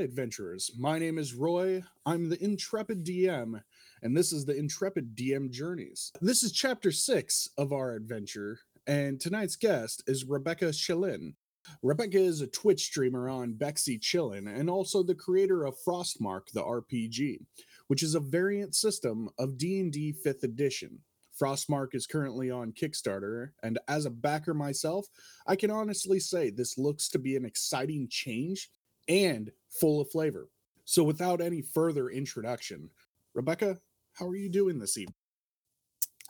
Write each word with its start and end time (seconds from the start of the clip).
Adventurers. 0.00 0.70
My 0.78 0.98
name 0.98 1.18
is 1.18 1.34
Roy. 1.34 1.82
I'm 2.04 2.28
the 2.28 2.42
Intrepid 2.42 3.04
DM, 3.04 3.62
and 4.02 4.16
this 4.16 4.32
is 4.32 4.44
the 4.44 4.56
Intrepid 4.56 5.16
DM 5.16 5.50
Journeys. 5.50 6.12
This 6.20 6.42
is 6.42 6.52
chapter 6.52 6.92
six 6.92 7.48
of 7.56 7.72
our 7.72 7.94
adventure, 7.94 8.60
and 8.86 9.20
tonight's 9.20 9.56
guest 9.56 10.02
is 10.06 10.24
Rebecca 10.24 10.66
Chillin. 10.66 11.34
Rebecca 11.82 12.18
is 12.18 12.40
a 12.40 12.46
Twitch 12.46 12.84
streamer 12.84 13.28
on 13.28 13.54
Bexxy 13.54 14.00
Chillin 14.00 14.46
and 14.46 14.70
also 14.70 15.02
the 15.02 15.14
creator 15.14 15.64
of 15.64 15.76
Frostmark 15.86 16.50
the 16.52 16.62
RPG, 16.62 17.38
which 17.88 18.02
is 18.02 18.14
a 18.14 18.20
variant 18.20 18.74
system 18.74 19.28
of 19.38 19.58
D&D 19.58 20.14
5th 20.24 20.42
edition. 20.42 21.00
Frostmark 21.40 21.94
is 21.94 22.06
currently 22.06 22.50
on 22.50 22.72
Kickstarter, 22.72 23.50
and 23.62 23.78
as 23.88 24.06
a 24.06 24.10
backer 24.10 24.54
myself, 24.54 25.06
I 25.46 25.56
can 25.56 25.70
honestly 25.70 26.18
say 26.18 26.50
this 26.50 26.78
looks 26.78 27.08
to 27.10 27.18
be 27.18 27.36
an 27.36 27.44
exciting 27.44 28.08
change 28.10 28.70
and 29.08 29.50
full 29.68 30.00
of 30.00 30.10
flavor. 30.10 30.48
So, 30.84 31.02
without 31.02 31.40
any 31.40 31.62
further 31.62 32.08
introduction, 32.08 32.90
Rebecca, 33.34 33.78
how 34.14 34.26
are 34.26 34.36
you 34.36 34.48
doing 34.48 34.78
this 34.78 34.96
evening? 34.96 35.14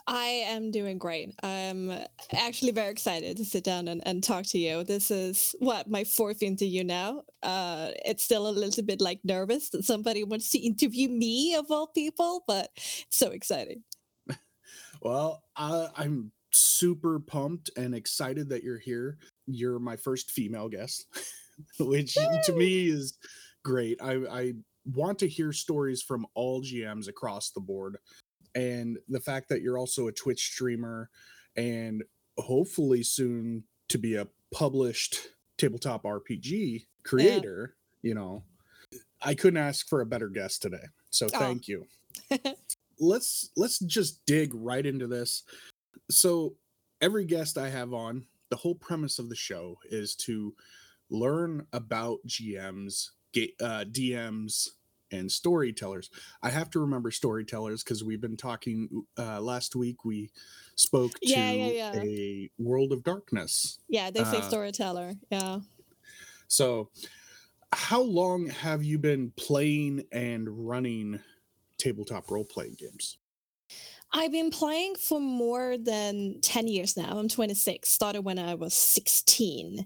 I 0.07 0.45
am 0.47 0.71
doing 0.71 0.97
great. 0.97 1.35
I'm 1.43 1.91
actually 2.33 2.71
very 2.71 2.89
excited 2.89 3.35
to 3.37 3.45
sit 3.45 3.65
down 3.65 3.89
and, 3.89 4.01
and 4.07 4.23
talk 4.23 4.45
to 4.47 4.57
you. 4.57 4.85
This 4.85 5.11
is 5.11 5.53
what 5.59 5.89
my 5.89 6.05
fourth 6.05 6.41
interview 6.41 6.85
now. 6.85 7.23
Uh, 7.43 7.89
it's 8.05 8.23
still 8.23 8.47
a 8.47 8.49
little 8.49 8.83
bit 8.83 9.01
like 9.01 9.19
nervous 9.25 9.69
that 9.71 9.83
somebody 9.83 10.23
wants 10.23 10.49
to 10.51 10.59
interview 10.59 11.09
me 11.09 11.55
of 11.55 11.65
all 11.69 11.87
people, 11.87 12.45
but 12.47 12.69
it's 12.77 13.17
so 13.17 13.31
exciting. 13.31 13.83
well, 15.01 15.43
uh, 15.57 15.89
I'm 15.97 16.31
super 16.51 17.19
pumped 17.19 17.69
and 17.75 17.93
excited 17.93 18.47
that 18.49 18.63
you're 18.63 18.79
here. 18.79 19.17
You're 19.45 19.79
my 19.79 19.97
first 19.97 20.31
female 20.31 20.69
guest, 20.69 21.05
which 21.79 22.13
to 22.45 22.53
me 22.53 22.87
is 22.87 23.17
great. 23.63 24.01
I, 24.01 24.13
I 24.29 24.53
want 24.85 25.19
to 25.19 25.27
hear 25.27 25.51
stories 25.51 26.01
from 26.01 26.25
all 26.33 26.61
GMs 26.61 27.07
across 27.07 27.51
the 27.51 27.59
board 27.59 27.97
and 28.55 28.97
the 29.09 29.19
fact 29.19 29.49
that 29.49 29.61
you're 29.61 29.77
also 29.77 30.07
a 30.07 30.11
Twitch 30.11 30.51
streamer 30.51 31.09
and 31.55 32.03
hopefully 32.37 33.03
soon 33.03 33.63
to 33.89 33.97
be 33.97 34.15
a 34.15 34.27
published 34.53 35.29
tabletop 35.57 36.03
RPG 36.03 36.85
creator, 37.03 37.75
yeah. 38.01 38.09
you 38.09 38.15
know, 38.15 38.43
I 39.21 39.33
couldn't 39.33 39.57
ask 39.57 39.87
for 39.87 40.01
a 40.01 40.05
better 40.05 40.29
guest 40.29 40.61
today. 40.61 40.83
So 41.09 41.27
thank 41.27 41.67
you. 41.67 41.85
let's 42.99 43.51
let's 43.55 43.79
just 43.79 44.25
dig 44.25 44.51
right 44.53 44.85
into 44.85 45.07
this. 45.07 45.43
So 46.09 46.55
every 47.01 47.25
guest 47.25 47.57
I 47.57 47.69
have 47.69 47.93
on, 47.93 48.25
the 48.49 48.55
whole 48.55 48.75
premise 48.75 49.19
of 49.19 49.29
the 49.29 49.35
show 49.35 49.77
is 49.89 50.15
to 50.15 50.53
learn 51.09 51.67
about 51.73 52.19
GMs, 52.27 53.09
uh, 53.35 53.85
DMs, 53.91 54.69
and 55.11 55.31
storytellers. 55.31 56.09
I 56.41 56.49
have 56.49 56.69
to 56.71 56.79
remember 56.79 57.11
storytellers 57.11 57.83
because 57.83 58.03
we've 58.03 58.21
been 58.21 58.37
talking 58.37 59.05
uh, 59.17 59.39
last 59.41 59.75
week. 59.75 60.03
We 60.05 60.31
spoke 60.75 61.13
to 61.21 61.29
yeah, 61.29 61.51
yeah, 61.51 61.67
yeah. 61.67 62.01
a 62.01 62.49
World 62.57 62.91
of 62.91 63.03
Darkness. 63.03 63.79
Yeah, 63.87 64.11
they 64.11 64.23
say 64.23 64.37
uh, 64.37 64.41
storyteller. 64.41 65.13
Yeah. 65.29 65.59
So, 66.47 66.89
how 67.73 68.01
long 68.01 68.47
have 68.47 68.83
you 68.83 68.97
been 68.97 69.31
playing 69.35 70.03
and 70.11 70.67
running 70.67 71.19
tabletop 71.77 72.29
role 72.31 72.45
playing 72.45 72.75
games? 72.77 73.17
I've 74.13 74.31
been 74.31 74.51
playing 74.51 74.95
for 74.95 75.19
more 75.19 75.77
than 75.77 76.39
10 76.41 76.67
years 76.67 76.95
now. 76.95 77.17
I'm 77.17 77.27
26, 77.27 77.89
started 77.89 78.21
when 78.21 78.39
I 78.39 78.55
was 78.55 78.73
16. 78.73 79.85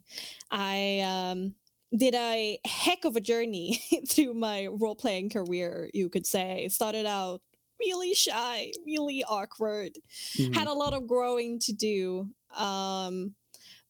I 0.51 0.99
um, 0.99 1.55
did 1.95 2.13
a 2.13 2.59
heck 2.65 3.05
of 3.05 3.15
a 3.15 3.21
journey 3.21 3.81
through 4.07 4.33
my 4.35 4.67
role 4.67 4.95
playing 4.95 5.29
career, 5.29 5.89
you 5.93 6.09
could 6.09 6.25
say. 6.25 6.67
Started 6.69 7.05
out 7.05 7.41
really 7.79 8.13
shy, 8.13 8.71
really 8.85 9.23
awkward, 9.23 9.93
mm-hmm. 10.37 10.53
had 10.53 10.67
a 10.67 10.73
lot 10.73 10.93
of 10.93 11.07
growing 11.07 11.59
to 11.59 11.73
do. 11.73 12.29
Um, 12.55 13.33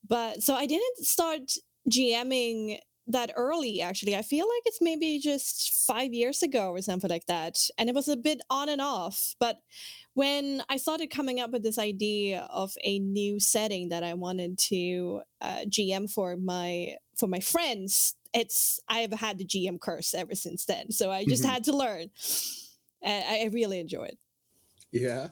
but 0.07 0.41
so 0.41 0.55
I 0.55 0.65
didn't 0.65 1.05
start 1.05 1.41
GMing 1.89 2.79
that 3.11 3.31
early 3.35 3.81
actually 3.81 4.15
i 4.15 4.21
feel 4.21 4.45
like 4.47 4.63
it's 4.65 4.81
maybe 4.81 5.19
just 5.19 5.85
five 5.85 6.13
years 6.13 6.41
ago 6.43 6.69
or 6.69 6.81
something 6.81 7.09
like 7.09 7.25
that 7.27 7.57
and 7.77 7.89
it 7.89 7.95
was 7.95 8.07
a 8.07 8.17
bit 8.17 8.41
on 8.49 8.69
and 8.69 8.81
off 8.81 9.35
but 9.39 9.57
when 10.13 10.61
i 10.69 10.77
started 10.77 11.07
coming 11.09 11.39
up 11.39 11.51
with 11.51 11.63
this 11.63 11.77
idea 11.77 12.47
of 12.49 12.73
a 12.83 12.99
new 12.99 13.39
setting 13.39 13.89
that 13.89 14.03
i 14.03 14.13
wanted 14.13 14.57
to 14.57 15.21
uh, 15.41 15.61
gm 15.67 16.11
for 16.11 16.35
my 16.37 16.95
for 17.21 17.27
my 17.27 17.39
friends, 17.39 18.15
it's 18.33 18.79
I've 18.89 19.13
had 19.13 19.37
the 19.37 19.45
GM 19.45 19.79
curse 19.79 20.13
ever 20.13 20.35
since 20.35 20.65
then. 20.65 20.91
So 20.91 21.11
I 21.11 21.23
just 21.23 21.45
had 21.53 21.63
to 21.65 21.71
learn. 21.71 22.07
I, 23.05 23.43
I 23.43 23.49
really 23.53 23.79
enjoy 23.79 24.05
it. 24.05 24.17
Yeah. 24.91 25.27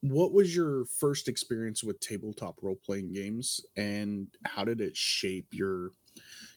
What 0.00 0.32
was 0.32 0.56
your 0.56 0.86
first 0.98 1.28
experience 1.28 1.84
with 1.84 2.00
tabletop 2.00 2.56
role 2.62 2.78
playing 2.84 3.12
games 3.12 3.60
and 3.76 4.28
how 4.44 4.64
did 4.64 4.80
it 4.80 4.96
shape 4.96 5.46
your 5.50 5.90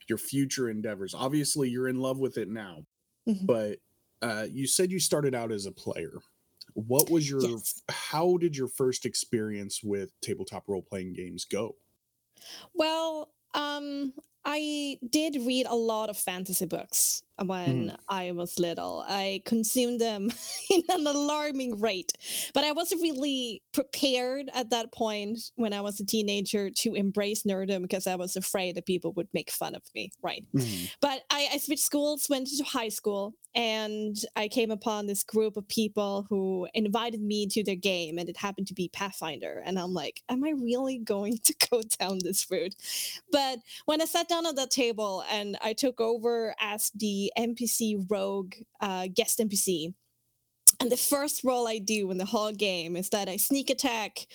your 0.10 0.18
future 0.18 0.70
endeavors? 0.70 1.14
Obviously, 1.14 1.70
you're 1.70 1.88
in 1.88 2.00
love 2.00 2.20
with 2.20 2.38
it 2.38 2.50
now, 2.50 2.86
mm-hmm. 3.28 3.46
but 3.46 3.78
uh, 4.22 4.46
you 4.50 4.68
said 4.68 4.92
you 4.92 5.00
started 5.00 5.34
out 5.36 5.52
as 5.52 5.66
a 5.66 5.72
player. 5.72 6.14
What 6.74 7.10
was 7.10 7.30
your 7.30 7.42
yes. 7.42 7.82
how 7.90 8.38
did 8.38 8.56
your 8.56 8.68
first 8.68 9.06
experience 9.06 9.82
with 9.84 10.12
tabletop 10.22 10.64
role 10.68 10.82
playing 10.82 11.14
games 11.14 11.46
go? 11.46 11.76
Well, 12.74 13.32
um, 13.54 14.14
I 14.46 14.98
did 15.10 15.36
read 15.46 15.66
a 15.68 15.76
lot 15.76 16.10
of 16.10 16.18
fantasy 16.18 16.66
books 16.66 17.24
when 17.46 17.90
mm. 17.90 17.96
I 18.08 18.32
was 18.32 18.60
little. 18.60 19.04
I 19.08 19.42
consumed 19.46 20.02
them 20.02 20.32
in 20.70 20.84
an 20.90 21.08
alarming 21.08 21.80
rate, 21.80 22.14
but 22.54 22.64
I 22.64 22.72
wasn't 22.72 23.02
really 23.02 23.62
prepared 23.74 24.50
at 24.54 24.70
that 24.72 24.92
point 24.92 25.40
when 25.56 25.74
I 25.74 25.82
was 25.82 26.00
a 26.00 26.06
teenager 26.06 26.70
to 26.70 26.94
embrace 26.94 27.44
nerdom 27.44 27.82
because 27.84 28.08
I 28.08 28.16
was 28.16 28.36
afraid 28.36 28.76
that 28.76 28.86
people 28.86 29.14
would 29.14 29.28
make 29.34 29.52
fun 29.52 29.76
of 29.76 29.84
me, 29.96 30.12
right? 30.22 30.44
Mm. 30.56 30.92
But 31.02 31.22
I, 31.30 31.50
I 31.54 31.58
switched 31.58 31.84
schools, 31.84 32.28
went 32.30 32.48
to 32.48 32.64
high 32.64 32.90
school, 32.90 33.34
and 33.56 34.16
I 34.36 34.48
came 34.48 34.70
upon 34.70 35.08
this 35.08 35.24
group 35.24 35.58
of 35.58 35.68
people 35.68 36.28
who 36.30 36.68
invited 36.74 37.22
me 37.22 37.48
to 37.48 37.64
their 37.64 37.76
game, 37.76 38.18
and 38.20 38.30
it 38.30 38.38
happened 38.38 38.68
to 38.68 38.74
be 38.74 38.90
Pathfinder. 38.90 39.64
And 39.66 39.80
I'm 39.80 39.94
like, 39.94 40.22
am 40.30 40.44
I 40.44 40.52
really 40.52 41.00
going 41.00 41.40
to 41.46 41.56
go 41.72 41.82
down 42.00 42.20
this 42.22 42.46
route? 42.50 42.76
But 43.32 43.60
when 43.86 44.02
I 44.02 44.06
sat 44.06 44.30
down 44.30 44.46
at 44.46 44.56
that 44.56 44.72
table 44.72 45.24
and 45.32 45.58
I 45.62 45.74
took 45.74 46.00
over 46.00 46.56
as 46.60 46.92
the 46.96 47.29
NPC 47.38 48.06
rogue 48.10 48.54
uh, 48.82 49.08
guest 49.14 49.40
NPC. 49.40 49.94
And 50.82 50.90
the 50.90 50.98
first 50.98 51.44
roll 51.44 51.68
I 51.68 51.78
do 51.78 52.10
in 52.10 52.18
the 52.18 52.26
whole 52.26 52.54
game 52.54 52.96
is 52.96 53.10
that 53.10 53.28
I 53.28 53.36
sneak 53.36 53.70
attack, 53.70 54.28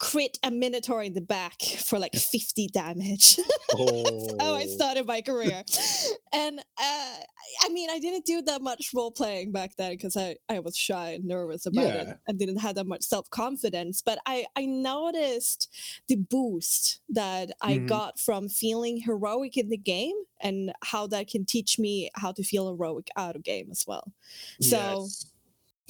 crit 0.00 0.36
a 0.42 0.50
Minotaur 0.50 1.00
in 1.00 1.14
the 1.14 1.20
back 1.20 1.62
for 1.62 1.96
like 1.96 2.14
50 2.14 2.66
damage. 2.68 3.38
oh. 3.72 4.02
That's 4.02 4.42
how 4.42 4.54
I 4.54 4.64
oh. 4.64 4.74
started 4.74 5.06
my 5.06 5.20
career. 5.20 5.62
and 6.32 6.58
uh, 6.58 7.16
I 7.62 7.68
mean, 7.70 7.88
I 7.88 8.00
didn't 8.00 8.26
do 8.26 8.42
that 8.42 8.62
much 8.62 8.90
role 8.92 9.12
playing 9.12 9.52
back 9.52 9.76
then 9.78 9.92
because 9.92 10.16
I, 10.16 10.36
I 10.48 10.58
was 10.58 10.76
shy 10.76 11.10
and 11.10 11.24
nervous 11.24 11.66
about 11.66 11.84
yeah. 11.84 11.94
it 11.94 12.18
and 12.26 12.36
didn't 12.36 12.58
have 12.58 12.74
that 12.74 12.88
much 12.88 13.04
self 13.04 13.30
confidence. 13.30 14.02
But 14.04 14.18
I, 14.26 14.46
I 14.56 14.66
noticed 14.66 15.68
the 16.08 16.16
boost 16.16 17.00
that 17.10 17.50
mm-hmm. 17.50 17.70
I 17.70 17.76
got 17.78 18.18
from 18.18 18.48
feeling 18.48 19.00
heroic 19.00 19.56
in 19.56 19.68
the 19.68 19.76
game 19.76 20.16
and 20.40 20.72
how 20.82 21.06
that 21.06 21.28
can 21.28 21.44
teach 21.44 21.78
me 21.78 22.10
how 22.16 22.32
to 22.32 22.42
feel 22.42 22.66
heroic 22.66 23.06
out 23.16 23.36
of 23.36 23.44
game 23.44 23.68
as 23.70 23.84
well. 23.86 24.12
So. 24.60 25.04
Yes 25.04 25.26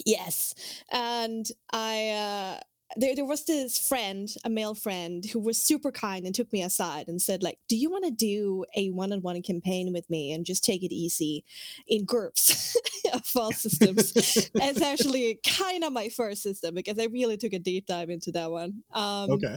Yes, 0.04 0.54
and 0.90 1.46
I 1.72 2.08
uh, 2.10 2.60
there 2.96 3.14
there 3.14 3.24
was 3.24 3.44
this 3.44 3.78
friend, 3.78 4.28
a 4.44 4.50
male 4.50 4.74
friend, 4.74 5.24
who 5.24 5.38
was 5.38 5.62
super 5.62 5.90
kind 5.90 6.26
and 6.26 6.34
took 6.34 6.52
me 6.52 6.62
aside 6.62 7.08
and 7.08 7.20
said, 7.20 7.42
like, 7.42 7.58
"Do 7.68 7.76
you 7.76 7.90
want 7.90 8.04
to 8.04 8.10
do 8.10 8.64
a 8.76 8.90
one-on-one 8.90 9.42
campaign 9.42 9.92
with 9.92 10.08
me 10.10 10.32
and 10.32 10.44
just 10.44 10.64
take 10.64 10.82
it 10.82 10.92
easy 10.92 11.44
in 11.86 12.04
GURPS 12.04 12.76
of 13.12 13.22
all 13.36 13.52
systems?" 13.52 14.12
it's 14.16 14.82
actually 14.82 15.40
kind 15.46 15.84
of 15.84 15.92
my 15.92 16.08
first 16.08 16.42
system 16.42 16.74
because 16.74 16.98
I 16.98 17.04
really 17.04 17.36
took 17.36 17.52
a 17.52 17.58
deep 17.58 17.86
dive 17.86 18.10
into 18.10 18.32
that 18.32 18.50
one. 18.50 18.82
Um, 18.92 19.30
okay. 19.30 19.56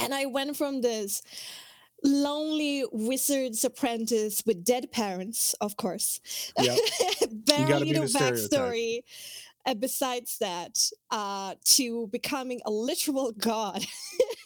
And 0.00 0.14
I 0.14 0.26
went 0.26 0.56
from 0.56 0.80
this 0.80 1.22
lonely 2.02 2.84
wizard's 2.92 3.64
apprentice 3.64 4.42
with 4.46 4.64
dead 4.64 4.90
parents, 4.92 5.54
of 5.60 5.76
course. 5.76 6.20
Yep. 6.58 6.78
Very 7.46 7.92
little 7.92 8.04
backstory 8.04 9.00
and 9.66 9.80
besides 9.80 10.38
that, 10.38 10.78
uh, 11.10 11.54
to 11.64 12.06
becoming 12.08 12.60
a 12.64 12.70
literal 12.70 13.32
god 13.38 13.84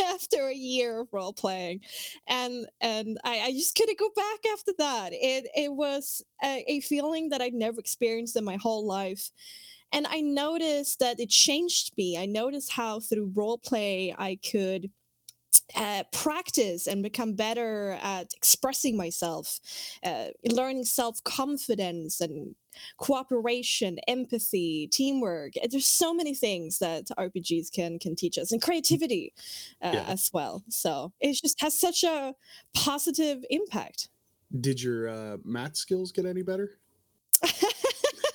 after 0.02 0.48
a 0.48 0.54
year 0.54 1.00
of 1.00 1.08
role 1.12 1.32
playing, 1.32 1.80
and 2.26 2.66
and 2.80 3.18
I, 3.22 3.40
I, 3.40 3.52
just 3.52 3.76
couldn't 3.76 3.98
go 3.98 4.10
back 4.16 4.38
after 4.52 4.72
that. 4.78 5.12
It 5.12 5.46
it 5.54 5.72
was 5.72 6.24
a, 6.42 6.64
a 6.66 6.80
feeling 6.80 7.28
that 7.28 7.42
I'd 7.42 7.54
never 7.54 7.78
experienced 7.78 8.36
in 8.36 8.44
my 8.44 8.56
whole 8.56 8.86
life, 8.86 9.30
and 9.92 10.06
I 10.08 10.22
noticed 10.22 11.00
that 11.00 11.20
it 11.20 11.28
changed 11.28 11.92
me. 11.98 12.16
I 12.18 12.26
noticed 12.26 12.72
how 12.72 13.00
through 13.00 13.32
role 13.34 13.58
play 13.58 14.14
I 14.18 14.38
could 14.50 14.90
uh, 15.76 16.04
practice 16.12 16.86
and 16.86 17.02
become 17.02 17.34
better 17.34 17.98
at 18.02 18.32
expressing 18.36 18.96
myself, 18.96 19.60
uh, 20.04 20.26
learning 20.50 20.84
self 20.84 21.22
confidence 21.24 22.20
and 22.20 22.54
cooperation, 22.98 23.98
empathy, 24.08 24.88
teamwork. 24.92 25.52
Uh, 25.62 25.68
there's 25.70 25.86
so 25.86 26.14
many 26.14 26.34
things 26.34 26.78
that 26.78 27.06
RPGs 27.18 27.72
can 27.72 27.98
can 27.98 28.16
teach 28.16 28.38
us, 28.38 28.52
and 28.52 28.62
creativity 28.62 29.32
uh, 29.82 29.90
yeah. 29.94 30.04
as 30.08 30.30
well. 30.32 30.62
So 30.68 31.12
it 31.20 31.34
just 31.34 31.60
has 31.60 31.78
such 31.78 32.04
a 32.04 32.34
positive 32.74 33.44
impact. 33.50 34.08
Did 34.60 34.82
your 34.82 35.08
uh, 35.08 35.36
math 35.44 35.76
skills 35.76 36.10
get 36.12 36.26
any 36.26 36.42
better? 36.42 36.78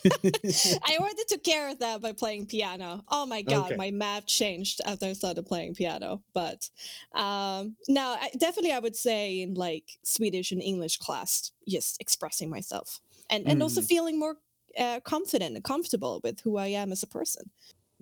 I 0.06 0.98
already 1.00 1.24
took 1.28 1.44
care 1.44 1.70
of 1.70 1.80
that 1.80 2.02
by 2.02 2.12
playing 2.12 2.48
piano. 2.48 3.04
Oh 3.10 3.26
my 3.26 3.42
god, 3.42 3.68
okay. 3.68 3.76
my 3.76 3.92
math 3.92 4.26
changed 4.28 4.82
after 4.86 5.08
I 5.08 5.14
started 5.14 5.46
playing 5.46 5.76
piano. 5.76 6.22
But 6.34 6.70
um, 7.14 7.76
no, 7.88 8.16
I, 8.20 8.30
definitely, 8.38 8.72
I 8.74 8.80
would 8.80 8.96
say 8.96 9.42
in 9.42 9.56
like 9.56 9.86
Swedish 10.04 10.52
and 10.52 10.62
English 10.62 10.98
class, 10.98 11.52
just 11.68 12.00
expressing 12.02 12.50
myself 12.50 13.00
and 13.30 13.48
and 13.48 13.60
mm. 13.60 13.64
also 13.64 13.82
feeling 13.82 14.20
more 14.20 14.38
uh, 14.78 15.00
confident 15.02 15.56
and 15.56 15.64
comfortable 15.64 16.22
with 16.24 16.40
who 16.42 16.58
I 16.58 16.68
am 16.68 16.92
as 16.92 17.04
a 17.04 17.08
person. 17.08 17.50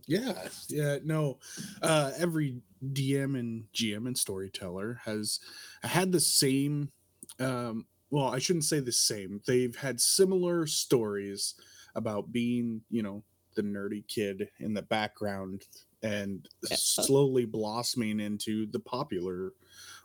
Yeah, 0.06 0.34
yeah, 0.68 0.98
no. 1.04 1.40
Uh, 1.82 2.12
every 2.18 2.62
DM 2.92 3.40
and 3.40 3.66
GM 3.74 4.08
and 4.08 4.18
storyteller 4.18 5.00
has 5.06 5.40
had 5.84 6.12
the 6.12 6.20
same. 6.20 6.92
Um, 7.40 7.86
well, 8.10 8.28
I 8.28 8.40
shouldn't 8.40 8.66
say 8.66 8.80
the 8.80 8.92
same. 8.92 9.42
They've 9.48 9.76
had 9.76 10.02
similar 10.02 10.68
stories 10.68 11.56
about 11.95 12.31
being, 12.31 12.81
you 12.90 13.04
know, 13.04 13.24
the 13.56 13.62
nerdy 13.62 14.07
kid 14.07 14.50
in 14.60 14.74
the 14.74 14.81
background 14.81 15.63
and 16.01 16.50
yeah. 16.69 16.75
slowly 16.78 17.45
blossoming 17.45 18.19
into 18.19 18.66
the 18.68 18.80
popular 18.80 19.54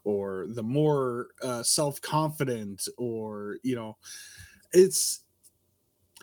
or 0.04 0.46
the 0.50 0.62
more 0.62 1.28
uh, 1.42 1.62
self-confident 1.62 2.86
or 2.96 3.56
you 3.62 3.74
know 3.74 3.96
it's 4.72 5.20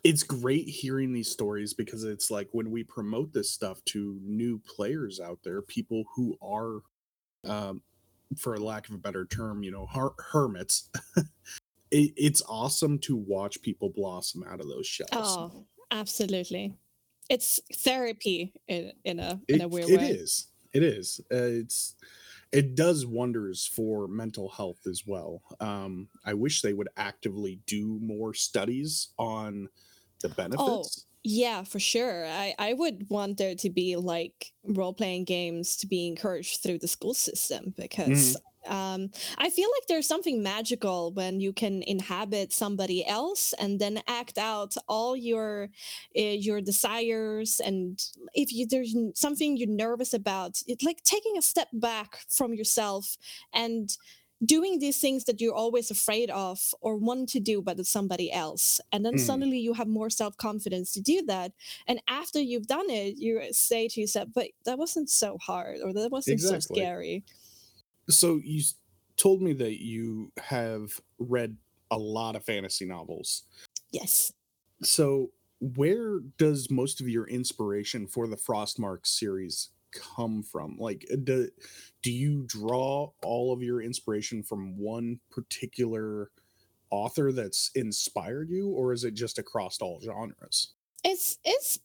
it's 0.03 0.23
great 0.23 0.67
hearing 0.67 1.12
these 1.12 1.29
stories 1.29 1.73
because 1.73 2.03
it's 2.03 2.31
like 2.31 2.47
when 2.51 2.71
we 2.71 2.83
promote 2.83 3.33
this 3.33 3.51
stuff 3.51 3.83
to 3.85 4.18
new 4.23 4.59
players 4.59 5.19
out 5.19 5.39
there 5.44 5.61
people 5.61 6.03
who 6.15 6.38
are 6.41 6.79
um, 7.50 7.81
for 8.38 8.57
lack 8.57 8.88
of 8.88 8.95
a 8.95 9.00
better 9.00 9.25
term 9.25 9.61
you 9.61 9.71
know 9.71 9.88
her- 9.88 10.15
hermits 10.31 10.89
it, 11.95 12.13
it's 12.18 12.42
awesome 12.47 13.00
to 13.00 13.15
watch 13.15 13.62
people 13.62 13.89
blossom 13.89 14.44
out 14.50 14.59
of 14.59 14.68
those 14.68 14.86
shells. 14.86 15.09
Oh, 15.13 15.65
absolutely. 15.92 16.74
It's 17.30 17.59
therapy 17.77 18.53
in, 18.68 18.92
in 19.03 19.19
a 19.19 19.39
in 19.47 19.62
a 19.62 19.68
weird 19.68 19.89
it, 19.89 19.97
way. 19.97 20.09
It 20.09 20.15
is. 20.15 20.47
It 20.74 20.83
is. 20.83 21.21
Uh, 21.31 21.38
it's 21.38 21.95
it 22.51 22.75
does 22.75 23.06
wonders 23.06 23.65
for 23.65 24.07
mental 24.07 24.50
health 24.50 24.86
as 24.88 25.03
well. 25.07 25.42
Um, 25.59 26.07
I 26.25 26.33
wish 26.33 26.62
they 26.62 26.74
would 26.74 26.89
actively 26.97 27.62
do 27.65 28.00
more 28.01 28.33
studies 28.33 29.09
on 29.18 29.69
the 30.21 30.30
oh, 30.30 30.33
benefits. 30.36 30.59
Oh, 30.59 30.86
yeah, 31.24 31.63
for 31.63 31.80
sure. 31.80 32.25
I, 32.27 32.53
I 32.59 32.74
would 32.74 33.09
want 33.09 33.38
there 33.38 33.56
to 33.56 33.69
be 33.71 33.95
like 33.95 34.51
role 34.63 34.94
playing 34.94 35.24
games 35.24 35.75
to 35.77 35.88
be 35.88 36.07
encouraged 36.07 36.62
through 36.62 36.80
the 36.80 36.88
school 36.88 37.13
system 37.13 37.74
because 37.77 38.36
mm 38.36 38.42
um, 38.67 39.09
I 39.38 39.50
feel 39.50 39.69
like 39.69 39.88
there's 39.88 40.07
something 40.07 40.41
magical 40.44 41.12
when 41.13 41.39
you 41.39 41.53
can 41.53 41.83
inhabit 41.83 42.53
somebody 42.53 43.06
else 43.06 43.53
and 43.59 43.79
then 43.79 44.01
act 44.07 44.38
out 44.38 44.75
all 44.88 45.15
your 45.15 45.69
uh, 46.17 46.21
your 46.21 46.62
desires 46.62 47.62
and 47.63 48.03
if 48.33 48.51
you 48.51 48.67
there's 48.67 48.95
something 49.15 49.57
you're 49.57 49.69
nervous 49.69 50.13
about 50.13 50.62
it's 50.67 50.83
like 50.83 51.03
taking 51.03 51.38
a 51.38 51.41
step 51.41 51.67
back 51.73 52.19
from 52.29 52.53
yourself 52.53 53.17
and 53.53 53.97
doing 54.44 54.79
these 54.79 55.00
things 55.00 55.23
that 55.25 55.39
you're 55.39 55.53
always 55.53 55.89
afraid 55.89 56.29
of 56.29 56.59
or 56.81 56.97
want 56.97 57.29
to 57.29 57.39
do 57.39 57.61
but 57.61 57.79
it's 57.79 57.89
somebody 57.89 58.31
else 58.31 58.81
and 58.91 59.06
then 59.06 59.13
mm. 59.15 59.19
suddenly 59.19 59.57
you 59.57 59.73
have 59.73 59.88
more 59.88 60.09
self-confidence 60.09 60.91
to 60.91 61.01
do 61.01 61.21
that 61.25 61.51
and 61.88 62.01
after 62.09 62.39
you've 62.41 62.68
done 62.68 62.89
it 62.89 63.15
you 63.18 63.41
say 63.51 63.88
to 63.88 64.01
yourself 64.01 64.27
but 64.35 64.47
that 64.65 64.77
wasn't 64.77 65.09
so 65.09 65.38
hard 65.38 65.77
or 65.83 65.94
that 65.94 66.11
wasn't 66.11 66.33
exactly. 66.33 66.59
so 66.59 66.73
scary 66.73 67.23
so 68.10 68.40
you 68.44 68.63
told 69.18 69.42
me 69.42 69.54
that 69.54 69.84
you 69.84 70.31
have 70.38 71.00
read 71.19 71.57
a 71.92 71.98
lot 71.98 72.36
of 72.36 72.44
fantasy 72.44 72.86
novels. 72.86 73.44
Yes. 73.92 74.34
So 74.84 75.31
where 75.60 76.19
does 76.38 76.69
most 76.69 77.00
of 77.02 77.07
your 77.07 77.28
inspiration 77.28 78.07
for 78.07 78.28
the 78.28 78.36
Frostmark 78.36 79.06
series 79.06 79.69
come 79.94 80.44
from? 80.44 80.78
Like 80.78 81.06
uh, 81.12 81.18
do, 81.24 81.50
do 82.02 82.12
you 82.12 82.44
draw 82.48 83.12
all 83.24 83.54
of 83.54 83.63
your 83.63 83.81
inspiration 83.81 84.44
from 84.44 84.78
one 84.78 85.19
particular 85.31 86.31
author 86.92 87.31
that's 87.31 87.72
inspired 87.75 88.50
you 88.50 88.69
or 88.69 88.94
is 88.94 89.04
it 89.04 89.13
just 89.13 89.40
across 89.40 89.81
all 89.81 90.00
genres? 90.02 90.74
It's 91.04 91.38
it's 91.44 91.80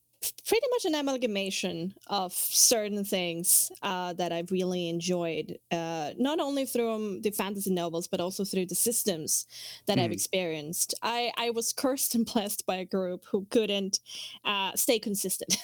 pretty 0.47 0.67
much 0.71 0.85
an 0.85 0.95
amalgamation 0.95 1.95
of 2.09 2.33
certain 2.33 3.05
things 3.05 3.73
uh, 3.83 4.13
that 4.15 4.33
I've 4.33 4.51
really 4.51 4.89
enjoyed, 4.89 5.59
uh, 5.71 6.11
not 6.19 6.41
only 6.41 6.67
through 6.67 7.21
the 7.23 7.31
fantasy 7.31 7.73
novels, 7.73 8.07
but 8.07 8.21
also 8.21 8.45
through 8.45 8.67
the 8.67 8.75
systems 8.75 9.47
that 9.87 9.97
mm. 9.97 10.05
I've 10.05 10.13
experienced. 10.13 10.95
I, 11.03 11.33
I 11.39 11.51
was 11.51 11.73
cursed 11.73 12.15
and 12.15 12.27
blessed 12.27 12.67
by 12.67 12.77
a 12.77 12.85
group 12.85 13.25
who 13.31 13.47
couldn't 13.51 14.01
uh, 14.45 14.73
stay 14.75 14.99
consistent. 14.99 15.57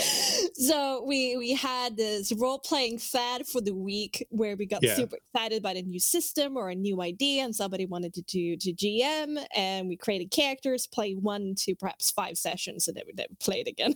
so 0.54 1.04
we, 1.06 1.36
we 1.36 1.52
had 1.54 1.96
this 1.96 2.32
role 2.32 2.58
playing 2.58 2.98
fad 2.98 3.46
for 3.46 3.60
the 3.60 3.74
week 3.74 4.26
where 4.30 4.56
we 4.56 4.64
got 4.64 4.82
yeah. 4.82 4.94
super 4.94 5.16
excited 5.16 5.58
about 5.58 5.76
a 5.76 5.82
new 5.82 6.00
system 6.00 6.56
or 6.56 6.70
a 6.70 6.74
new 6.74 7.02
idea, 7.02 7.44
and 7.44 7.54
somebody 7.54 7.84
wanted 7.84 8.14
to 8.14 8.22
do 8.22 8.56
to 8.56 8.72
GM, 8.72 9.44
and 9.54 9.88
we 9.88 9.96
created 9.96 10.30
characters, 10.30 10.86
play 10.86 11.12
one 11.12 11.54
to 11.58 11.74
perhaps 11.74 12.10
five 12.10 12.38
sessions, 12.38 12.88
and 12.88 12.96
then 12.96 13.04
we 13.06 13.12
never 13.14 13.34
played 13.38 13.68
again. 13.68 13.94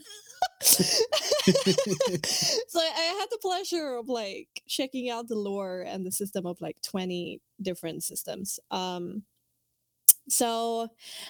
so 0.62 1.04
I 2.80 3.16
had 3.18 3.26
the 3.30 3.38
pleasure 3.40 3.96
of 3.96 4.08
like 4.08 4.48
checking 4.68 5.10
out 5.10 5.28
the 5.28 5.38
lore 5.38 5.84
and 5.86 6.06
the 6.06 6.12
system 6.12 6.46
of 6.46 6.60
like 6.60 6.76
20 6.82 7.40
different 7.60 8.04
systems. 8.04 8.60
Um, 8.70 9.24
so 10.28 10.88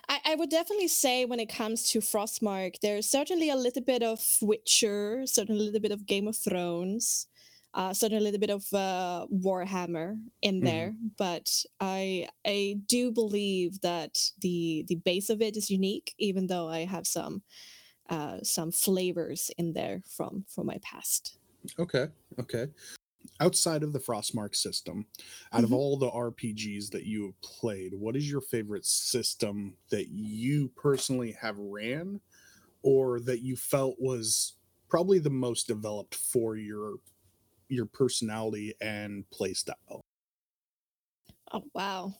I, 0.08 0.18
I, 0.26 0.34
would 0.34 0.50
definitely 0.50 0.88
say 0.88 1.24
when 1.24 1.40
it 1.40 1.48
comes 1.48 1.88
to 1.90 2.00
Frostmark, 2.00 2.74
there's 2.82 3.08
certainly 3.08 3.48
a 3.48 3.56
little 3.56 3.82
bit 3.82 4.02
of 4.02 4.20
Witcher, 4.42 5.22
certainly 5.26 5.62
a 5.62 5.64
little 5.64 5.80
bit 5.80 5.92
of 5.92 6.06
Game 6.06 6.28
of 6.28 6.36
Thrones, 6.36 7.26
uh, 7.74 7.94
certainly 7.94 8.22
a 8.22 8.24
little 8.24 8.40
bit 8.40 8.50
of 8.50 8.64
uh, 8.74 9.26
Warhammer 9.32 10.18
in 10.42 10.56
mm-hmm. 10.56 10.64
there. 10.66 10.94
But 11.16 11.48
I 11.80 12.28
I 12.46 12.76
do 12.86 13.10
believe 13.12 13.80
that 13.80 14.18
the 14.40 14.84
the 14.88 14.96
base 14.96 15.30
of 15.30 15.40
it 15.40 15.56
is 15.56 15.70
unique, 15.70 16.14
even 16.18 16.46
though 16.46 16.68
I 16.68 16.84
have 16.84 17.06
some 17.06 17.42
uh, 18.12 18.36
some 18.42 18.70
flavors 18.70 19.50
in 19.56 19.72
there 19.72 20.02
from 20.06 20.44
from 20.46 20.66
my 20.66 20.78
past. 20.82 21.38
Okay, 21.78 22.06
okay. 22.38 22.66
Outside 23.40 23.82
of 23.82 23.92
the 23.92 23.98
Frostmark 23.98 24.54
system, 24.54 25.06
out 25.52 25.62
mm-hmm. 25.62 25.64
of 25.64 25.72
all 25.72 25.96
the 25.96 26.10
RPGs 26.10 26.90
that 26.90 27.04
you 27.04 27.24
have 27.24 27.40
played, 27.40 27.94
what 27.94 28.14
is 28.14 28.30
your 28.30 28.42
favorite 28.42 28.84
system 28.84 29.74
that 29.90 30.08
you 30.08 30.70
personally 30.76 31.32
have 31.40 31.56
ran, 31.58 32.20
or 32.82 33.18
that 33.20 33.40
you 33.40 33.56
felt 33.56 33.96
was 33.98 34.54
probably 34.90 35.18
the 35.18 35.30
most 35.30 35.66
developed 35.66 36.14
for 36.14 36.56
your 36.56 36.96
your 37.68 37.86
personality 37.86 38.74
and 38.82 39.24
play 39.30 39.54
style? 39.54 40.02
Oh 41.50 41.64
wow. 41.74 42.12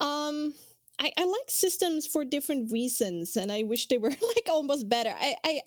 Um 0.00 0.54
I, 1.00 1.12
I 1.16 1.24
like 1.24 1.48
systems 1.48 2.06
for 2.06 2.24
different 2.24 2.70
reasons 2.70 3.36
and 3.36 3.50
i 3.50 3.62
wish 3.62 3.88
they 3.88 3.98
were 3.98 4.10
like 4.34 4.48
almost 4.48 4.88
better. 4.88 5.14
I, 5.18 5.34
I 5.44 5.60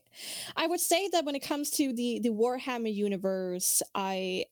i 0.56 0.68
would 0.68 0.80
say 0.80 1.10
that 1.10 1.26
when 1.26 1.36
it 1.36 1.42
comes 1.42 1.72
to 1.72 1.92
the 1.92 2.20
the 2.20 2.30
warhammer 2.30 2.94
universe 2.94 3.82
i 3.96 4.46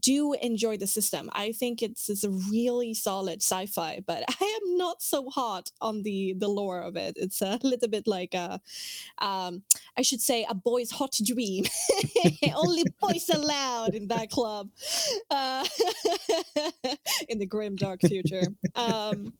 do 0.00 0.32
enjoy 0.42 0.76
the 0.76 0.86
system. 0.86 1.30
I 1.32 1.52
think 1.52 1.80
it's, 1.80 2.10
it's 2.10 2.24
a 2.24 2.30
really 2.50 2.92
solid 2.92 3.40
sci-fi 3.40 4.02
but 4.04 4.24
i 4.40 4.60
am 4.62 4.76
not 4.76 5.00
so 5.00 5.30
hot 5.30 5.70
on 5.80 6.02
the 6.02 6.34
the 6.38 6.48
lore 6.48 6.80
of 6.80 6.96
it. 6.96 7.14
It's 7.16 7.40
a 7.42 7.58
little 7.62 7.88
bit 7.88 8.06
like 8.06 8.34
a 8.34 8.60
um 9.18 9.62
i 9.96 10.02
should 10.02 10.20
say 10.20 10.46
a 10.48 10.54
boy's 10.54 10.90
hot 10.90 11.14
dream. 11.24 11.64
Only 12.54 12.84
boys 13.00 13.28
allowed 13.28 13.94
in 13.94 14.08
that 14.08 14.30
club. 14.30 14.70
Uh, 15.30 15.64
in 17.28 17.38
the 17.38 17.46
grim 17.46 17.76
dark 17.76 18.00
future. 18.00 18.46
Um 18.74 19.32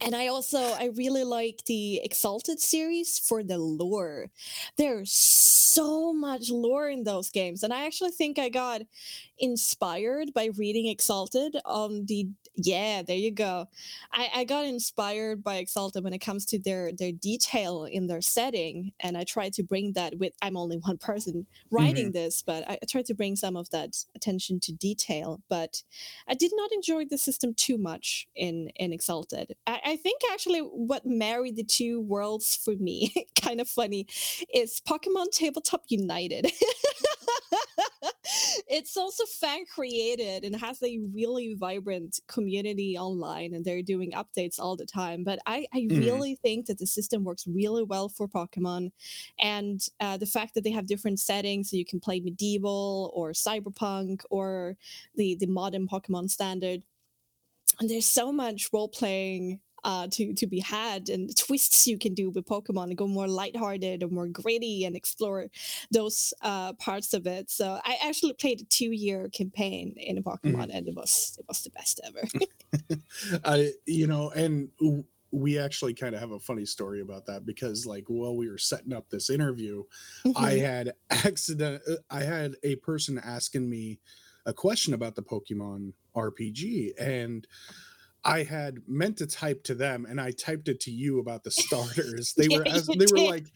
and 0.00 0.14
I 0.14 0.28
also 0.28 0.58
I 0.58 0.90
really 0.96 1.24
like 1.24 1.64
the 1.66 2.00
Exalted 2.04 2.60
series 2.60 3.18
for 3.18 3.42
the 3.42 3.58
lore. 3.58 4.28
There's 4.76 5.12
so 5.12 6.12
much 6.12 6.50
lore 6.50 6.88
in 6.88 7.04
those 7.04 7.30
games, 7.30 7.62
and 7.62 7.72
I 7.72 7.86
actually 7.86 8.10
think 8.10 8.38
I 8.38 8.48
got 8.48 8.82
inspired 9.38 10.32
by 10.34 10.50
reading 10.56 10.86
Exalted 10.86 11.56
on 11.64 12.06
the 12.06 12.28
yeah, 12.60 13.02
there 13.02 13.16
you 13.16 13.30
go. 13.30 13.68
I, 14.12 14.28
I 14.34 14.44
got 14.44 14.64
inspired 14.64 15.44
by 15.44 15.56
Exalted 15.56 16.02
when 16.02 16.12
it 16.12 16.18
comes 16.18 16.44
to 16.46 16.58
their 16.58 16.90
their 16.92 17.12
detail 17.12 17.84
in 17.84 18.08
their 18.08 18.20
setting, 18.20 18.92
and 19.00 19.16
I 19.16 19.24
tried 19.24 19.52
to 19.54 19.62
bring 19.62 19.92
that 19.92 20.18
with. 20.18 20.32
I'm 20.42 20.56
only 20.56 20.78
one 20.78 20.98
person 20.98 21.46
writing 21.70 22.06
mm-hmm. 22.06 22.12
this, 22.12 22.42
but 22.42 22.68
I, 22.68 22.78
I 22.82 22.86
tried 22.90 23.06
to 23.06 23.14
bring 23.14 23.36
some 23.36 23.56
of 23.56 23.70
that 23.70 23.96
attention 24.16 24.58
to 24.60 24.72
detail. 24.72 25.40
But 25.48 25.82
I 26.26 26.34
did 26.34 26.50
not 26.54 26.72
enjoy 26.72 27.04
the 27.04 27.18
system 27.18 27.54
too 27.54 27.78
much 27.78 28.26
in 28.34 28.70
in 28.76 28.92
Exalted. 28.92 29.54
I, 29.66 29.80
I 29.84 29.96
think 29.96 30.22
actually 30.32 30.60
what 30.60 31.06
married 31.06 31.56
the 31.56 31.64
two 31.64 32.00
worlds 32.00 32.56
for 32.56 32.74
me, 32.74 33.14
kind 33.40 33.60
of 33.60 33.68
funny, 33.68 34.06
is 34.52 34.82
Pokemon 34.86 35.30
Tabletop 35.30 35.84
United. 35.88 36.50
it's 38.68 38.96
also 38.96 39.24
fan 39.26 39.64
created 39.72 40.44
and 40.44 40.54
has 40.54 40.82
a 40.82 41.00
really 41.12 41.54
vibrant 41.54 42.20
community 42.28 42.96
online 42.96 43.54
and 43.54 43.64
they're 43.64 43.82
doing 43.82 44.12
updates 44.12 44.58
all 44.58 44.76
the 44.76 44.86
time 44.86 45.24
but 45.24 45.38
i, 45.46 45.66
I 45.72 45.80
mm. 45.80 45.98
really 45.98 46.36
think 46.36 46.66
that 46.66 46.78
the 46.78 46.86
system 46.86 47.24
works 47.24 47.46
really 47.46 47.82
well 47.82 48.08
for 48.08 48.28
pokemon 48.28 48.92
and 49.40 49.80
uh, 50.00 50.16
the 50.16 50.26
fact 50.26 50.54
that 50.54 50.64
they 50.64 50.70
have 50.70 50.86
different 50.86 51.20
settings 51.20 51.70
so 51.70 51.76
you 51.76 51.84
can 51.84 52.00
play 52.00 52.20
medieval 52.20 53.10
or 53.14 53.32
cyberpunk 53.32 54.22
or 54.30 54.76
the 55.16 55.36
the 55.36 55.46
modern 55.46 55.88
pokemon 55.88 56.30
standard 56.30 56.82
and 57.80 57.88
there's 57.88 58.06
so 58.06 58.32
much 58.32 58.68
role 58.72 58.88
playing 58.88 59.60
uh, 59.84 60.06
to 60.12 60.32
to 60.34 60.46
be 60.46 60.60
had 60.60 61.08
and 61.08 61.36
twists 61.36 61.86
you 61.86 61.98
can 61.98 62.14
do 62.14 62.30
with 62.30 62.46
Pokemon 62.46 62.84
and 62.84 62.96
go 62.96 63.06
more 63.06 63.28
lighthearted 63.28 64.02
or 64.02 64.08
more 64.08 64.26
gritty 64.28 64.84
and 64.84 64.96
explore 64.96 65.46
those 65.90 66.34
uh, 66.42 66.72
parts 66.74 67.14
of 67.14 67.26
it. 67.26 67.50
So 67.50 67.80
I 67.84 67.96
actually 68.02 68.32
played 68.34 68.60
a 68.60 68.64
two 68.64 68.92
year 68.92 69.28
campaign 69.28 69.94
in 69.96 70.22
Pokemon 70.22 70.40
mm-hmm. 70.42 70.70
and 70.70 70.88
it 70.88 70.94
was 70.94 71.36
it 71.38 71.44
was 71.48 71.62
the 71.62 71.70
best 71.70 72.00
ever. 72.04 73.00
I 73.44 73.72
you 73.86 74.06
know 74.06 74.30
and 74.30 74.70
we 75.30 75.58
actually 75.58 75.94
kind 75.94 76.14
of 76.14 76.20
have 76.20 76.30
a 76.30 76.40
funny 76.40 76.64
story 76.64 77.00
about 77.00 77.26
that 77.26 77.44
because 77.44 77.86
like 77.86 78.04
while 78.08 78.36
we 78.36 78.48
were 78.48 78.58
setting 78.58 78.92
up 78.92 79.08
this 79.10 79.28
interview 79.28 79.82
mm-hmm. 80.24 80.42
i 80.42 80.52
had 80.52 80.92
accident 81.10 81.82
uh, 81.90 81.94
i 82.10 82.22
had 82.22 82.54
a 82.62 82.76
person 82.76 83.20
asking 83.22 83.68
me 83.68 83.98
a 84.46 84.52
question 84.52 84.94
about 84.94 85.14
the 85.14 85.22
pokemon 85.22 85.92
rpg 86.16 86.92
and 86.98 87.46
I 88.28 88.42
had 88.42 88.78
meant 88.86 89.16
to 89.18 89.26
type 89.26 89.64
to 89.64 89.74
them 89.74 90.06
and 90.08 90.20
I 90.20 90.32
typed 90.32 90.68
it 90.68 90.80
to 90.80 90.90
you 90.90 91.18
about 91.18 91.44
the 91.44 91.50
starters. 91.50 92.34
They 92.38 92.46
yeah, 92.50 92.58
were 92.58 92.68
as, 92.68 92.86
they 92.86 93.06
were 93.10 93.28
like, 93.28 93.46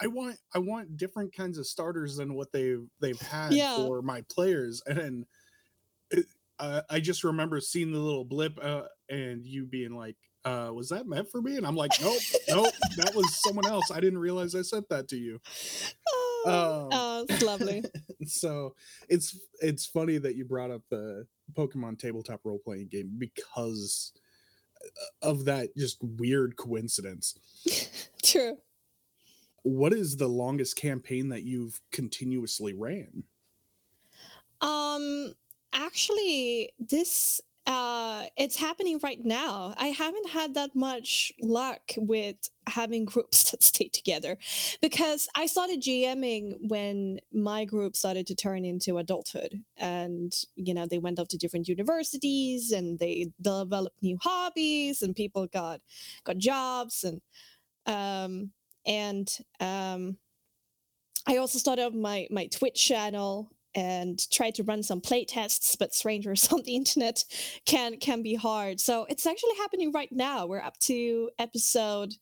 I 0.00 0.06
want 0.06 0.36
I 0.54 0.58
want 0.58 0.96
different 0.96 1.34
kinds 1.34 1.58
of 1.58 1.66
starters 1.66 2.16
than 2.16 2.34
what 2.34 2.50
they've 2.52 2.84
they've 3.00 3.20
had 3.20 3.52
yeah. 3.52 3.76
for 3.76 4.02
my 4.02 4.24
players. 4.30 4.82
And 4.86 5.26
it, 6.10 6.26
uh, 6.58 6.82
I 6.90 7.00
just 7.00 7.24
remember 7.24 7.60
seeing 7.60 7.92
the 7.92 7.98
little 7.98 8.24
blip 8.24 8.58
uh, 8.62 8.82
and 9.08 9.44
you 9.46 9.66
being 9.66 9.94
like, 9.94 10.16
uh, 10.44 10.70
was 10.72 10.88
that 10.88 11.06
meant 11.06 11.30
for 11.30 11.40
me? 11.40 11.56
And 11.56 11.66
I'm 11.66 11.76
like, 11.76 11.92
nope, 12.00 12.20
nope, 12.48 12.74
that 12.96 13.14
was 13.14 13.40
someone 13.42 13.66
else. 13.66 13.90
I 13.92 14.00
didn't 14.00 14.18
realize 14.18 14.54
I 14.54 14.62
sent 14.62 14.88
that 14.88 15.08
to 15.08 15.16
you. 15.16 15.40
Oh, 16.46 16.82
um, 16.82 16.88
oh 16.92 17.26
it's 17.28 17.42
lovely. 17.42 17.84
so 18.26 18.74
it's 19.08 19.38
it's 19.60 19.86
funny 19.86 20.18
that 20.18 20.34
you 20.34 20.44
brought 20.44 20.70
up 20.70 20.82
the 20.90 21.26
Pokemon 21.54 21.98
tabletop 21.98 22.40
role 22.44 22.60
playing 22.64 22.88
game 22.88 23.14
because 23.18 24.12
of 25.22 25.44
that 25.46 25.76
just 25.76 25.98
weird 26.02 26.56
coincidence. 26.56 27.38
True. 28.22 28.56
What 29.62 29.92
is 29.92 30.16
the 30.16 30.28
longest 30.28 30.76
campaign 30.76 31.28
that 31.28 31.44
you've 31.44 31.80
continuously 31.92 32.74
ran? 32.74 33.24
Um 34.60 35.34
actually 35.72 36.70
this 36.78 37.40
uh 37.66 38.24
it's 38.36 38.56
happening 38.56 38.98
right 39.02 39.24
now. 39.24 39.74
I 39.76 39.88
haven't 39.88 40.30
had 40.30 40.54
that 40.54 40.74
much 40.74 41.32
luck 41.40 41.82
with 41.96 42.36
having 42.68 43.04
groups 43.04 43.44
that 43.50 43.62
stay 43.62 43.88
together 43.88 44.36
because 44.80 45.28
i 45.34 45.46
started 45.46 45.80
gming 45.80 46.54
when 46.68 47.18
my 47.32 47.64
group 47.64 47.96
started 47.96 48.26
to 48.26 48.34
turn 48.34 48.64
into 48.64 48.98
adulthood 48.98 49.62
and 49.76 50.32
you 50.54 50.74
know 50.74 50.86
they 50.86 50.98
went 50.98 51.18
off 51.18 51.28
to 51.28 51.36
different 51.36 51.68
universities 51.68 52.72
and 52.72 52.98
they 52.98 53.30
developed 53.40 53.96
new 54.02 54.18
hobbies 54.22 55.02
and 55.02 55.16
people 55.16 55.46
got 55.48 55.80
got 56.24 56.38
jobs 56.38 57.04
and 57.04 57.20
um 57.86 58.50
and 58.86 59.38
um 59.60 60.16
i 61.26 61.36
also 61.36 61.58
started 61.58 61.94
my 61.94 62.26
my 62.30 62.46
twitch 62.46 62.86
channel 62.86 63.50
and 63.74 64.30
try 64.30 64.50
to 64.50 64.62
run 64.62 64.82
some 64.82 65.00
play 65.00 65.24
tests 65.24 65.76
but 65.76 65.94
strangers 65.94 66.48
on 66.52 66.62
the 66.62 66.76
internet 66.76 67.24
can 67.64 67.98
can 67.98 68.22
be 68.22 68.34
hard. 68.34 68.80
So 68.80 69.06
it's 69.08 69.26
actually 69.26 69.56
happening 69.56 69.92
right 69.92 70.12
now. 70.12 70.46
We're 70.46 70.60
up 70.60 70.78
to 70.80 71.30
episode 71.38 72.14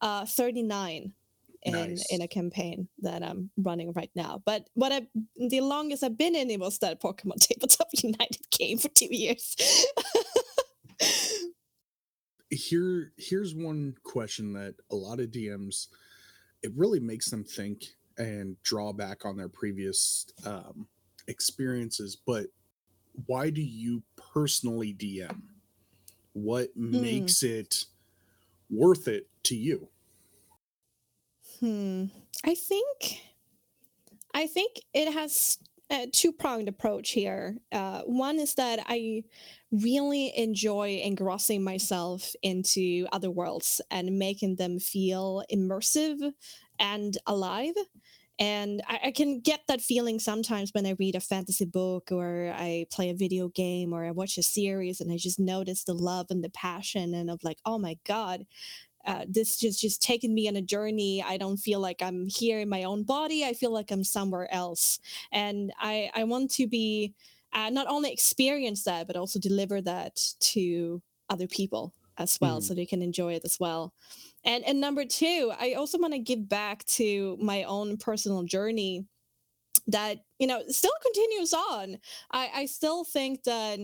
uh 0.00 0.26
39 0.26 1.12
in 1.62 1.72
nice. 1.72 2.06
in 2.10 2.20
a 2.20 2.28
campaign 2.28 2.86
that 3.00 3.22
i'm 3.22 3.50
running 3.56 3.92
right 3.94 4.10
now. 4.14 4.42
But 4.44 4.68
what 4.74 4.92
i 4.92 5.06
the 5.36 5.60
longest 5.60 6.04
i've 6.04 6.18
been 6.18 6.36
in 6.36 6.50
it 6.50 6.60
was 6.60 6.78
that 6.78 7.00
pokemon 7.00 7.36
tabletop 7.40 7.88
united 7.92 8.50
game 8.50 8.78
for 8.78 8.88
two 8.88 9.08
years. 9.10 9.56
Here 12.48 13.12
here's 13.18 13.54
one 13.54 13.96
question 14.04 14.52
that 14.52 14.76
a 14.92 14.94
lot 14.94 15.18
of 15.18 15.32
dms 15.32 15.88
it 16.62 16.70
really 16.76 17.00
makes 17.00 17.28
them 17.28 17.42
think 17.42 17.84
and 18.18 18.60
draw 18.62 18.92
back 18.92 19.24
on 19.24 19.36
their 19.36 19.48
previous 19.48 20.26
um, 20.44 20.86
experiences, 21.28 22.16
but 22.26 22.46
why 23.26 23.50
do 23.50 23.62
you 23.62 24.02
personally 24.32 24.94
DM? 24.94 25.40
What 26.32 26.68
hmm. 26.74 27.00
makes 27.00 27.42
it 27.42 27.84
worth 28.70 29.08
it 29.08 29.26
to 29.44 29.56
you? 29.56 29.88
Hmm. 31.60 32.06
I 32.44 32.54
think 32.54 33.22
I 34.34 34.46
think 34.46 34.80
it 34.92 35.12
has 35.12 35.58
a 35.90 36.06
two 36.08 36.32
pronged 36.32 36.68
approach 36.68 37.10
here. 37.10 37.56
Uh, 37.72 38.02
one 38.02 38.38
is 38.38 38.54
that 38.54 38.80
I 38.86 39.24
really 39.70 40.36
enjoy 40.36 41.00
engrossing 41.02 41.62
myself 41.62 42.34
into 42.42 43.06
other 43.12 43.30
worlds 43.30 43.80
and 43.90 44.18
making 44.18 44.56
them 44.56 44.78
feel 44.78 45.42
immersive 45.52 46.32
and 46.78 47.16
alive. 47.26 47.74
And 48.38 48.82
I, 48.86 49.00
I, 49.04 49.10
can 49.12 49.40
get 49.40 49.60
that 49.66 49.80
feeling 49.80 50.18
sometimes 50.18 50.74
when 50.74 50.84
I 50.84 50.94
read 50.98 51.14
a 51.14 51.20
fantasy 51.20 51.64
book 51.64 52.12
or 52.12 52.52
I 52.54 52.84
play 52.92 53.08
a 53.08 53.14
video 53.14 53.48
game 53.48 53.94
or 53.94 54.04
I 54.04 54.10
watch 54.10 54.36
a 54.36 54.42
series 54.42 55.00
and 55.00 55.10
I 55.10 55.16
just 55.16 55.40
notice 55.40 55.84
the 55.84 55.94
love 55.94 56.26
and 56.28 56.44
the 56.44 56.50
passion 56.50 57.14
and 57.14 57.30
of 57.30 57.42
like, 57.42 57.58
oh 57.64 57.78
my 57.78 57.96
God, 58.06 58.44
uh, 59.06 59.24
this 59.26 59.56
just 59.56 59.80
just 59.80 60.02
taken 60.02 60.34
me 60.34 60.48
on 60.48 60.56
a 60.56 60.62
journey. 60.62 61.24
I 61.26 61.38
don't 61.38 61.56
feel 61.56 61.80
like 61.80 62.02
I'm 62.02 62.26
here 62.26 62.60
in 62.60 62.68
my 62.68 62.82
own 62.82 63.04
body. 63.04 63.44
I 63.44 63.54
feel 63.54 63.72
like 63.72 63.90
I'm 63.90 64.04
somewhere 64.04 64.52
else. 64.52 64.98
And 65.32 65.72
I, 65.78 66.10
I 66.14 66.24
want 66.24 66.50
to 66.52 66.66
be 66.66 67.14
uh, 67.52 67.70
not 67.70 67.86
only 67.86 68.12
experience 68.12 68.84
that, 68.84 69.06
but 69.06 69.16
also 69.16 69.38
deliver 69.38 69.80
that 69.80 70.20
to 70.40 71.00
other 71.30 71.46
people 71.46 71.94
as 72.18 72.38
well 72.40 72.60
mm. 72.60 72.62
so 72.62 72.74
they 72.74 72.86
can 72.86 73.02
enjoy 73.02 73.34
it 73.34 73.44
as 73.44 73.58
well 73.60 73.92
and 74.46 74.64
and 74.64 74.80
number 74.80 75.04
two 75.04 75.52
i 75.60 75.74
also 75.74 75.98
want 75.98 76.14
to 76.14 76.18
give 76.18 76.48
back 76.48 76.84
to 76.86 77.36
my 77.40 77.64
own 77.64 77.96
personal 77.98 78.42
journey 78.44 79.04
that 79.86 80.18
you 80.38 80.46
know 80.46 80.62
still 80.68 80.92
continues 81.02 81.52
on 81.52 81.98
i 82.30 82.50
i 82.54 82.66
still 82.66 83.04
think 83.04 83.42
that 83.44 83.78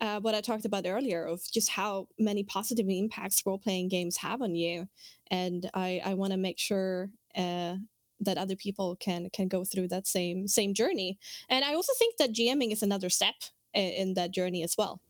uh, 0.00 0.18
what 0.20 0.34
I 0.34 0.40
talked 0.40 0.64
about 0.64 0.86
earlier 0.86 1.26
of 1.26 1.42
just 1.52 1.68
how 1.68 2.08
many 2.18 2.42
positive 2.42 2.86
impacts 2.88 3.42
role 3.44 3.58
playing 3.58 3.88
games 3.88 4.16
have 4.16 4.40
on 4.40 4.54
you, 4.54 4.88
and 5.30 5.68
I, 5.74 6.00
I 6.02 6.14
want 6.14 6.32
to 6.32 6.38
make 6.38 6.58
sure 6.58 7.10
uh, 7.36 7.76
that 8.20 8.38
other 8.38 8.56
people 8.56 8.96
can 8.96 9.28
can 9.30 9.48
go 9.48 9.64
through 9.64 9.88
that 9.88 10.06
same 10.06 10.48
same 10.48 10.74
journey. 10.74 11.18
And 11.48 11.64
I 11.64 11.74
also 11.74 11.92
think 11.98 12.16
that 12.16 12.32
GMing 12.32 12.72
is 12.72 12.82
another 12.82 13.10
step 13.10 13.34
in, 13.74 13.90
in 13.92 14.14
that 14.14 14.30
journey 14.30 14.62
as 14.62 14.74
well. 14.76 15.00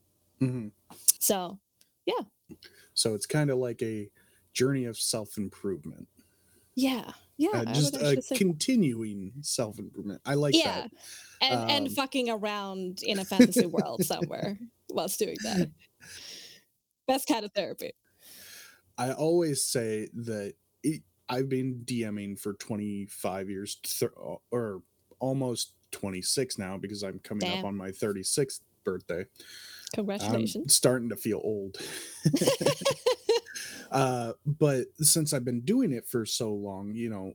Mm-hmm. 0.41 0.69
So, 1.19 1.59
yeah. 2.05 2.23
So 2.93 3.13
it's 3.13 3.25
kind 3.25 3.49
of 3.49 3.57
like 3.57 3.81
a 3.81 4.09
journey 4.53 4.85
of 4.85 4.97
self 4.97 5.37
improvement. 5.37 6.07
Yeah. 6.75 7.11
Yeah. 7.37 7.49
Uh, 7.53 7.65
just 7.73 7.95
a 7.97 8.21
continuing 8.35 9.33
self 9.41 9.79
improvement. 9.79 10.21
I 10.25 10.35
like 10.35 10.55
yeah. 10.55 10.81
that. 10.81 10.91
And, 11.41 11.59
um, 11.59 11.69
and 11.69 11.91
fucking 11.91 12.29
around 12.29 13.01
in 13.03 13.19
a 13.19 13.25
fantasy 13.25 13.65
world 13.65 14.03
somewhere 14.03 14.57
whilst 14.89 15.19
doing 15.19 15.37
that. 15.43 15.69
Best 17.07 17.27
kind 17.27 17.43
of 17.43 17.51
therapy. 17.53 17.91
I 18.97 19.13
always 19.13 19.63
say 19.63 20.07
that 20.13 20.53
it, 20.83 21.01
I've 21.27 21.49
been 21.49 21.81
DMing 21.85 22.39
for 22.39 22.53
25 22.53 23.49
years 23.49 23.77
th- 23.83 24.11
or 24.51 24.83
almost 25.19 25.73
26 25.91 26.57
now 26.57 26.77
because 26.77 27.03
I'm 27.03 27.19
coming 27.19 27.49
Damn. 27.49 27.59
up 27.59 27.65
on 27.65 27.75
my 27.75 27.89
36th 27.89 28.59
birthday. 28.83 29.25
Congratulations. 29.93 30.55
I'm 30.55 30.69
starting 30.69 31.09
to 31.09 31.15
feel 31.15 31.41
old. 31.43 31.77
uh, 33.91 34.33
but 34.45 34.87
since 34.99 35.33
I've 35.33 35.45
been 35.45 35.61
doing 35.61 35.91
it 35.91 36.05
for 36.07 36.25
so 36.25 36.53
long, 36.53 36.93
you 36.93 37.09
know, 37.09 37.33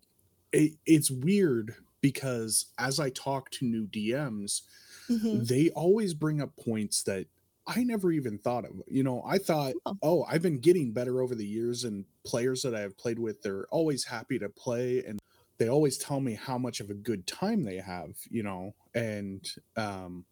it, 0.53 0.73
it's 0.87 1.11
weird 1.11 1.75
because 2.01 2.67
as 2.79 3.01
I 3.01 3.11
talk 3.11 3.51
to 3.53 3.65
new 3.67 3.87
DMs, 3.87 4.63
Mhm. 5.09 5.47
they 5.47 5.71
always 5.71 6.15
bring 6.15 6.41
up 6.41 6.57
points 6.57 7.03
that 7.05 7.27
I 7.67 7.83
never 7.85 8.13
even 8.13 8.39
thought 8.39 8.65
of. 8.65 8.81
You 8.89 9.03
know, 9.03 9.23
I 9.27 9.39
thought, 9.39 9.75
Oh. 9.87 9.97
oh, 10.03 10.23
I've 10.25 10.43
been 10.43 10.59
getting 10.59 10.93
better 10.93 11.21
over 11.21 11.35
the 11.35 11.47
years, 11.47 11.85
and 11.85 12.05
players 12.25 12.63
that 12.63 12.75
I 12.75 12.81
have 12.81 12.97
played 12.97 13.19
with, 13.19 13.43
they're 13.43 13.67
always 13.69 14.05
happy 14.05 14.39
to 14.39 14.49
play, 14.49 15.05
and 15.05 15.19
they 15.59 15.69
always 15.69 15.97
tell 15.99 16.21
me 16.21 16.35
how 16.35 16.59
much 16.59 16.81
of 16.81 16.91
a 16.91 16.95
good 16.95 17.27
time 17.27 17.65
they 17.65 17.77
have. 17.79 18.17
You 18.31 18.43
know, 18.45 18.75
and 18.95 19.49
um, 19.77 20.25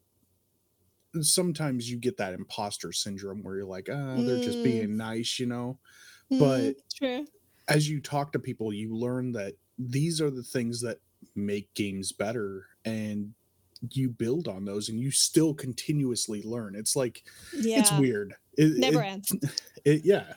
sometimes 1.21 1.91
you 1.91 1.97
get 1.99 2.17
that 2.19 2.35
imposter 2.35 2.93
syndrome 2.93 3.43
where 3.43 3.57
you're 3.57 3.65
like, 3.67 3.89
ah, 3.91 4.17
they're 4.19 4.43
just 4.43 4.59
Mm. 4.59 4.65
being 4.65 4.97
nice. 4.97 5.39
You 5.39 5.47
know, 5.47 5.79
Mhm. 6.31 6.39
but 6.39 6.77
True. 6.95 7.27
as 7.69 7.89
you 7.89 8.01
talk 8.01 8.33
to 8.33 8.39
people, 8.39 8.73
you 8.73 8.95
learn 8.95 9.33
that 9.33 9.55
these 9.79 10.21
are 10.21 10.31
the 10.31 10.43
things 10.43 10.81
that 10.83 10.99
make 11.35 11.73
games 11.75 12.13
better 12.13 12.67
and 12.85 13.35
you 13.93 14.09
build 14.09 14.49
on 14.49 14.65
those 14.65 14.89
and 14.89 14.99
you 15.01 15.11
still 15.11 15.53
continuously 15.53 16.43
learn. 16.43 16.75
It's 16.75 16.95
like 16.97 17.23
Yeah. 17.59 17.81
it's 17.81 17.93
weird. 17.99 18.35
It, 18.57 18.79
Never 18.79 19.03
it- 19.03 19.07
ends. 19.07 19.33
it- 19.85 20.05
yeah. 20.05 20.35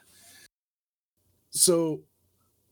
So 1.51 2.03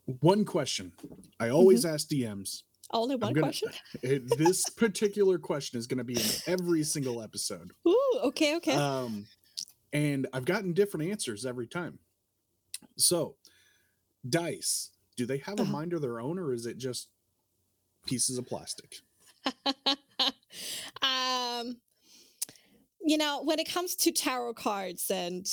one 0.05 0.45
question 0.45 0.91
I 1.39 1.49
always 1.49 1.85
ask 1.85 2.07
DMs. 2.09 2.63
Only 2.91 3.15
one 3.15 3.33
gonna- 3.33 3.47
question. 3.47 3.69
It, 4.01 4.27
this 4.37 4.69
particular 4.69 5.37
question 5.39 5.77
is 5.79 5.87
going 5.87 5.97
to 5.97 6.03
be 6.03 6.13
in 6.15 6.27
every 6.47 6.83
single 6.83 7.21
episode. 7.21 7.71
Ooh, 7.87 8.19
okay, 8.23 8.55
okay. 8.57 8.75
Um, 8.75 9.25
and 9.93 10.27
I've 10.33 10.45
gotten 10.45 10.73
different 10.73 11.09
answers 11.09 11.45
every 11.45 11.67
time. 11.67 11.99
So, 12.97 13.35
dice, 14.27 14.91
do 15.17 15.25
they 15.25 15.37
have 15.39 15.59
a 15.59 15.63
Uh-huh. 15.63 15.71
mind 15.71 15.93
of 15.93 16.01
their 16.01 16.19
own 16.19 16.37
or 16.39 16.53
is 16.53 16.65
it 16.65 16.77
just 16.77 17.07
pieces 18.05 18.37
of 18.37 18.45
plastic? 18.45 18.97
um, 21.01 21.77
you 23.01 23.17
know, 23.17 23.41
when 23.43 23.59
it 23.59 23.69
comes 23.71 23.95
to 23.95 24.11
tarot 24.11 24.53
cards 24.55 25.09
and 25.11 25.45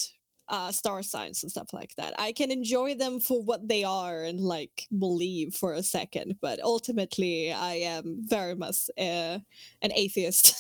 uh, 0.52 0.70
star 0.70 1.02
signs 1.02 1.42
and 1.42 1.50
stuff 1.50 1.72
like 1.72 1.94
that, 1.96 2.14
I 2.18 2.32
can 2.32 2.50
enjoy 2.52 2.94
them 2.94 3.18
for 3.20 3.42
what 3.42 3.66
they 3.66 3.82
are 3.84 4.22
and 4.22 4.40
like 4.40 4.86
believe 4.98 5.54
for 5.54 5.72
a 5.72 5.82
second. 5.82 6.36
But 6.40 6.60
ultimately, 6.62 7.52
I 7.52 7.74
am 7.74 8.18
very 8.20 8.54
much 8.54 8.90
uh, 8.98 9.38
an 9.80 9.92
atheist. 9.94 10.54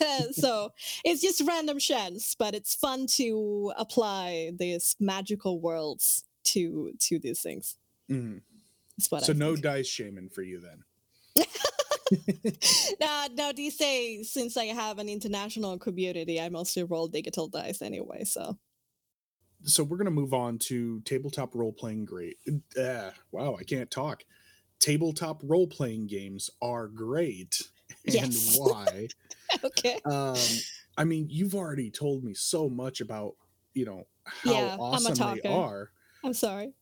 so 0.32 0.72
it's 1.04 1.20
just 1.22 1.42
random 1.46 1.78
chance, 1.78 2.34
but 2.36 2.54
it's 2.54 2.74
fun 2.74 3.06
to 3.18 3.72
apply 3.76 4.52
these 4.58 4.96
magical 4.98 5.60
worlds 5.60 6.24
to 6.44 6.92
to 7.00 7.18
these 7.18 7.40
things. 7.42 7.76
What 9.10 9.24
So, 9.24 9.32
I 9.32 9.36
no 9.36 9.52
think. 9.52 9.62
dice 9.64 9.86
shaman 9.86 10.28
for 10.30 10.42
you 10.42 10.60
then. 10.60 10.84
Now, 13.00 13.26
now 13.32 13.52
these 13.52 13.76
days, 13.76 14.30
since 14.30 14.56
I 14.56 14.66
have 14.66 14.98
an 14.98 15.08
international 15.08 15.78
community, 15.78 16.40
I 16.40 16.48
mostly 16.48 16.84
roll 16.84 17.08
digital 17.08 17.48
dice 17.48 17.82
anyway. 17.82 18.24
So 18.24 18.58
So, 19.64 19.82
we're 19.82 19.96
going 19.96 20.04
to 20.06 20.10
move 20.10 20.34
on 20.34 20.58
to 20.60 21.00
tabletop 21.02 21.54
role 21.54 21.72
playing 21.72 22.04
great. 22.04 22.38
Uh, 22.78 23.12
wow, 23.32 23.56
I 23.56 23.64
can't 23.64 23.90
talk. 23.90 24.24
Tabletop 24.80 25.42
role 25.44 25.68
playing 25.68 26.06
games 26.08 26.50
are 26.62 26.88
great. 26.88 27.62
And 28.06 28.36
Yes. 28.36 28.60
why? 28.76 29.12
okay, 29.64 30.00
um 30.04 30.64
i 30.98 31.04
mean 31.04 31.28
you've 31.30 31.54
already 31.54 31.90
told 31.90 32.24
me 32.24 32.34
so 32.34 32.68
much 32.70 33.00
about 33.00 33.34
you 33.74 33.84
know 33.84 34.04
how 34.26 34.72
Yeah, 34.72 34.76
awesome 34.78 35.22
they 35.22 35.42
are 35.42 35.92
I'm 36.22 36.34
sorry. 36.34 36.74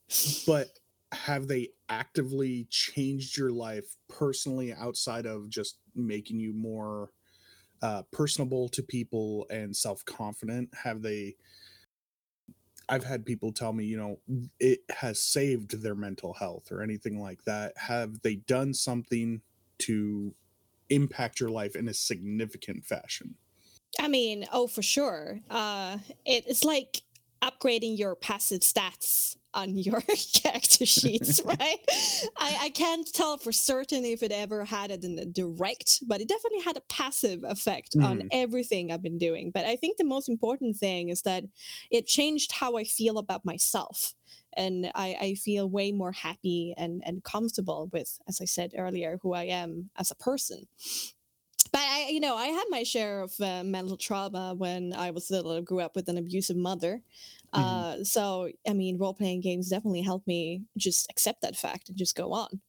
but 0.46 0.78
have 1.12 1.46
they 1.48 1.68
actively 1.88 2.66
changed 2.70 3.36
your 3.36 3.50
life 3.52 3.96
personally 4.08 4.72
outside 4.72 5.26
of 5.26 5.48
just 5.48 5.78
making 5.94 6.40
you 6.40 6.52
more 6.52 7.10
uh 7.82 8.02
personable 8.12 8.68
to 8.68 8.82
people 8.82 9.46
and 9.50 9.76
self-confident 9.76 10.74
have 10.74 11.02
they 11.02 11.36
i've 12.88 13.04
had 13.04 13.24
people 13.24 13.52
tell 13.52 13.72
me 13.72 13.84
you 13.84 13.96
know 13.96 14.18
it 14.60 14.80
has 14.90 15.20
saved 15.20 15.82
their 15.82 15.94
mental 15.94 16.32
health 16.32 16.70
or 16.70 16.82
anything 16.82 17.20
like 17.20 17.42
that 17.44 17.72
have 17.76 18.20
they 18.22 18.36
done 18.36 18.72
something 18.74 19.40
to 19.78 20.34
impact 20.90 21.40
your 21.40 21.50
life 21.50 21.76
in 21.76 21.88
a 21.88 21.94
significant 21.94 22.84
fashion 22.84 23.34
I 24.00 24.08
mean, 24.08 24.46
oh, 24.52 24.66
for 24.66 24.82
sure. 24.82 25.40
Uh, 25.50 25.98
it, 26.24 26.44
it's 26.46 26.64
like 26.64 27.02
upgrading 27.42 27.98
your 27.98 28.14
passive 28.14 28.60
stats 28.60 29.36
on 29.54 29.76
your 29.76 30.00
character 30.34 30.86
sheets, 30.86 31.40
right? 31.46 31.78
I, 32.36 32.56
I 32.62 32.70
can't 32.74 33.06
tell 33.12 33.38
for 33.38 33.52
certain 33.52 34.04
if 34.04 34.22
it 34.22 34.32
ever 34.32 34.64
had 34.64 34.90
it 34.90 35.04
in 35.04 35.16
the 35.16 35.26
direct, 35.26 36.00
but 36.06 36.20
it 36.20 36.28
definitely 36.28 36.60
had 36.62 36.76
a 36.76 36.82
passive 36.82 37.44
effect 37.44 37.96
on 38.00 38.22
Mhm. 38.22 38.30
everything 38.30 38.90
I've 38.90 39.02
been 39.02 39.18
doing. 39.18 39.50
But 39.50 39.66
I 39.66 39.76
think 39.76 39.96
the 39.98 40.04
most 40.04 40.28
important 40.28 40.76
thing 40.76 41.08
is 41.08 41.22
that 41.22 41.44
it 41.90 42.06
changed 42.06 42.52
how 42.52 42.76
I 42.76 42.84
feel 42.84 43.18
about 43.18 43.44
myself. 43.44 44.14
And 44.54 44.90
I, 44.94 45.16
I 45.20 45.34
feel 45.34 45.68
way 45.68 45.92
more 45.92 46.12
happy 46.12 46.74
and, 46.76 47.02
and 47.06 47.24
comfortable 47.24 47.88
with, 47.92 48.18
as 48.28 48.40
I 48.40 48.44
said 48.44 48.72
earlier, 48.76 49.18
who 49.22 49.32
I 49.32 49.44
am 49.44 49.90
as 49.96 50.10
a 50.10 50.14
person 50.14 50.66
but 51.70 51.80
I, 51.80 52.08
you 52.10 52.20
know, 52.20 52.36
I 52.36 52.48
had 52.48 52.64
my 52.68 52.82
share 52.82 53.20
of 53.20 53.40
uh, 53.40 53.64
mental 53.64 53.96
trauma 53.96 54.54
when 54.54 54.92
I 54.92 55.10
was 55.10 55.30
little. 55.30 55.52
I 55.52 55.60
grew 55.62 55.80
up 55.80 55.96
with 55.96 56.08
an 56.08 56.18
abusive 56.18 56.56
mother. 56.56 57.02
Mhm. 57.56 57.86
Uh, 57.96 58.04
so, 58.04 58.50
I 58.66 58.72
mean, 58.72 58.98
role 58.98 59.14
playing 59.14 59.40
games 59.42 59.68
definitely 59.68 60.02
helped 60.02 60.26
me 60.26 60.64
just 60.76 61.10
accept 61.10 61.42
that 61.42 61.56
fact 61.56 61.88
and 61.88 61.98
just 61.98 62.16
go 62.16 62.32
on 62.32 62.62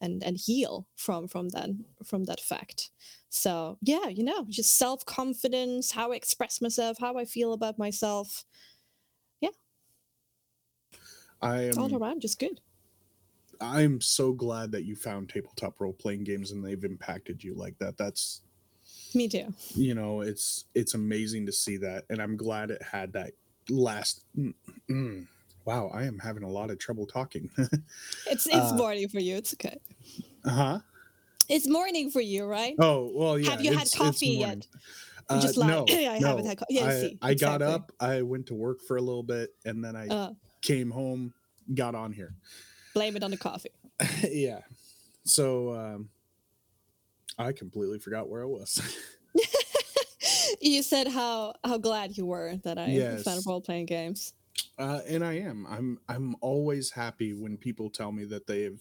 and 0.00 0.22
and 0.24 0.38
heal 0.38 0.88
from 0.96 1.28
from 1.28 1.50
that 1.50 1.70
from 2.04 2.24
that 2.24 2.40
fact. 2.40 2.90
So, 3.30 3.78
yeah, 3.82 4.08
you 4.08 4.24
know, 4.24 4.46
just 4.50 4.76
self 4.78 5.04
confidence, 5.06 5.92
how 5.92 6.12
I 6.12 6.16
express 6.16 6.60
myself, 6.60 6.98
how 7.00 7.16
I 7.18 7.24
feel 7.26 7.52
about 7.54 7.78
myself, 7.78 8.44
yeah 9.40 9.50
i 11.42 11.62
am 11.62 11.78
all 11.78 11.94
around, 11.96 12.20
just 12.20 12.38
good. 12.38 12.60
I'm 13.60 14.00
so 14.00 14.32
glad 14.32 14.72
that 14.72 14.84
you 14.84 14.96
found 14.96 15.28
tabletop 15.28 15.80
role 15.80 15.92
playing 15.92 16.24
games 16.24 16.50
and 16.50 16.64
they've 16.64 16.84
impacted 16.84 17.44
you 17.44 17.54
like 17.54 17.78
that. 17.78 17.96
That's 17.98 18.42
Me 19.14 19.28
too. 19.28 19.54
you 19.74 19.94
know, 19.94 20.20
it's 20.20 20.66
it's 20.74 20.94
amazing 20.94 21.46
to 21.46 21.52
see 21.52 21.76
that, 21.78 22.04
and 22.10 22.20
I'm 22.20 22.36
glad 22.36 22.70
it 22.70 22.82
had 22.82 23.12
that 23.12 23.34
last. 23.70 24.22
Mm, 24.36 24.54
mm. 24.90 25.26
wow, 25.64 25.88
I 25.94 26.04
am 26.04 26.18
having 26.18 26.42
a 26.42 26.48
lot 26.48 26.70
of 26.70 26.78
trouble 26.78 27.06
talking. 27.06 27.50
It's 28.26 28.46
it's 28.46 28.72
Uh, 28.72 28.76
morning 28.76 29.08
for 29.08 29.18
you. 29.20 29.36
It's 29.36 29.54
okay. 29.54 29.78
Uh 30.44 30.50
huh? 30.50 30.78
It's 31.48 31.68
morning 31.68 32.10
for 32.10 32.20
you, 32.20 32.44
right? 32.44 32.76
Oh 32.78 33.10
well, 33.14 33.38
yeah. 33.38 33.50
Have 33.50 33.60
you 33.60 33.76
had 33.76 33.90
coffee 33.92 34.28
yet? 34.28 34.66
You 35.30 35.40
just 35.40 35.58
Uh, 35.58 35.60
lied. 35.66 35.88
no, 35.88 35.94
I 35.94 36.18
haven't 36.18 36.44
no. 36.44 36.48
had 36.48 36.58
co- 36.58 36.64
yeah, 36.68 36.86
I, 36.86 36.92
see, 36.92 37.18
I 37.22 37.34
got 37.34 37.62
up, 37.62 37.92
I 38.00 38.22
went 38.22 38.46
to 38.46 38.54
work 38.54 38.80
for 38.86 38.96
a 38.96 39.00
little 39.00 39.22
bit, 39.22 39.50
and 39.64 39.84
then 39.84 39.96
I 39.96 40.08
Uh, 40.08 40.30
came 40.62 40.90
home, 40.90 41.32
got 41.74 41.94
on 41.94 42.12
here. 42.12 42.34
blame 42.94 43.16
it 43.16 43.22
on 43.22 43.30
the 43.30 43.36
coffee. 43.36 43.70
yeah. 44.28 44.60
So 45.24 45.74
um, 45.74 46.10
I 47.38 47.52
completely 47.52 47.98
forgot 47.98 48.28
where 48.28 48.42
I 48.42 48.46
was. 48.46 48.80
You 50.60 50.82
said 50.82 51.08
how 51.08 51.54
how 51.64 51.78
glad 51.78 52.16
you 52.16 52.26
were 52.26 52.56
that 52.58 52.78
I 52.78 53.02
Yes. 53.02 53.24
found 53.24 53.46
role 53.46 53.60
playing 53.60 53.86
games. 53.86 54.32
uh, 54.78 55.00
and 55.06 55.24
I 55.24 55.34
am. 55.34 55.66
I'm. 55.66 55.98
I'm 56.08 56.36
always 56.40 56.90
happy 56.90 57.32
when 57.34 57.56
people 57.56 57.90
tell 57.90 58.12
me 58.12 58.24
that 58.26 58.46
they 58.46 58.62
have 58.62 58.80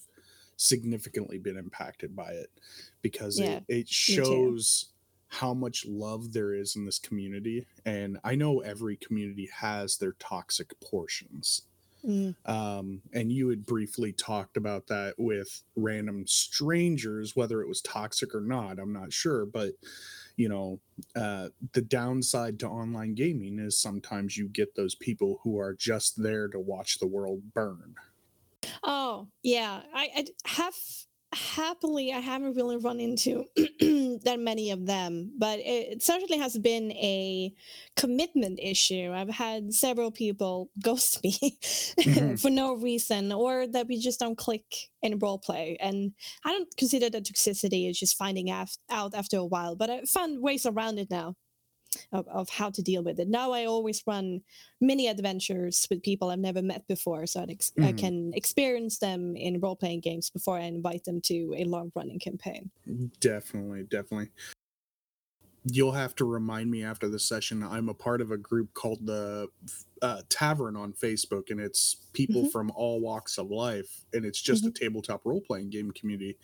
significantly 0.58 1.38
been 1.38 1.58
impacted 1.58 2.15
by 2.15 2.32
it, 2.32 2.50
because 3.02 3.39
Yeah, 3.39 3.39
it, 3.39 3.63
it 3.68 3.88
shows 3.89 4.94
how 5.28 5.54
much 5.54 5.86
love 5.86 6.34
there 6.34 6.54
is 6.54 6.76
in 6.76 6.86
this 6.86 7.00
community. 7.00 7.68
And 7.86 8.18
I 8.24 8.36
know 8.36 8.62
every 8.62 8.98
community 8.98 9.48
has 9.54 9.98
their 9.98 10.13
toxic 10.13 10.80
portions. 10.80 11.63
Mm, 12.04 12.34
Um, 12.46 13.04
and 13.13 13.32
you 13.32 13.50
had 13.50 13.65
briefly 13.65 14.13
talked 14.13 14.58
about 14.58 14.88
that 14.88 15.15
with 15.20 15.63
random 15.76 16.26
strangers, 16.26 17.36
whether 17.36 17.62
it 17.62 17.68
was 17.68 17.82
toxic 17.82 18.34
or 18.34 18.42
not. 18.42 18.80
I'm 18.80 18.94
not 18.94 19.13
sure, 19.13 19.46
but 19.46 19.74
you 20.39 20.47
know, 20.47 20.80
uh, 21.17 21.49
the 21.73 21.82
downside 21.82 22.58
to 22.60 22.67
online 22.67 23.13
gaming 23.13 23.60
is 23.60 23.78
sometimes 23.78 24.38
you 24.38 24.47
get 24.47 24.73
those 24.73 24.95
people 24.95 25.41
who 25.43 25.60
are 25.60 25.73
just 25.73 26.23
there 26.23 26.47
to 26.47 26.60
watch 26.62 26.97
the 26.97 27.08
world 27.08 27.41
burn. 27.54 27.93
Oh 28.82 29.28
yeah, 29.43 29.82
I 29.93 30.25
have 30.45 30.73
happily 31.34 32.12
I 32.12 32.20
haven't 32.20 32.56
really 32.56 32.78
run 32.78 33.00
into 33.00 33.46
that 34.26 34.38
many 34.39 34.72
of 34.72 34.86
them, 34.86 35.32
but 35.38 35.60
it, 35.60 36.02
certainly 36.02 36.38
has 36.39 36.58
been 36.58 36.92
a 36.94 37.54
commitment 37.96 38.60
issue. 38.62 39.12
I've 39.13 39.30
had 39.30 39.74
several 39.74 40.12
people 40.12 40.70
ghost 40.84 41.24
me 41.24 41.38
Mhm. 42.00 42.39
for 42.39 42.50
no 42.50 42.74
reason, 42.76 43.32
or 43.32 43.68
that 43.68 43.88
we 43.88 44.00
just 44.00 44.20
don't 44.20 44.38
click 44.38 44.63
in 45.02 45.20
role 45.20 45.38
play. 45.38 45.78
And 45.80 46.13
I 46.46 46.52
don't 46.52 46.76
consider 46.78 47.10
that 47.12 47.26
toxicity 47.26 47.89
is 47.89 48.00
just 48.00 48.18
finding 48.18 48.50
af- 48.50 48.78
out 48.89 49.13
after 49.13 49.38
a 49.38 49.46
while, 49.46 49.76
but 49.76 49.89
I 49.89 50.02
found 50.04 50.42
ways 50.42 50.65
around 50.65 50.98
it 51.00 51.10
now. 51.12 51.36
Of, 52.12 52.28
of 52.28 52.49
how 52.49 52.69
to 52.69 52.84
deal 52.84 53.04
with 53.04 53.19
it. 53.19 53.28
Now 53.28 53.52
I 53.52 53.65
always 53.65 54.04
run 54.06 54.41
mini 54.80 55.08
adventures 55.08 55.88
with 55.89 56.04
people 56.04 56.30
I've 56.30 56.38
never 56.38 56.62
met 56.62 56.88
before, 56.88 57.25
so 57.25 57.41
I'd 57.41 57.49
ex- 57.49 57.71
I 57.80 57.93
Mhm. 57.93 57.97
can 57.97 58.34
experience 58.36 58.99
them 58.99 59.36
in 59.36 59.60
role 59.60 59.75
playing 59.75 60.02
games 60.02 60.30
before 60.30 60.58
I 60.58 60.62
invite 60.65 61.04
them 61.06 61.19
to 61.21 61.56
a 61.58 61.63
long 61.65 61.91
running 61.95 62.19
campaign. 62.19 62.69
Definitely, 63.19 63.84
definitely. 63.84 64.30
you'll 65.65 65.91
have 65.91 66.15
to 66.15 66.25
remind 66.25 66.71
me 66.71 66.84
after 66.84 67.10
the 67.10 67.19
session. 67.19 67.63
I'm 67.63 67.89
a 67.89 67.93
part 67.93 68.21
of 68.21 68.32
a 68.32 68.38
group 68.38 68.73
called 68.73 69.06
the 69.06 69.47
uh, 70.02 70.21
Tavern 70.30 70.75
on 70.78 70.93
Facebook, 70.93 71.49
and 71.52 71.60
it's 71.60 71.95
people 72.13 72.43
Mhm. 72.43 72.52
from 72.52 72.71
all 72.75 73.02
walks 73.02 73.38
of 73.38 73.52
life, 73.52 74.06
and 74.13 74.25
it's 74.25 74.41
just 74.41 74.63
Mhm. 74.63 74.69
a 74.69 74.71
tabletop 74.71 75.25
role 75.25 75.41
playing 75.41 75.69
game 75.69 75.91
community. 75.91 76.38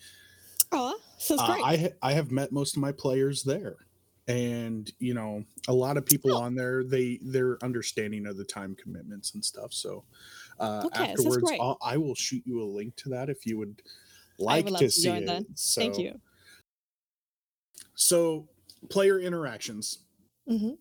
Oh, 0.72 1.00
sounds 1.18 1.40
Uh, 1.40 1.46
great. 1.54 1.64
I 1.64 1.76
ha- 1.76 1.96
I 2.02 2.12
have 2.12 2.30
met 2.30 2.52
most 2.52 2.76
of 2.76 2.82
my 2.82 2.92
players 2.92 3.42
there, 3.44 3.85
and 4.28 4.90
you 4.98 5.14
know 5.14 5.44
a 5.68 5.72
lot 5.72 5.96
of 5.96 6.06
people 6.06 6.34
Oh. 6.34 6.38
on 6.38 6.54
there. 6.54 6.84
They 6.84 7.18
they're 7.22 7.62
understanding 7.64 8.26
of 8.26 8.36
the 8.36 8.44
time 8.44 8.74
commitments 8.76 9.34
and 9.34 9.44
stuff. 9.44 9.72
So 9.72 10.04
uh, 10.58 10.86
Okay, 10.86 11.16
afterwards. 11.16 11.52
I'll, 11.60 11.78
I 11.82 11.96
will 11.98 12.14
shoot 12.14 12.44
you 12.46 12.62
a 12.62 12.64
link 12.66 12.96
to 12.96 13.10
that 13.10 13.30
if 13.30 13.46
you 13.46 13.58
would 13.58 13.82
like 14.38 14.64
would 14.64 14.76
to 14.76 14.90
to 14.90 14.90
see 14.90 15.20
it. 15.20 15.24
that. 15.26 15.44
So, 15.54 15.78
Thank 15.78 15.98
you. 15.98 16.20
So 17.96 18.48
player 18.88 19.18
interactions. 19.18 19.98
hmm 20.46 20.76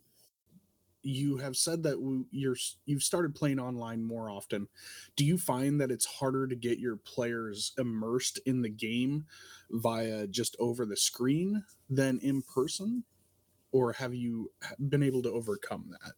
You 1.07 1.37
have 1.37 1.55
said 1.55 1.83
that 1.83 1.99
you're 2.31 2.55
you've 2.85 3.03
started 3.03 3.35
playing 3.35 3.59
online 3.59 4.03
more 4.03 4.27
often. 4.27 4.67
Do 5.15 5.23
you 5.23 5.37
find 5.37 5.79
that 5.79 5.91
it's 5.91 6.05
harder 6.07 6.47
to 6.47 6.55
get 6.55 6.79
your 6.79 6.97
players 6.97 7.73
immersed 7.77 8.39
in 8.47 8.63
the 8.63 8.69
game 8.69 9.27
via 9.69 10.25
just 10.25 10.55
over 10.57 10.83
the 10.83 10.97
screen 10.97 11.63
than 11.87 12.17
in 12.21 12.41
person, 12.41 13.03
or 13.75 13.91
have 13.93 14.13
you 14.15 14.51
been 14.89 15.03
able 15.03 15.21
to 15.21 15.31
overcome 15.31 15.89
that? 15.89 16.13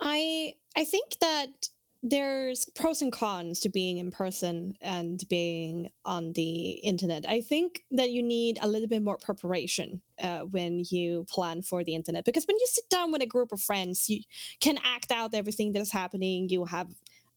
I 0.00 0.54
I 0.76 0.84
think 0.84 1.18
that 1.20 1.68
there's 2.06 2.66
pros 2.74 3.00
and 3.00 3.10
cons 3.10 3.60
to 3.60 3.70
being 3.70 3.96
in 3.96 4.10
person 4.10 4.76
and 4.82 5.22
being 5.30 5.90
on 6.04 6.34
the 6.34 6.72
internet. 6.90 7.24
I 7.26 7.40
think 7.40 7.82
that 7.92 8.10
you 8.10 8.22
need 8.22 8.58
a 8.60 8.68
little 8.68 8.88
bit 8.88 9.02
more 9.02 9.16
preparation 9.16 10.02
uh, 10.20 10.40
when 10.40 10.84
you 10.90 11.24
plan 11.30 11.62
for 11.62 11.82
the 11.82 11.94
internet 11.94 12.26
because 12.26 12.44
when 12.46 12.58
you 12.58 12.66
sit 12.66 12.90
down 12.90 13.10
with 13.10 13.22
a 13.22 13.26
group 13.26 13.52
of 13.52 13.60
friends, 13.62 14.10
you 14.10 14.20
can 14.60 14.78
act 14.84 15.10
out 15.12 15.32
everything 15.34 15.72
that 15.72 15.80
is 15.80 15.92
happening. 15.92 16.50
You 16.50 16.66
have 16.66 16.88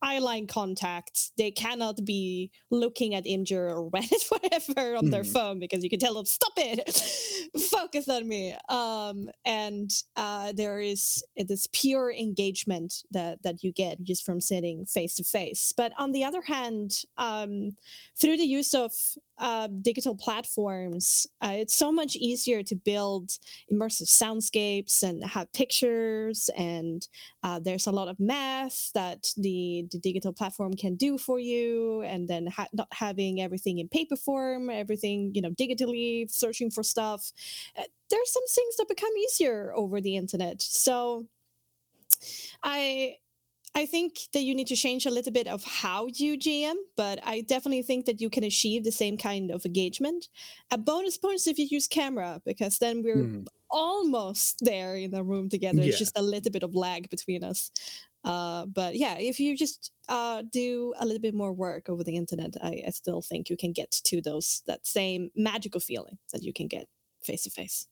eye 0.01 0.19
line 0.19 0.47
contacts. 0.47 1.32
They 1.38 1.49
cannot 1.49 2.03
be 2.06 2.51
looking 2.69 3.15
at 3.15 3.23
Imgur 3.25 3.71
or 3.73 3.89
Reddit, 3.89 4.30
whatever, 4.30 4.97
on 4.97 5.10
their 5.12 5.23
Mhm. 5.23 5.32
phone 5.32 5.60
because 5.60 5.82
you 5.84 5.89
can 5.89 5.99
tell 5.99 6.13
them, 6.15 6.25
"Stop 6.25 6.53
it, 6.58 6.80
focus 7.71 8.10
on 8.10 8.27
me." 8.27 8.55
Um, 8.69 9.29
and 9.45 9.91
uh, 10.15 10.53
there 10.53 10.79
is 10.79 11.23
this 11.36 11.67
pure 11.73 12.12
engagement 12.12 13.03
that 13.12 13.41
that 13.43 13.63
you 13.63 13.71
get 13.71 14.03
just 14.03 14.25
from 14.25 14.41
sitting 14.41 14.86
face 14.86 15.15
to 15.15 15.23
face. 15.23 15.73
But 15.75 15.93
on 15.97 16.12
the 16.12 16.23
other 16.23 16.41
hand, 16.41 17.03
um, 17.17 17.75
through 18.19 18.38
the 18.38 18.45
use 18.45 18.73
of 18.73 18.91
uh, 19.39 19.67
digital 19.81 20.15
platforms, 20.15 21.27
uh, 21.41 21.53
it's 21.53 21.77
so 21.77 21.91
much 21.91 22.15
easier 22.15 22.63
to 22.63 22.75
build 22.75 23.29
immersive 23.71 24.07
soundscapes 24.07 25.03
and 25.03 25.23
have 25.23 25.51
pictures 25.53 26.49
and 26.57 27.07
uh, 27.43 27.60
there's 27.60 27.88
a 27.88 27.91
lot 27.91 28.07
of 28.07 28.19
math 28.19 28.91
that 28.93 29.27
the, 29.38 29.86
the 29.91 29.99
digital 29.99 30.33
platform 30.33 30.73
can 30.73 30.95
do 30.95 31.17
for 31.17 31.39
you 31.39 32.01
and 32.01 32.27
then 32.27 32.47
ha- 32.47 32.67
not 32.73 32.88
having 32.91 33.41
everything 33.41 33.77
in 33.77 33.88
paper 33.88 34.15
form 34.15 34.69
everything 34.69 35.31
you 35.33 35.41
know 35.41 35.51
digitally 35.51 36.29
searching 36.31 36.71
for 36.71 36.83
stuff 36.83 37.31
there's 38.10 38.32
some 38.34 38.47
things 38.47 38.78
that 38.78 38.88
become 38.88 39.15
easier 39.17 39.73
over 39.76 40.02
the 40.02 40.15
internet 40.15 40.62
so 40.62 41.28
i 42.63 43.15
I 43.76 43.86
think 43.86 44.19
that 44.34 44.41
you 44.43 44.56
need 44.56 44.67
to 44.67 44.76
change 44.76 45.06
a 45.06 45.12
little 45.12 45.32
bit 45.32 45.47
of 45.47 45.63
how 45.63 46.08
you 46.08 46.38
GM, 46.38 46.76
but 46.97 47.19
I 47.23 47.41
definitely 47.41 47.84
think 47.84 48.06
that 48.08 48.19
you 48.19 48.30
can 48.30 48.43
achieve 48.43 48.84
the 48.84 48.91
same 48.91 49.17
kind 49.17 49.52
of 49.52 49.65
engagement. 49.65 50.30
A 50.71 50.78
bonus 50.78 51.17
points 51.17 51.47
if 51.47 51.60
you 51.60 51.67
use 51.71 51.88
camera, 51.88 52.41
because 52.45 52.80
then 52.80 53.04
we're 53.04 53.28
Mhm. 53.28 53.47
almost 53.69 54.60
there 54.62 54.97
in 54.97 55.12
the 55.12 55.23
room 55.23 55.50
together. 55.50 55.84
It's 55.84 55.97
just 55.97 56.17
a 56.17 56.23
little 56.23 56.52
bit 56.52 56.63
of 56.63 56.76
lag 56.76 57.10
between 57.12 57.43
us. 57.43 57.71
Uh, 58.23 58.65
but 58.67 58.97
yeah, 58.97 59.17
if 59.19 59.39
you 59.39 59.58
just 59.58 59.91
uh, 60.10 60.43
do 60.52 60.93
a 61.00 61.06
little 61.06 61.21
bit 61.21 61.36
more 61.36 61.54
work 61.54 61.89
over 61.89 62.04
the 62.04 62.17
internet, 62.17 62.56
I, 62.62 62.84
I 62.88 62.91
still 62.91 63.21
think 63.21 63.50
you 63.50 63.58
can 63.58 63.73
get 63.73 63.91
to 64.06 64.21
those 64.21 64.63
that 64.67 64.88
same 64.88 65.32
magical 65.36 65.82
feeling 65.82 66.19
that 66.34 66.43
you 66.43 66.54
can 66.54 66.67
get 66.67 66.88
face 67.27 67.43
to 67.43 67.49
face. 67.51 67.87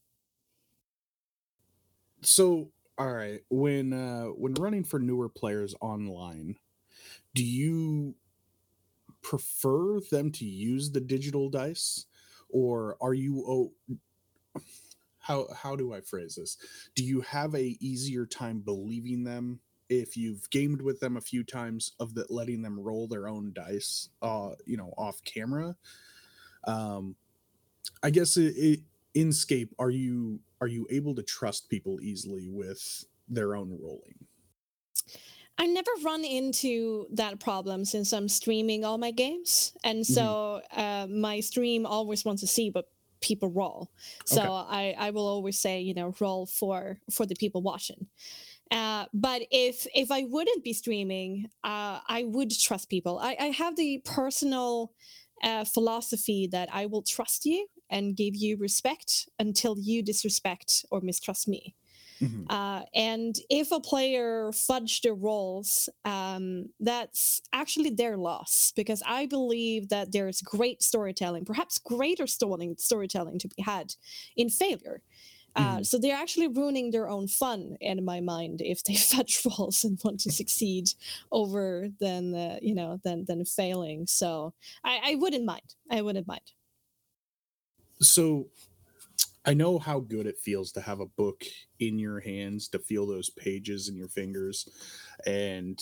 So, 2.21 2.71
all 2.97 3.13
right, 3.13 3.41
when 3.49 3.93
uh 3.93 4.25
when 4.27 4.53
running 4.55 4.83
for 4.83 4.99
newer 4.99 5.29
players 5.29 5.75
online, 5.81 6.55
do 7.33 7.43
you 7.43 8.15
prefer 9.21 9.99
them 9.99 10.31
to 10.31 10.45
use 10.45 10.91
the 10.91 11.01
digital 11.01 11.49
dice 11.49 12.05
or 12.49 12.95
are 13.01 13.13
you 13.13 13.43
oh 13.47 13.73
how 15.19 15.47
how 15.53 15.75
do 15.75 15.93
I 15.93 16.01
phrase 16.01 16.35
this? 16.35 16.57
Do 16.95 17.03
you 17.03 17.21
have 17.21 17.55
a 17.55 17.75
easier 17.79 18.25
time 18.25 18.59
believing 18.59 19.23
them 19.23 19.59
if 19.89 20.15
you've 20.17 20.49
gamed 20.49 20.81
with 20.81 20.99
them 20.99 21.17
a 21.17 21.21
few 21.21 21.43
times 21.43 21.93
of 21.99 22.17
letting 22.29 22.61
them 22.61 22.79
roll 22.79 23.07
their 23.07 23.27
own 23.27 23.51
dice 23.53 24.09
uh 24.21 24.51
you 24.65 24.77
know 24.77 24.93
off 24.97 25.23
camera? 25.25 25.75
Um 26.65 27.15
I 28.03 28.11
guess 28.11 28.37
it, 28.37 28.53
it 28.57 28.79
Inscape 29.15 29.69
are 29.79 29.89
you 29.89 30.41
are 30.61 30.67
you 30.67 30.87
able 30.89 31.15
to 31.15 31.23
trust 31.23 31.69
people 31.69 32.01
easily 32.01 32.49
with 32.49 33.05
their 33.27 33.55
own 33.55 33.71
rolling? 33.81 34.27
I 35.57 35.67
never 35.67 35.89
run 36.03 36.25
into 36.25 37.07
that 37.11 37.39
problem 37.39 37.85
since 37.85 38.11
I'm 38.11 38.27
streaming 38.27 38.83
all 38.83 38.97
my 38.97 39.11
games, 39.11 39.73
and 39.83 40.05
so 40.05 40.61
uh, 40.71 41.07
my 41.09 41.39
stream 41.39 41.85
always 41.85 42.25
wants 42.25 42.41
to 42.41 42.47
see 42.47 42.69
what 42.71 42.91
people 43.21 43.49
roll. 43.49 43.89
So 44.25 44.41
Okay. 44.43 44.49
I, 44.51 44.93
I 44.97 45.09
will 45.11 45.25
always 45.25 45.57
say, 45.57 45.79
you 45.79 45.93
know, 45.93 46.13
roll 46.19 46.45
for 46.45 46.99
for 47.09 47.25
the 47.25 47.35
people 47.35 47.61
watching. 47.61 48.09
Uh, 48.71 49.05
but 49.13 49.43
if 49.51 49.87
if 49.95 50.11
I 50.11 50.23
wouldn't 50.23 50.63
be 50.63 50.73
streaming, 50.73 51.47
uh, 51.63 52.01
I 52.07 52.25
would 52.25 52.51
trust 52.51 52.89
people. 52.89 53.19
I, 53.19 53.37
I 53.39 53.45
have 53.47 53.77
the 53.77 54.01
personal 54.05 54.93
uh, 55.43 55.65
philosophy 55.65 56.47
that 56.51 56.69
I 56.73 56.87
will 56.87 57.03
trust 57.03 57.45
you 57.45 57.67
and 57.89 58.15
give 58.15 58.35
you 58.35 58.57
respect 58.57 59.29
until 59.39 59.77
you 59.79 60.01
disrespect 60.03 60.85
or 60.91 61.01
mistrust 61.01 61.47
me. 61.47 61.75
Mhm. 62.21 62.45
Uh, 62.49 62.83
and 62.93 63.35
if 63.49 63.71
a 63.71 63.79
player 63.79 64.51
fudged 64.51 65.01
their 65.01 65.13
roles, 65.15 65.89
um, 66.05 66.69
that's 66.79 67.41
actually 67.51 67.89
their 67.89 68.17
loss 68.17 68.71
because 68.75 69.01
I 69.05 69.25
believe 69.25 69.89
that 69.89 70.11
there 70.13 70.27
is 70.29 70.41
great 70.41 70.81
storytelling, 70.81 71.45
perhaps 71.45 71.77
greater 71.79 72.27
story- 72.27 72.75
storytelling 72.77 73.39
to 73.39 73.47
be 73.49 73.61
had 73.63 73.95
in 74.35 74.49
failure. 74.49 75.01
Uh, 75.55 75.79
Mhm. 75.79 75.85
So 75.85 75.97
they're 75.97 76.15
actually 76.17 76.49
ruining 76.49 76.91
their 76.91 77.07
own 77.09 77.27
fun, 77.27 77.77
in 77.79 78.03
my 78.05 78.19
mind, 78.19 78.61
if 78.61 78.83
they 78.83 78.95
fudge 79.11 79.41
roles 79.45 79.83
and 79.85 79.99
want 80.03 80.19
to 80.21 80.31
succeed 80.31 80.89
over 81.31 81.89
than 81.99 82.35
uh, 82.35 82.59
you 82.61 82.75
know 82.75 82.99
than 83.03 83.25
than 83.25 83.45
failing. 83.45 84.05
So 84.07 84.53
I, 84.83 85.11
I 85.11 85.15
wouldn't 85.15 85.45
mind. 85.45 85.75
I 85.89 86.01
wouldn't 86.01 86.27
mind. 86.27 86.51
So 88.01 88.49
I 89.45 89.53
know 89.53 89.79
how 89.79 89.99
good 89.99 90.27
it 90.27 90.39
feels 90.39 90.71
to 90.73 90.81
have 90.81 90.99
a 90.99 91.05
book 91.05 91.45
in 91.79 91.99
your 91.99 92.19
hands, 92.19 92.67
to 92.69 92.79
feel 92.79 93.05
those 93.05 93.29
pages 93.29 93.89
in 93.89 93.95
your 93.95 94.09
fingers, 94.09 94.67
and 95.25 95.79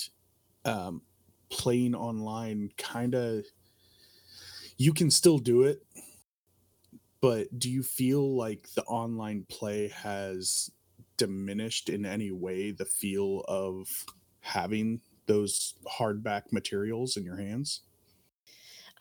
um, 0.66 1.02
playing 1.50 1.96
online 1.96 2.72
kind 2.78 3.16
of 3.16 3.46
you 4.78 4.94
can 4.94 5.12
still 5.12 5.38
do 5.38 5.64
it. 5.64 5.84
But 7.22 7.58
do 7.58 7.72
you 7.72 7.84
feel 7.84 8.36
like 8.36 8.70
the 8.76 8.84
online 8.84 9.46
play 9.46 9.88
has 9.90 10.70
diminished 11.18 11.90
in 11.90 12.06
any 12.06 12.32
way 12.32 12.72
the 12.72 12.86
feel 12.86 13.46
of 13.48 13.88
having 14.42 15.02
those 15.26 15.76
hardback 15.88 16.52
materials 16.52 17.16
in 17.16 17.24
your 17.24 17.38
hands? 17.38 17.82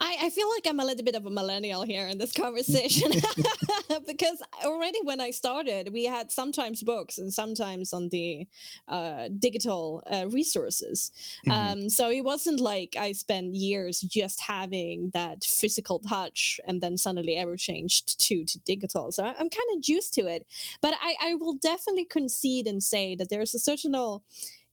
I, 0.05 0.17
I 0.23 0.31
feel 0.31 0.49
like 0.51 0.67
I'm 0.67 0.81
a 0.81 0.85
little 0.85 1.05
bit 1.05 1.15
of 1.15 1.27
a 1.27 1.31
millennial 1.31 1.83
here 1.85 2.09
in 2.09 2.19
this 2.19 2.33
conversation 2.33 3.13
because 4.07 4.43
already 4.65 4.99
when 5.05 5.21
I 5.21 5.31
started, 5.31 5.93
we 5.93 6.05
had 6.07 6.33
sometimes 6.33 6.83
books 6.83 7.19
and 7.19 7.33
sometimes 7.33 7.93
on 7.93 8.09
the 8.09 8.49
uh, 8.89 9.29
digital 9.39 10.03
uh, 10.11 10.27
resources. 10.29 11.13
Mhm. 11.47 11.53
Um, 11.53 11.89
so 11.89 12.11
it 12.11 12.23
wasn't 12.25 12.59
like 12.59 12.97
I 12.99 13.13
spent 13.13 13.55
years 13.55 14.01
just 14.01 14.41
having 14.41 15.11
that 15.15 15.45
physical 15.45 16.01
touch 16.01 16.59
and 16.67 16.81
then 16.81 16.99
suddenly 16.99 17.37
ever 17.37 17.57
changed 17.57 18.19
to, 18.27 18.45
to 18.45 18.59
digital. 18.61 19.13
So 19.13 19.23
I- 19.23 19.37
I'm 19.39 19.51
kind 19.51 19.69
of 19.77 19.89
used 19.89 20.15
to 20.15 20.23
it. 20.27 20.47
But 20.81 20.95
I, 21.01 21.15
I 21.23 21.35
will 21.37 21.55
definitely 21.55 22.07
concede 22.07 22.67
and 22.67 22.83
say 22.83 23.15
that 23.15 23.29
there's 23.31 23.55
a 23.55 23.61
certain 23.61 23.95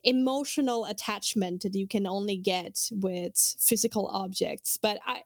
emotional 0.04 0.86
attachment 0.86 1.64
that 1.64 1.76
you 1.76 1.88
can 1.88 2.08
only 2.08 2.38
get 2.38 2.90
with 2.92 3.56
physical 3.60 4.08
objects 4.08 4.78
but 4.82 5.00
i 5.06 5.22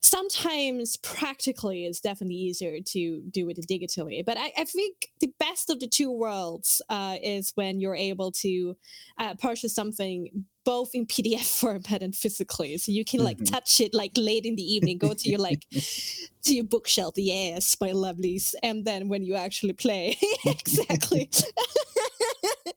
sometimes 0.00 0.98
practically 0.98 1.86
it's 1.86 2.00
definitely 2.00 2.34
easier 2.34 2.78
to 2.80 3.22
do 3.30 3.48
it 3.48 3.58
digitally 3.66 4.22
but 4.24 4.36
i, 4.36 4.52
I 4.58 4.64
think 4.64 5.08
the 5.20 5.32
best 5.38 5.70
of 5.70 5.80
the 5.80 5.86
two 5.88 6.10
worlds 6.10 6.82
uh, 6.90 7.16
is 7.22 7.52
when 7.54 7.80
you're 7.80 7.94
able 7.96 8.30
to 8.32 8.76
uh, 9.18 9.34
purchase 9.34 9.74
something 9.74 10.44
both 10.64 10.90
in 10.94 11.06
pdf 11.06 11.44
format 11.60 12.02
and 12.02 12.16
physically. 12.16 12.78
So 12.78 12.90
you 12.90 13.04
can 13.04 13.20
like 13.20 13.36
Mhm. 13.38 13.50
touch 13.50 13.80
it 13.80 13.92
like 13.92 14.12
late 14.16 14.46
in 14.46 14.56
the 14.56 14.62
evening 14.62 14.96
go 14.96 15.12
to 15.12 15.28
your 15.28 15.38
like 15.38 15.66
to 16.44 16.54
your 16.54 16.64
bookshelf. 16.64 17.14
Yes 17.16 17.76
my 17.80 17.90
lovelies. 17.90 18.54
And 18.62 18.84
then 18.86 19.08
when 19.08 19.24
you 19.24 19.34
actually 19.34 19.74
play. 19.74 20.16
Exactly 20.46 21.28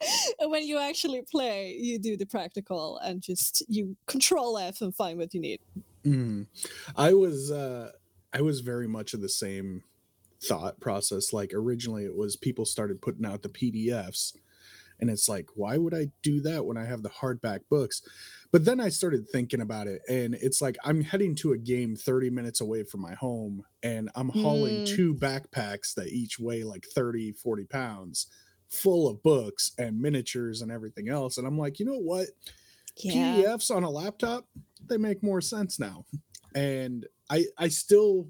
when 0.41 0.65
you 0.67 0.77
actually 0.77 1.21
play 1.29 1.75
you 1.79 1.99
do 1.99 2.15
the 2.17 2.25
practical 2.25 2.97
and 2.99 3.21
just 3.21 3.63
you 3.67 3.95
control 4.07 4.57
f 4.57 4.81
and 4.81 4.95
find 4.95 5.17
what 5.17 5.33
you 5.33 5.39
need 5.41 5.59
Mm. 6.05 6.47
I 6.95 7.13
was 7.13 7.51
uh 7.51 7.91
I 8.31 8.39
was 8.41 8.61
very 8.61 8.87
much 8.87 9.13
of 9.13 9.19
the 9.21 9.27
same 9.27 9.83
thought 10.41 10.79
process. 10.79 11.33
Like 11.33 11.51
originally 11.53 12.05
it 12.05 12.15
was 12.15 12.37
people 12.37 12.65
started 12.65 13.01
putting 13.01 13.25
out 13.25 13.41
the 13.41 13.49
PDFs 13.49 14.33
and 14.99 15.09
it's 15.09 15.27
like, 15.27 15.49
why 15.55 15.77
would 15.77 15.93
I 15.93 16.07
do 16.23 16.39
that 16.41 16.65
when 16.65 16.77
I 16.77 16.85
have 16.85 17.03
the 17.03 17.09
hardback 17.09 17.61
books? 17.69 18.01
But 18.51 18.63
then 18.63 18.79
I 18.79 18.87
started 18.89 19.27
thinking 19.29 19.59
about 19.59 19.87
it 19.87 20.01
and 20.07 20.35
it's 20.35 20.61
like 20.61 20.77
I'm 20.85 21.01
heading 21.01 21.35
to 21.37 21.51
a 21.51 21.57
game 21.57 21.95
30 21.97 22.29
minutes 22.29 22.61
away 22.61 22.83
from 22.83 23.01
my 23.01 23.15
home 23.15 23.63
and 23.83 24.09
I'm 24.15 24.29
hauling 24.29 24.85
Mm. 24.85 24.87
two 24.87 25.13
backpacks 25.13 25.93
that 25.95 26.07
each 26.07 26.39
weigh 26.39 26.63
like 26.63 26.85
30, 26.95 27.33
40 27.33 27.65
pounds 27.65 28.27
full 28.69 29.07
of 29.07 29.21
books 29.23 29.71
and 29.77 29.99
miniatures 29.99 30.61
and 30.61 30.71
everything 30.71 31.09
else. 31.09 31.37
And 31.37 31.47
I'm 31.47 31.57
like, 31.57 31.79
you 31.79 31.85
know 31.85 31.99
what? 31.99 32.27
yeah 32.97 33.35
PDFs 33.43 33.69
on 33.69 33.83
a 33.83 33.89
laptop, 33.89 34.45
they 34.87 34.97
make 34.97 35.21
more 35.21 35.41
sense 35.41 35.79
now. 35.79 36.03
And 36.55 37.05
I 37.29 37.45
I 37.57 37.67
still 37.67 38.27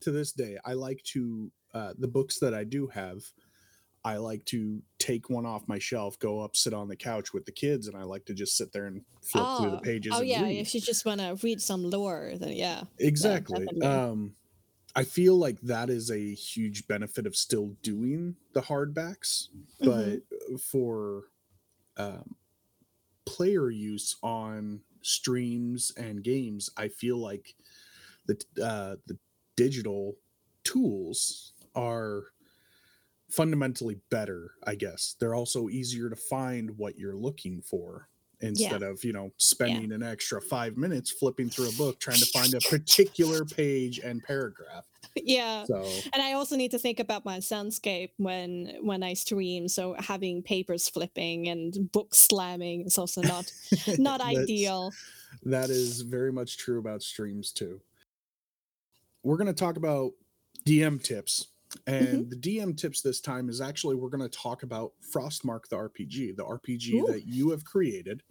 to 0.00 0.10
this 0.12 0.32
day 0.32 0.58
I 0.64 0.74
like 0.74 1.02
to 1.04 1.50
uh 1.74 1.94
the 1.98 2.06
books 2.08 2.38
that 2.38 2.54
I 2.54 2.64
do 2.64 2.86
have 2.88 3.22
I 4.04 4.18
like 4.18 4.44
to 4.46 4.80
take 5.00 5.28
one 5.30 5.44
off 5.44 5.66
my 5.66 5.80
shelf, 5.80 6.16
go 6.20 6.38
up, 6.38 6.54
sit 6.54 6.72
on 6.72 6.86
the 6.86 6.94
couch 6.94 7.32
with 7.34 7.44
the 7.44 7.50
kids, 7.50 7.88
and 7.88 7.96
I 7.96 8.04
like 8.04 8.24
to 8.26 8.34
just 8.34 8.56
sit 8.56 8.72
there 8.72 8.86
and 8.86 9.02
flip 9.20 9.44
through 9.58 9.70
the 9.72 9.78
Oh, 9.78 9.80
pages. 9.80 10.12
Oh 10.14 10.22
yeah, 10.22 10.44
read. 10.44 10.58
if 10.58 10.76
you 10.76 10.80
just 10.80 11.04
want 11.04 11.20
to 11.20 11.36
read 11.42 11.60
some 11.60 11.90
lore, 11.90 12.34
then 12.36 12.52
yeah. 12.52 12.82
exactly. 13.00 13.66
Um, 13.82 14.36
I 14.96 15.04
feel 15.04 15.36
like 15.36 15.60
that 15.62 15.90
is 15.90 16.10
a 16.10 16.34
huge 16.34 16.88
benefit 16.88 17.26
of 17.26 17.36
still 17.36 17.76
doing 17.82 18.36
the 18.54 18.62
hardbacks, 18.62 19.48
Mhm. 19.80 20.22
but 20.28 20.60
for 20.60 21.30
um, 21.98 22.36
player 23.26 23.70
use 23.70 24.16
on 24.22 24.82
streams 25.02 25.92
and 25.96 26.24
games, 26.24 26.70
I 26.76 26.88
feel 26.88 27.18
like 27.18 27.56
the 28.26 28.42
uh, 28.62 28.96
the 29.06 29.18
digital 29.56 30.18
tools 30.64 31.54
are 31.74 32.32
fundamentally 33.30 33.96
better. 34.10 34.52
I 34.64 34.74
guess 34.76 35.16
they're 35.18 35.34
also 35.34 35.68
easier 35.68 36.08
to 36.10 36.16
find 36.16 36.78
what 36.78 36.98
you're 36.98 37.16
looking 37.16 37.62
for 37.62 38.08
instead 38.40 38.82
of 38.82 39.02
you 39.04 39.12
know 39.12 39.32
spending 39.38 39.92
an 39.92 40.02
extra 40.02 40.40
five 40.40 40.76
minutes 40.76 41.10
flipping 41.10 41.48
through 41.48 41.68
a 41.68 41.72
book 41.72 41.98
trying 41.98 42.18
to 42.18 42.26
find 42.26 42.54
a 42.54 42.60
particular 42.68 43.44
page 43.44 43.98
and 43.98 44.22
paragraph. 44.22 44.84
yeah. 45.16 45.64
So 45.64 45.88
And 46.12 46.22
I 46.22 46.32
also 46.32 46.56
need 46.56 46.70
to 46.72 46.78
think 46.78 47.00
about 47.00 47.24
my 47.24 47.38
soundscape 47.38 48.10
when 48.18 48.76
when 48.82 49.02
I 49.02 49.14
stream. 49.14 49.68
So 49.68 49.96
having 49.98 50.42
papers 50.42 50.88
flipping 50.88 51.48
and 51.48 51.90
books 51.92 52.18
slamming 52.18 52.82
is 52.82 52.98
also 52.98 53.22
not 53.22 53.50
not 53.98 54.20
ideal. 54.20 54.92
That 55.44 55.70
is 55.70 56.02
very 56.02 56.32
much 56.32 56.58
true 56.58 56.78
about 56.78 57.02
streams 57.02 57.52
too. 57.52 57.80
We're 59.22 59.36
going 59.36 59.48
to 59.48 59.52
talk 59.52 59.76
about 59.76 60.12
DM 60.64 61.02
tips. 61.02 61.48
Mm-hmm. 61.86 62.04
And 62.04 62.30
the 62.30 62.36
DM 62.36 62.76
tips 62.76 63.00
this 63.00 63.20
time 63.20 63.48
is 63.48 63.60
actually 63.60 63.96
we're 63.96 64.08
going 64.08 64.28
to 64.28 64.38
talk 64.38 64.62
about 64.62 64.92
Frostmark 65.12 65.68
the 65.68 65.76
RPG, 65.76 66.36
the 66.36 66.44
RPG 66.44 66.94
Ooh. 66.94 67.06
that 67.12 67.26
you 67.26 67.50
have 67.50 67.64
created. 67.64 68.22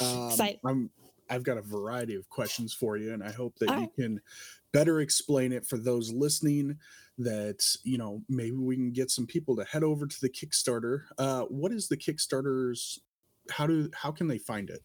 Um, 0.00 0.28
Excite- 0.28 0.60
I'm 0.64 0.90
I've 1.28 1.42
got 1.42 1.58
a 1.58 1.62
variety 1.62 2.14
of 2.14 2.28
questions 2.28 2.72
for 2.72 2.96
you 2.96 3.12
and 3.12 3.22
I 3.22 3.32
hope 3.32 3.58
that 3.58 3.68
All 3.68 3.74
you 3.76 3.80
right. 3.82 3.94
can 3.94 4.20
better 4.72 5.00
explain 5.00 5.52
it 5.52 5.66
for 5.66 5.76
those 5.76 6.12
listening 6.12 6.78
that 7.18 7.64
you 7.82 7.98
know 7.98 8.22
maybe 8.28 8.56
we 8.56 8.76
can 8.76 8.92
get 8.92 9.10
some 9.10 9.26
people 9.26 9.56
to 9.56 9.64
head 9.64 9.82
over 9.82 10.06
to 10.06 10.20
the 10.20 10.28
Kickstarter. 10.28 11.02
Uh 11.18 11.42
what 11.42 11.72
is 11.72 11.88
the 11.88 11.96
Kickstarter's 11.96 13.00
how 13.50 13.66
do 13.66 13.90
how 13.94 14.10
can 14.12 14.28
they 14.28 14.38
find 14.38 14.70
it? 14.70 14.82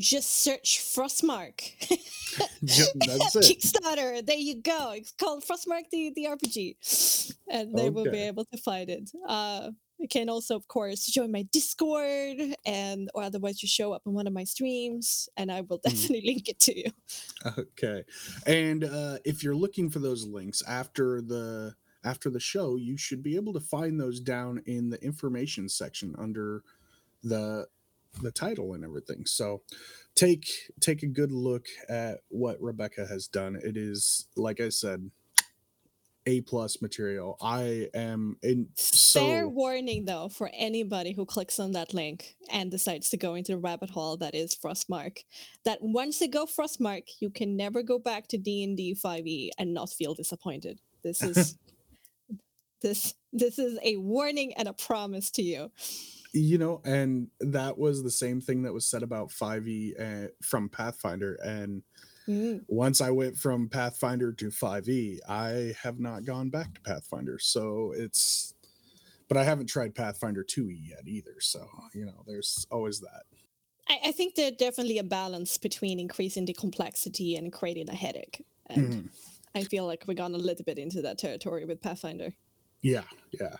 Just 0.00 0.40
search 0.44 0.78
Frostmark. 0.80 1.60
Ju- 2.64 2.84
That's 2.94 3.36
it. 3.36 3.44
Kickstarter. 3.58 4.24
There 4.24 4.36
you 4.36 4.56
go. 4.62 4.92
It's 4.94 5.12
called 5.12 5.44
Frostmark 5.44 5.84
the 5.90 6.12
the 6.14 6.24
RPG, 6.26 7.34
and 7.50 7.76
they 7.76 7.90
will 7.90 8.10
be 8.10 8.18
able 8.22 8.44
to 8.46 8.58
find 8.58 8.90
it. 8.90 9.10
Uh, 9.26 9.70
you 9.98 10.06
can 10.06 10.28
also, 10.28 10.54
of 10.54 10.68
course, 10.68 11.06
join 11.06 11.32
my 11.32 11.42
Discord, 11.50 12.38
and 12.64 13.10
or 13.14 13.22
otherwise 13.24 13.62
you 13.62 13.68
show 13.68 13.92
up 13.92 14.02
on 14.06 14.14
one 14.14 14.26
of 14.28 14.32
my 14.32 14.44
streams, 14.44 15.28
and 15.36 15.50
I 15.50 15.62
will 15.62 15.78
Mhm. 15.80 15.82
definitely 15.90 16.22
link 16.26 16.48
it 16.48 16.58
to 16.60 16.78
you. 16.78 16.90
Okay. 17.58 18.04
And 18.46 18.84
uh, 18.84 19.18
if 19.24 19.42
you're 19.42 19.56
looking 19.56 19.90
for 19.90 19.98
those 20.00 20.24
links 20.24 20.62
after 20.68 21.20
the 21.20 21.74
after 22.04 22.30
the 22.30 22.38
show, 22.40 22.76
you 22.76 22.96
should 22.96 23.22
be 23.24 23.34
able 23.34 23.52
to 23.54 23.60
find 23.60 24.00
those 24.00 24.20
down 24.20 24.62
in 24.66 24.88
the 24.90 25.02
information 25.02 25.68
section 25.68 26.14
under 26.18 26.62
the 27.24 27.66
the 28.22 28.32
title 28.32 28.74
and 28.74 28.84
everything. 28.84 29.26
So 29.26 29.62
take 30.14 30.46
take 30.80 31.02
a 31.02 31.06
good 31.06 31.32
look 31.32 31.66
at 31.88 32.18
what 32.28 32.60
Rebecca 32.60 33.06
has 33.06 33.28
done. 33.28 33.56
It 33.62 33.76
is 33.76 34.26
like 34.36 34.60
I 34.60 34.68
said 34.68 35.10
a 36.28 36.42
plus 36.42 36.82
material. 36.82 37.38
I 37.40 37.88
am 37.94 38.36
in 38.42 38.68
Fair 38.76 39.48
warning, 39.48 40.04
though, 40.04 40.28
for 40.28 40.50
anybody 40.52 41.12
who 41.12 41.24
clicks 41.24 41.58
on 41.58 41.72
that 41.72 41.94
link 41.94 42.36
and 42.50 42.70
decides 42.70 43.08
to 43.10 43.16
go 43.16 43.34
into 43.34 43.52
the 43.52 43.58
rabbit 43.58 43.88
hole 43.88 44.18
that 44.18 44.34
is 44.34 44.54
Frostmark, 44.54 45.20
that 45.64 45.78
once 45.80 46.20
you 46.20 46.28
go 46.28 46.44
Frostmark, 46.44 47.04
you 47.20 47.30
can 47.30 47.56
never 47.56 47.82
go 47.82 47.98
back 47.98 48.28
to 48.28 48.36
D 48.36 48.62
and 48.62 48.76
D 48.76 48.94
5e 48.94 49.26
E 49.26 49.50
and 49.58 49.72
not 49.72 49.90
feel 49.90 50.12
disappointed. 50.12 50.80
This 51.02 51.22
is 51.22 51.56
this 52.82 53.14
this 53.32 53.58
is 53.58 53.78
a 53.82 53.96
warning 53.96 54.52
and 54.54 54.68
a 54.68 54.74
promise 54.74 55.30
to 55.32 55.42
you. 55.42 55.70
You 56.32 56.58
know 56.58 56.80
and 56.84 57.30
that 57.40 57.78
was 57.78 58.02
the 58.02 58.10
same 58.10 58.40
thing 58.40 58.62
that 58.62 58.72
was 58.72 58.86
said 58.86 59.02
about 59.02 59.30
5e 59.32 59.94
uh, 59.98 60.28
from 60.42 60.68
pathfinder 60.68 61.36
and 61.44 61.82
Mm. 62.28 62.66
once 62.68 63.00
I 63.00 63.10
went 63.10 63.36
from 63.36 63.68
Pathfinder 63.68 64.32
to 64.34 64.50
5e, 64.50 65.20
I 65.28 65.74
have 65.82 66.00
not 66.00 66.24
gone 66.24 66.50
back 66.50 66.74
to 66.74 66.80
Pathfinder. 66.82 67.38
So 67.38 67.92
it's, 67.96 68.54
but 69.28 69.36
I 69.38 69.44
haven't 69.44 69.68
tried 69.68 69.94
Pathfinder 69.94 70.44
2e 70.44 70.90
yet 70.90 71.06
either. 71.06 71.40
So, 71.40 71.68
you 71.94 72.06
know, 72.06 72.24
there's 72.26 72.66
always 72.70 73.00
that. 73.00 73.24
I, 73.88 73.98
I 74.06 74.12
think 74.12 74.34
there's 74.34 74.52
definitely 74.56 74.98
a 74.98 75.04
balance 75.04 75.58
between 75.58 75.98
increasing 75.98 76.44
the 76.44 76.52
complexity 76.54 77.36
and 77.36 77.52
creating 77.52 77.88
a 77.88 77.94
headache. 77.94 78.44
And 78.66 78.92
Mhm. 78.92 79.08
I 79.54 79.64
feel 79.64 79.86
like 79.86 80.04
we've 80.06 80.16
gone 80.16 80.34
a 80.34 80.38
little 80.38 80.64
bit 80.64 80.78
into 80.78 81.02
that 81.02 81.18
territory 81.18 81.64
with 81.64 81.82
Pathfinder. 81.82 82.34
Yeah. 82.80 83.04
Yeah. 83.32 83.56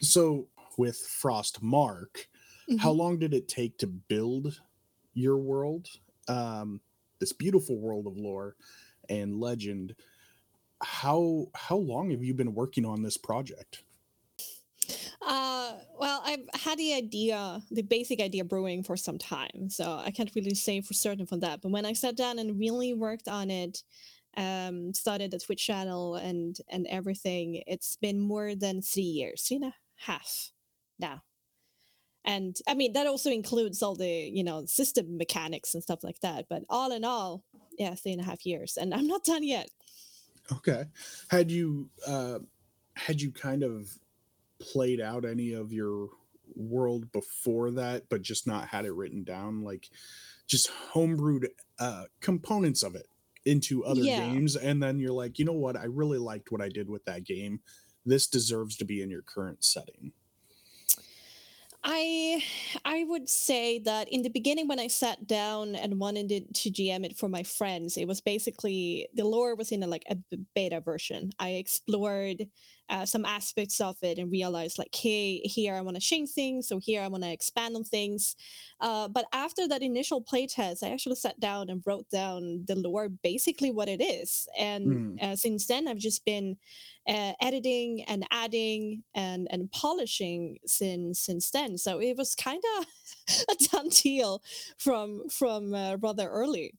So 0.00 0.48
with 0.78 0.96
Frostmark, 0.96 2.26
how 2.78 2.90
long 2.90 3.18
did 3.18 3.34
it 3.34 3.48
take 3.48 3.78
to 3.78 3.86
build 3.86 4.60
your 5.12 5.36
world? 5.36 5.88
Um, 6.28 6.80
this 7.20 7.32
beautiful 7.32 7.78
world 7.78 8.06
of 8.06 8.16
lore 8.16 8.56
and 9.08 9.38
legend. 9.40 9.94
How 10.82 11.46
how 11.54 11.76
long 11.76 12.10
have 12.10 12.22
you 12.22 12.34
been 12.34 12.54
working 12.54 12.84
on 12.84 13.02
this 13.02 13.16
project? 13.16 13.84
Uh, 15.26 15.72
well, 15.98 16.20
I've 16.24 16.46
had 16.60 16.76
the 16.76 16.92
idea, 16.92 17.62
the 17.70 17.82
basic 17.82 18.20
idea 18.20 18.44
brewing 18.44 18.82
for 18.82 18.96
some 18.96 19.16
time, 19.16 19.70
so 19.70 20.02
I 20.04 20.10
can't 20.10 20.30
really 20.34 20.54
say 20.54 20.82
for 20.82 20.92
certain 20.92 21.24
from 21.24 21.40
that. 21.40 21.62
But 21.62 21.72
when 21.72 21.86
I 21.86 21.94
sat 21.94 22.16
down 22.16 22.38
and 22.38 22.58
really 22.58 22.92
worked 22.92 23.28
on 23.28 23.50
it, 23.50 23.82
um, 24.36 24.92
started 24.92 25.30
the 25.30 25.38
Twitch 25.38 25.64
channel 25.66 26.16
and 26.16 26.56
and 26.68 26.86
everything, 26.88 27.62
it's 27.66 27.96
been 27.96 28.20
more 28.20 28.54
than 28.54 28.82
three 28.82 29.02
years, 29.02 29.42
three 29.42 29.56
and 29.56 29.66
a 29.66 29.74
half 29.96 30.50
now. 30.98 31.22
And 32.24 32.56
I 32.66 32.74
mean 32.74 32.94
that 32.94 33.06
also 33.06 33.30
includes 33.30 33.82
all 33.82 33.94
the 33.94 34.08
you 34.08 34.42
know 34.44 34.64
system 34.66 35.16
mechanics 35.18 35.74
and 35.74 35.82
stuff 35.82 36.02
like 36.02 36.20
that. 36.20 36.46
But 36.48 36.64
all 36.70 36.90
in 36.92 37.04
all, 37.04 37.44
yeah, 37.78 37.94
three 37.94 38.12
and 38.12 38.20
a 38.20 38.24
half 38.24 38.46
years, 38.46 38.76
and 38.76 38.94
I'm 38.94 39.06
not 39.06 39.24
done 39.24 39.42
yet. 39.42 39.70
Okay. 40.52 40.84
Had 41.28 41.50
you 41.50 41.90
uh 42.06 42.40
had 42.96 43.20
you 43.20 43.32
kind 43.32 43.62
of 43.62 43.98
played 44.60 45.00
out 45.00 45.24
any 45.24 45.52
of 45.52 45.72
your 45.72 46.10
world 46.54 47.10
before 47.12 47.70
that, 47.72 48.08
but 48.08 48.22
just 48.22 48.46
not 48.46 48.68
had 48.68 48.84
it 48.84 48.92
written 48.92 49.24
down, 49.24 49.62
like 49.62 49.90
just 50.46 50.70
homebrewed 50.92 51.48
uh 51.78 52.06
components 52.20 52.82
of 52.82 52.94
it 52.94 53.08
into 53.46 53.84
other 53.84 54.04
Yeah. 54.04 54.20
games, 54.20 54.56
and 54.56 54.82
then 54.82 54.98
you're 54.98 55.12
like, 55.12 55.38
you 55.38 55.44
know 55.44 55.52
what, 55.52 55.76
I 55.76 55.84
really 55.84 56.18
liked 56.18 56.52
what 56.52 56.62
I 56.62 56.68
did 56.68 56.88
with 56.90 57.04
that 57.06 57.24
game. 57.24 57.60
This 58.06 58.26
deserves 58.28 58.76
to 58.78 58.84
be 58.84 59.02
in 59.02 59.10
your 59.10 59.22
current 59.22 59.64
setting. 59.64 60.12
I 61.86 62.42
I 62.84 63.04
would 63.04 63.28
say 63.28 63.78
that 63.80 64.08
in 64.10 64.22
the 64.22 64.30
beginning, 64.30 64.68
when 64.68 64.80
I 64.80 64.86
sat 64.86 65.26
down 65.26 65.74
and 65.74 66.00
wanted 66.00 66.28
to 66.54 66.70
GM 66.70 67.04
it 67.04 67.16
for 67.18 67.28
my 67.28 67.42
friends, 67.42 67.96
it 67.98 68.08
was 68.08 68.20
basically 68.22 69.06
the 69.14 69.24
lore 69.24 69.54
was 69.54 69.70
in 69.70 69.82
a, 69.82 69.86
like 69.86 70.04
a 70.10 70.16
beta 70.54 70.80
version. 70.80 71.30
I 71.38 71.50
explored 71.50 72.46
uh, 72.88 73.06
some 73.06 73.24
aspects 73.24 73.80
of 73.80 73.96
it 74.02 74.18
and 74.18 74.30
realized 74.30 74.78
like, 74.78 74.94
hey, 74.94 75.38
here 75.38 75.74
I 75.74 75.80
want 75.80 75.96
to 75.96 76.02
change 76.02 76.30
things, 76.30 76.68
so 76.68 76.78
here 76.78 77.02
I 77.02 77.08
want 77.08 77.24
to 77.24 77.32
expand 77.32 77.76
on 77.76 77.84
things. 77.84 78.36
Uh, 78.80 79.08
but 79.08 79.26
after 79.32 79.66
that 79.68 79.82
initial 79.82 80.22
playtest, 80.22 80.82
I 80.82 80.90
actually 80.90 81.16
sat 81.16 81.38
down 81.40 81.70
and 81.70 81.82
wrote 81.86 82.08
down 82.10 82.64
the 82.66 82.74
lore, 82.76 83.08
basically 83.08 83.70
what 83.70 83.88
it 83.88 84.02
is. 84.02 84.46
And 84.58 84.86
mm. 84.86 85.22
uh, 85.22 85.36
since 85.36 85.66
then, 85.66 85.88
I've 85.88 85.98
just 85.98 86.24
been 86.24 86.56
uh, 87.08 87.32
editing 87.40 88.02
and 88.04 88.26
adding 88.30 89.02
and 89.14 89.46
and 89.50 89.70
polishing 89.72 90.58
since 90.66 91.20
since 91.20 91.50
then. 91.50 91.76
So 91.78 92.00
it 92.00 92.16
was 92.16 92.34
kind 92.34 92.62
of 92.78 92.86
a 93.50 93.68
done 93.70 93.88
deal 93.88 94.42
from 94.78 95.28
from 95.28 95.74
uh, 95.74 95.96
rather 95.96 96.28
early. 96.28 96.74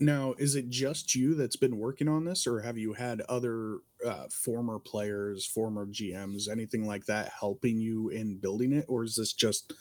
Now, 0.00 0.34
is 0.38 0.56
it 0.56 0.70
just 0.70 1.14
you 1.14 1.34
that's 1.34 1.56
been 1.56 1.78
working 1.78 2.08
on 2.08 2.24
this, 2.24 2.46
or 2.46 2.60
have 2.60 2.76
you 2.76 2.94
had 2.94 3.20
other 3.22 3.78
uh, 4.04 4.26
former 4.30 4.78
players, 4.78 5.46
former 5.46 5.86
GMs, 5.86 6.48
anything 6.50 6.86
like 6.86 7.06
that 7.06 7.32
helping 7.38 7.78
you 7.78 8.08
in 8.08 8.36
building 8.36 8.72
it, 8.72 8.86
or 8.88 9.04
is 9.04 9.16
this 9.16 9.32
just 9.32 9.72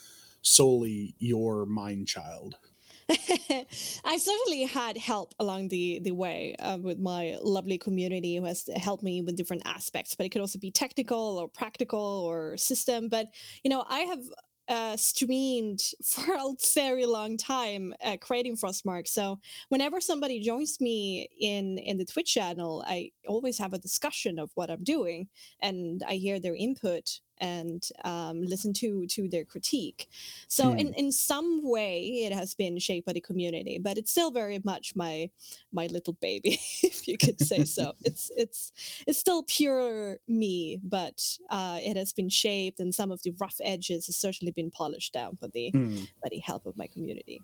solely 0.42 1.16
your 1.20 1.66
mind 1.66 2.08
child? 2.08 2.58
I 3.10 4.18
certainly 4.18 4.64
had 4.64 4.98
help 4.98 5.34
along 5.40 5.68
the 5.68 6.00
the 6.02 6.12
way 6.12 6.56
uh, 6.60 6.78
with 6.82 7.00
my 7.00 7.38
lovely 7.42 7.78
community 7.78 8.38
who 8.38 8.46
has 8.46 8.70
helped 8.78 9.04
me 9.04 9.22
with 9.22 9.36
different 9.36 9.64
aspects, 9.66 10.16
but 10.16 10.26
it 10.26 10.30
could 10.30 10.42
also 10.42 10.60
be 10.60 10.72
technical 10.72 11.38
or 11.38 11.48
practical 11.50 12.00
or 12.00 12.56
system. 12.56 13.10
But 13.10 13.28
you 13.64 13.70
know, 13.70 13.84
I 13.90 14.02
have 14.02 14.22
uh, 14.68 14.96
streamed 14.98 15.82
for 16.04 16.34
a 16.34 16.54
very 16.74 17.06
long 17.06 17.38
time 17.38 17.94
uh, 18.04 18.18
creating 18.20 18.58
Frostmark. 18.58 19.08
So 19.08 19.40
whenever 19.70 20.00
somebody 20.02 20.40
joins 20.40 20.80
me 20.80 21.28
in 21.40 21.78
in 21.78 21.98
the 21.98 22.06
Twitch 22.06 22.34
channel, 22.34 22.84
I 22.88 23.12
always 23.28 23.58
have 23.58 23.74
a 23.74 23.80
discussion 23.80 24.40
of 24.40 24.52
what 24.56 24.70
I'm 24.70 24.84
doing, 24.84 25.28
and 25.62 26.04
I 26.08 26.16
hear 26.16 26.40
their 26.40 26.56
input 26.56 27.20
and 27.40 27.88
um, 28.04 28.42
listen 28.42 28.74
to 28.74 29.06
to 29.08 29.28
their 29.28 29.46
critique. 29.46 30.10
So 30.48 30.66
mm. 30.66 30.80
in 30.80 30.94
in 30.94 31.12
some 31.12 31.62
way, 31.64 32.24
it 32.26 32.34
has 32.34 32.54
been 32.54 32.80
shaped 32.80 33.06
by 33.06 33.14
the 33.14 33.22
community, 33.22 33.80
but 33.80 33.98
it's 33.98 34.12
still 34.12 34.32
very 34.32 34.60
much 34.64 34.96
my 34.96 35.30
my 35.72 35.88
little 35.88 36.14
baby, 36.14 36.60
if 36.84 37.08
you 37.08 37.18
could 37.18 37.40
say 37.40 37.64
so. 37.64 37.94
it's 38.06 38.32
it's 38.36 38.72
it's 39.08 39.20
still 39.20 39.44
pure 39.44 40.18
me, 40.28 40.80
but 40.84 41.38
uh, 41.50 41.80
it 41.82 41.98
has 41.98 42.14
been 42.14 42.30
shaped, 42.30 42.80
and 42.80 42.94
some 42.94 43.12
of 43.12 43.22
the 43.24 43.34
rough 43.40 43.58
edges 43.64 44.08
has 44.08 44.18
certainly 44.18 44.52
been 44.52 44.72
polished 44.72 45.14
down 45.14 45.38
by 45.42 45.48
the 45.54 45.72
mm. 45.74 46.08
by 46.22 46.30
the 46.30 46.40
help 46.40 46.66
of 46.66 46.78
my 46.78 46.88
community 46.88 47.42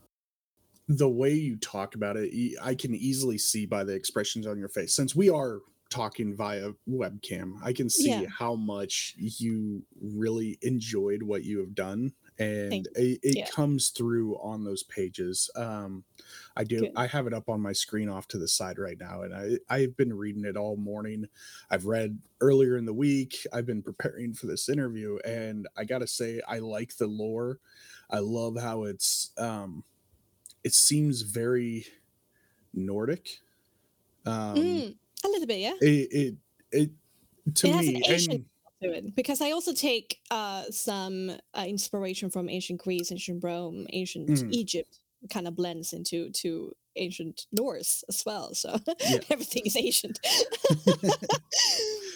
the 0.90 1.08
way 1.08 1.32
you 1.32 1.56
talk 1.56 1.94
about 1.94 2.18
it, 2.18 2.58
I 2.62 2.74
can 2.74 2.96
easily 2.96 3.38
see 3.38 3.68
by 3.68 3.84
the 3.84 3.94
expressions 3.94 4.48
on 4.48 4.58
your 4.58 4.70
face. 4.70 4.96
Since 4.96 5.16
we 5.16 5.30
are 5.30 5.60
talking 5.90 6.36
via 6.36 6.72
webcam, 6.88 7.56
I 7.64 7.74
can 7.74 7.90
see 7.90 8.10
yeah. 8.10 8.24
how 8.28 8.56
much 8.56 9.16
you 9.18 9.84
really 10.00 10.58
enjoyed 10.62 11.24
what 11.24 11.44
you 11.44 11.60
have 11.60 11.74
done. 11.76 12.14
And 12.38 12.88
it, 12.96 13.20
it 13.22 13.38
yeah. 13.38 13.48
comes 13.48 13.90
through 13.90 14.38
on 14.38 14.64
those 14.64 14.84
pages. 14.84 15.50
Um, 15.58 16.06
I 16.56 16.64
do. 16.64 16.82
Good. 16.82 16.94
I 16.96 17.06
have 17.08 17.28
it 17.28 17.34
up 17.34 17.50
on 17.50 17.60
my 17.60 17.74
screen 17.74 18.08
off 18.08 18.30
to 18.30 18.38
the 18.38 18.48
side 18.48 18.80
right 18.80 18.98
now, 18.98 19.24
and 19.24 19.36
I 19.36 19.58
I've 19.70 19.98
been 19.98 20.14
reading 20.14 20.46
it 20.46 20.56
all 20.56 20.78
morning. 20.78 21.26
I've 21.70 21.86
read 21.86 22.18
earlier 22.40 22.78
in 22.78 22.86
the 22.86 22.94
week. 22.94 23.46
I've 23.52 23.66
been 23.66 23.82
preparing 23.82 24.34
for 24.34 24.48
this 24.48 24.70
interview, 24.70 25.18
and 25.26 25.68
I 25.76 25.84
gotta 25.84 26.08
say, 26.08 26.40
I 26.48 26.60
like 26.60 26.96
the 26.96 27.08
lore. 27.08 27.60
I 28.10 28.20
love 28.20 28.58
how 28.58 28.86
it's. 28.86 29.32
Um, 29.38 29.84
it 30.64 30.74
seems 30.74 31.24
very 31.24 31.88
Nordic. 32.74 33.40
Um, 34.26 34.56
mm 34.56 34.96
a 35.26 35.28
little 35.28 35.48
bit, 35.48 35.60
yeah. 35.60 35.74
It 35.82 36.10
it, 36.12 36.36
it 36.72 36.90
to 37.56 37.68
it 37.68 37.76
me 37.76 38.04
and, 38.08 38.46
to 38.82 38.94
it 38.94 39.16
because 39.16 39.42
I 39.42 39.52
also 39.52 39.74
take 39.74 40.20
uh, 40.32 40.64
some 40.72 41.32
uh, 41.54 41.66
inspiration 41.68 42.30
from 42.30 42.50
ancient 42.50 42.82
Greece, 42.82 43.12
ancient 43.12 43.44
Rome, 43.44 43.88
ancient 43.92 44.30
mm. 44.30 44.48
Egypt. 44.52 45.00
Kind 45.30 45.50
of 45.50 45.56
blends 45.56 45.92
into 45.92 46.30
to 46.30 46.74
ancient 46.96 47.48
Norse 47.52 48.04
as 48.08 48.24
well. 48.26 48.54
So 48.54 48.78
yeah. 48.88 49.18
everything 49.30 49.64
is 49.66 49.76
ancient. 49.76 50.20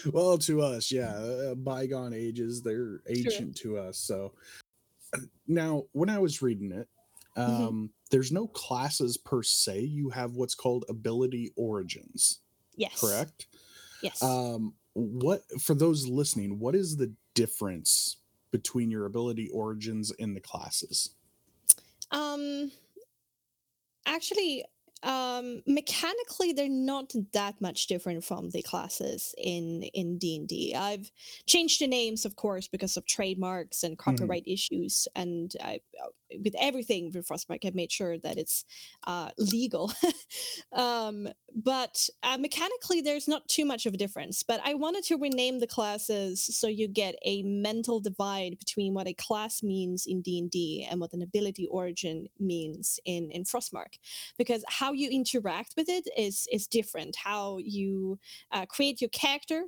well, 0.12 0.38
to 0.38 0.62
us, 0.62 0.90
yeah, 0.90 1.12
uh, 1.50 1.54
bygone 1.54 2.14
ages, 2.14 2.62
they're 2.62 3.00
ancient 3.08 3.56
to 3.58 3.78
us. 3.78 3.98
So 3.98 4.32
uh, 5.14 5.18
now, 5.46 5.84
when 5.92 6.10
I 6.10 6.18
was 6.18 6.42
reading 6.42 6.72
it, 6.72 6.88
mm-hmm. 7.36 7.52
um, 7.52 7.62
mm-hmm. 7.62 7.84
there's 8.10 8.32
no 8.32 8.46
classes 8.46 9.16
per 9.16 9.42
se. 9.42 9.80
You 9.80 10.10
have 10.10 10.32
what's 10.32 10.54
called 10.54 10.84
ability 10.88 11.52
origins. 11.56 12.40
Yes. 12.76 13.00
Correct? 13.00 13.46
Yes. 14.02 14.22
Um, 14.22 14.74
what 14.94 15.42
for 15.60 15.74
those 15.74 16.06
listening, 16.06 16.58
what 16.58 16.74
is 16.74 16.96
the 16.96 17.12
difference 17.34 18.18
between 18.50 18.90
your 18.90 19.06
ability 19.06 19.50
origins 19.52 20.12
and 20.18 20.36
the 20.36 20.40
classes? 20.40 21.10
Um 22.10 22.70
actually 24.06 24.64
um 25.04 25.62
mechanically 25.66 26.52
they're 26.52 26.68
not 26.68 27.12
that 27.32 27.60
much 27.60 27.86
different 27.86 28.24
from 28.24 28.50
the 28.50 28.62
classes 28.62 29.34
in 29.38 29.82
in 29.94 30.18
d&d 30.18 30.74
i've 30.74 31.10
changed 31.46 31.80
the 31.80 31.86
names 31.86 32.24
of 32.24 32.36
course 32.36 32.68
because 32.68 32.96
of 32.96 33.06
trademarks 33.06 33.82
and 33.82 33.98
mm-hmm. 33.98 34.10
copyright 34.10 34.42
mm-hmm. 34.42 34.52
issues 34.52 35.06
and 35.14 35.54
I, 35.62 35.80
uh, 36.02 36.08
with 36.42 36.54
everything 36.58 37.12
with 37.14 37.28
frostmark 37.28 37.64
i've 37.64 37.74
made 37.74 37.92
sure 37.92 38.18
that 38.18 38.38
it's 38.38 38.64
uh, 39.06 39.30
legal 39.38 39.92
um 40.72 41.28
but 41.54 42.08
uh, 42.22 42.38
mechanically 42.38 43.00
there's 43.00 43.28
not 43.28 43.46
too 43.46 43.64
much 43.64 43.86
of 43.86 43.94
a 43.94 43.98
difference 43.98 44.42
but 44.42 44.60
i 44.64 44.74
wanted 44.74 45.04
to 45.04 45.16
rename 45.16 45.60
the 45.60 45.66
classes 45.66 46.42
so 46.42 46.66
you 46.66 46.88
get 46.88 47.14
a 47.24 47.42
mental 47.42 48.00
divide 48.00 48.58
between 48.58 48.94
what 48.94 49.06
a 49.06 49.14
class 49.14 49.62
means 49.62 50.06
in 50.06 50.22
d&d 50.22 50.86
and 50.90 50.98
what 50.98 51.12
an 51.12 51.22
ability 51.22 51.68
origin 51.70 52.26
means 52.40 52.98
in 53.04 53.30
in 53.30 53.44
frostmark 53.44 53.98
because 54.38 54.64
how 54.66 54.93
you 54.94 55.10
interact 55.10 55.74
with 55.76 55.88
it 55.88 56.08
is 56.16 56.46
is 56.52 56.66
different 56.66 57.16
how 57.16 57.58
you 57.58 58.18
uh, 58.52 58.66
create 58.66 59.00
your 59.00 59.10
character 59.10 59.64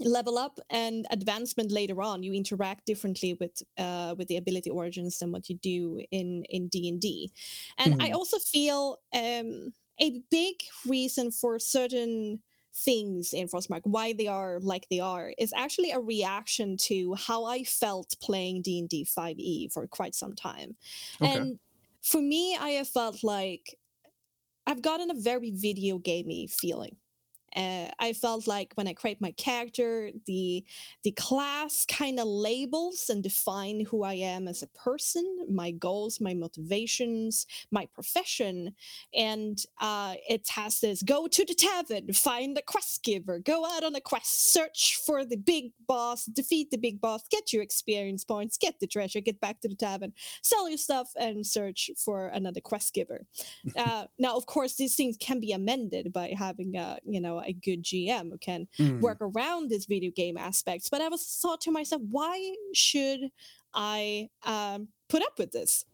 level 0.00 0.38
up 0.38 0.58
and 0.70 1.06
advancement 1.10 1.70
later 1.70 2.02
on 2.02 2.22
you 2.22 2.32
interact 2.32 2.84
differently 2.86 3.36
with 3.38 3.62
uh, 3.78 4.14
with 4.18 4.28
the 4.28 4.36
ability 4.36 4.70
origins 4.70 5.18
than 5.18 5.30
what 5.30 5.48
you 5.48 5.56
do 5.56 6.00
in 6.10 6.44
in 6.48 6.68
d&d 6.68 7.30
and 7.78 7.94
mm. 7.94 8.02
i 8.02 8.06
mm-hmm. 8.06 8.16
also 8.16 8.38
feel 8.38 8.98
um, 9.14 9.72
a 10.00 10.20
big 10.30 10.56
reason 10.86 11.30
for 11.30 11.58
certain 11.58 12.40
things 12.76 13.32
in 13.32 13.46
frostmark 13.46 13.82
why 13.84 14.12
they 14.12 14.26
are 14.26 14.58
like 14.60 14.86
they 14.90 14.98
are 14.98 15.32
is 15.38 15.52
actually 15.56 15.92
a 15.92 16.00
reaction 16.00 16.76
to 16.76 17.14
how 17.14 17.44
i 17.44 17.62
felt 17.62 18.16
playing 18.20 18.62
d&d 18.62 19.06
5e 19.16 19.72
for 19.72 19.86
quite 19.86 20.14
some 20.14 20.34
time 20.34 20.74
okay. 21.22 21.32
and 21.32 21.58
for 22.02 22.20
me 22.20 22.56
i 22.60 22.70
have 22.70 22.88
felt 22.88 23.22
like 23.22 23.78
I've 24.66 24.82
gotten 24.82 25.10
a 25.10 25.14
very 25.14 25.50
video 25.50 25.98
gamey 25.98 26.46
feeling 26.46 26.96
uh, 27.56 27.86
I 27.98 28.12
felt 28.12 28.46
like 28.46 28.72
when 28.74 28.88
I 28.88 28.94
create 28.94 29.20
my 29.20 29.32
character, 29.32 30.10
the 30.26 30.64
the 31.02 31.12
class 31.12 31.84
kind 31.86 32.18
of 32.18 32.26
labels 32.26 33.08
and 33.08 33.22
define 33.22 33.80
who 33.80 34.02
I 34.02 34.14
am 34.14 34.48
as 34.48 34.62
a 34.62 34.66
person, 34.68 35.46
my 35.48 35.70
goals, 35.70 36.20
my 36.20 36.34
motivations, 36.34 37.46
my 37.70 37.86
profession, 37.94 38.74
and 39.14 39.64
uh, 39.80 40.14
it 40.28 40.48
has 40.48 40.80
this: 40.80 41.02
go 41.02 41.28
to 41.28 41.44
the 41.44 41.54
tavern, 41.54 42.12
find 42.12 42.56
the 42.56 42.62
quest 42.62 43.02
giver, 43.04 43.38
go 43.38 43.64
out 43.64 43.84
on 43.84 43.94
a 43.94 44.00
quest, 44.00 44.52
search 44.52 45.00
for 45.04 45.24
the 45.24 45.36
big 45.36 45.72
boss, 45.86 46.24
defeat 46.26 46.70
the 46.70 46.78
big 46.78 47.00
boss, 47.00 47.22
get 47.30 47.52
your 47.52 47.62
experience 47.62 48.24
points, 48.24 48.58
get 48.58 48.80
the 48.80 48.86
treasure, 48.86 49.20
get 49.20 49.40
back 49.40 49.60
to 49.60 49.68
the 49.68 49.76
tavern, 49.76 50.12
sell 50.42 50.68
your 50.68 50.78
stuff, 50.78 51.10
and 51.18 51.46
search 51.46 51.90
for 51.96 52.28
another 52.28 52.60
quest 52.60 52.92
giver. 52.94 53.26
uh, 53.76 54.06
now, 54.18 54.36
of 54.36 54.46
course, 54.46 54.74
these 54.74 54.96
things 54.96 55.16
can 55.18 55.40
be 55.40 55.52
amended 55.52 56.12
by 56.12 56.34
having 56.36 56.76
a 56.76 56.98
you 57.04 57.20
know 57.20 57.43
a 57.46 57.52
good 57.52 57.82
GM 57.82 58.30
who 58.30 58.38
can 58.38 58.68
mm. 58.78 59.00
work 59.00 59.18
around 59.20 59.70
this 59.70 59.86
video 59.86 60.10
game 60.10 60.36
aspects. 60.36 60.88
But 60.88 61.00
I 61.00 61.08
was 61.08 61.24
thought 61.40 61.60
to 61.62 61.70
myself, 61.70 62.02
why 62.10 62.54
should 62.72 63.30
I 63.74 64.28
um, 64.44 64.88
put 65.08 65.22
up 65.22 65.38
with 65.38 65.52
this? 65.52 65.84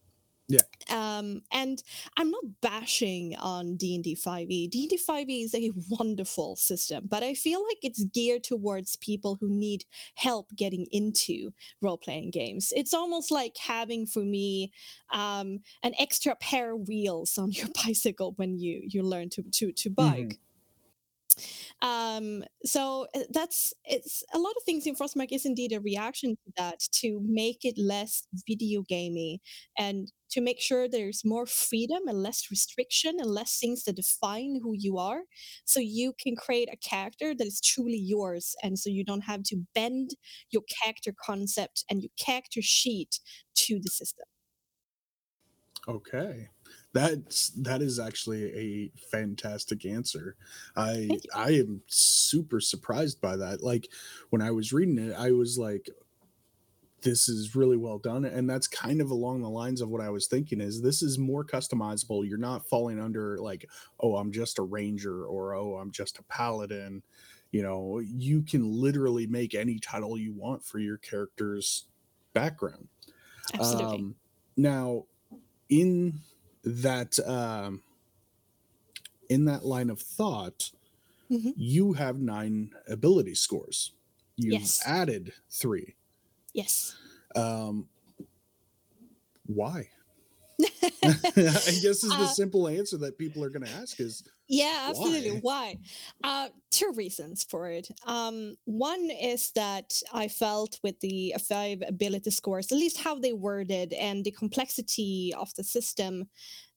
Yeah. 0.51 0.63
Um, 0.91 1.43
and 1.53 1.81
I'm 2.17 2.31
not 2.31 2.43
bashing 2.61 3.37
on 3.37 3.77
D&D 3.77 4.17
5e. 4.17 4.69
D&D 4.69 4.99
5e 4.99 5.45
is 5.45 5.55
a 5.55 5.71
wonderful 5.89 6.57
system, 6.57 7.07
but 7.09 7.23
I 7.23 7.35
feel 7.35 7.63
like 7.63 7.79
it's 7.83 8.03
geared 8.07 8.43
towards 8.43 8.97
people 8.97 9.39
who 9.41 9.49
need 9.49 9.85
help 10.17 10.49
getting 10.57 10.87
into 10.91 11.53
role-playing 11.81 12.33
games. 12.33 12.73
It's 12.75 12.93
almost 12.93 13.31
like 13.31 13.57
having 13.59 14.07
for 14.07 14.25
me 14.25 14.73
um, 15.13 15.61
an 15.85 15.95
extra 16.01 16.35
pair 16.35 16.75
of 16.75 16.89
wheels 16.89 17.39
on 17.39 17.53
your 17.53 17.69
bicycle 17.87 18.33
when 18.37 18.59
you 18.59 18.83
you 18.83 19.03
learn 19.03 19.29
to 19.31 19.43
to 19.43 19.73
to 19.73 19.91
bike. 19.91 20.15
Mm-hmm 20.15 20.50
Um, 21.83 22.45
so 22.65 23.07
uh, 23.15 23.21
that's 23.31 23.73
it's 23.85 24.23
a 24.35 24.39
lot 24.39 24.55
of 24.57 24.63
things 24.65 24.87
in 24.87 24.95
Frostmark 24.95 25.33
is 25.33 25.47
indeed 25.47 25.73
a 25.73 25.81
reaction 25.81 26.37
to 26.37 26.53
that 26.57 26.81
to 27.01 27.21
make 27.25 27.65
it 27.65 27.79
less 27.79 28.27
video 28.47 28.83
gamey 28.83 29.41
and 29.79 30.13
to 30.31 30.41
make 30.41 30.61
sure 30.61 30.89
there's 30.89 31.25
more 31.25 31.47
freedom 31.47 32.07
and 32.07 32.23
less 32.23 32.51
restriction 32.51 33.17
and 33.19 33.31
less 33.31 33.59
things 33.59 33.85
that 33.85 33.97
define 33.97 34.61
who 34.63 34.75
you 34.77 34.99
are. 34.99 35.23
So 35.65 35.81
you 35.81 36.13
can 36.19 36.37
create 36.37 36.69
a 36.73 36.77
character 36.77 37.35
that 37.35 37.47
is 37.47 37.61
truly 37.61 37.99
yours. 37.99 38.55
And 38.63 38.79
so 38.79 38.91
you 38.91 39.05
don't 39.05 39.23
have 39.25 39.43
to 39.45 39.65
bend 39.75 40.11
your 40.51 40.63
character 40.83 41.13
concept 41.25 41.85
and 41.91 42.03
your 42.03 42.11
character 42.19 42.61
sheet 42.63 43.21
to 43.57 43.81
the 43.83 43.91
system. 43.91 44.27
Okay. 45.89 46.49
That's 46.93 47.51
that 47.51 47.83
is 47.83 48.01
actually 48.01 48.53
a 48.57 48.93
fantastic 49.11 49.87
answer. 49.87 50.37
I 50.77 51.09
I 51.35 51.51
am 51.53 51.83
super 51.87 52.61
surprised 52.61 53.21
by 53.21 53.37
that. 53.37 53.63
Like 53.63 53.89
when 54.31 54.43
I 54.43 54.51
was 54.51 54.73
reading 54.73 54.99
it, 54.99 55.15
I 55.17 55.31
was 55.31 55.57
like, 55.57 55.89
this 57.03 57.29
is 57.29 57.55
really 57.57 57.77
well 57.77 57.99
done. 57.99 58.25
And 58.25 58.49
that's 58.49 58.67
kind 58.67 59.01
of 59.01 59.11
along 59.11 59.43
the 59.43 59.49
lines 59.49 59.81
of 59.81 59.89
what 59.89 60.01
I 60.01 60.11
was 60.11 60.27
thinking 60.27 60.61
is 60.61 60.81
this 60.81 61.03
is 61.03 61.19
more 61.19 61.45
customizable. 61.45 62.29
You're 62.29 62.39
not 62.39 62.69
falling 62.69 63.01
under 63.01 63.39
like, 63.39 63.69
oh, 64.01 64.17
I'm 64.17 64.33
just 64.33 64.59
a 64.59 64.63
ranger 64.63 65.25
or 65.25 65.55
oh, 65.55 65.77
I'm 65.77 65.91
just 65.91 66.19
a 66.19 66.23
paladin. 66.25 67.03
You 67.53 67.63
know, 67.63 68.01
you 68.01 68.43
can 68.43 68.71
literally 68.71 69.27
make 69.27 69.55
any 69.55 69.79
title 69.79 70.19
you 70.19 70.33
want 70.33 70.65
for 70.65 70.79
your 70.79 70.99
character's 70.99 71.87
background. 72.33 72.89
Absolutely. 73.55 73.97
Um, 73.97 74.15
now, 74.57 75.05
in 75.69 76.21
that 76.65 77.19
um, 77.27 77.83
in 79.29 79.45
that 79.47 79.65
line 79.65 79.91
of 79.91 80.01
thought, 80.01 80.71
Mhm. 81.31 81.53
you 81.57 81.93
have 81.93 82.19
nine 82.21 82.73
ability 82.89 83.35
scores. 83.35 83.93
You've 84.37 84.55
Yes. 84.61 84.81
added 84.85 85.33
three. 85.49 85.95
Yes. 86.53 86.97
Um, 87.37 87.89
why? 89.47 89.91
I 91.07 91.79
guess 91.83 92.05
is 92.05 92.17
the 92.17 92.27
Uh, 92.27 92.29
simple 92.29 92.69
answer 92.69 92.97
that 92.99 93.19
people 93.19 93.45
are 93.45 93.51
going 93.51 93.65
to 93.65 93.71
ask 93.71 94.01
is 94.01 94.23
Yeah, 94.49 94.87
absolutely. 94.89 95.31
Why? 95.31 95.41
Why? 95.41 95.77
Uh, 96.25 96.49
two 96.71 96.93
reasons 96.97 97.45
for 97.45 97.69
it. 97.71 97.89
Um, 98.05 98.57
one 98.65 99.11
is 99.11 99.53
that 99.53 100.03
I 100.13 100.27
felt 100.29 100.81
with 100.83 100.99
the 101.01 101.35
five 101.49 101.83
ability 101.87 102.31
scores, 102.33 102.73
at 102.73 102.79
least 102.79 102.99
how 102.99 103.15
they 103.19 103.33
worded 103.33 103.93
and 103.93 104.25
the 104.25 104.33
complexity 104.33 105.33
of 105.37 105.55
the 105.55 105.63
system, 105.63 106.29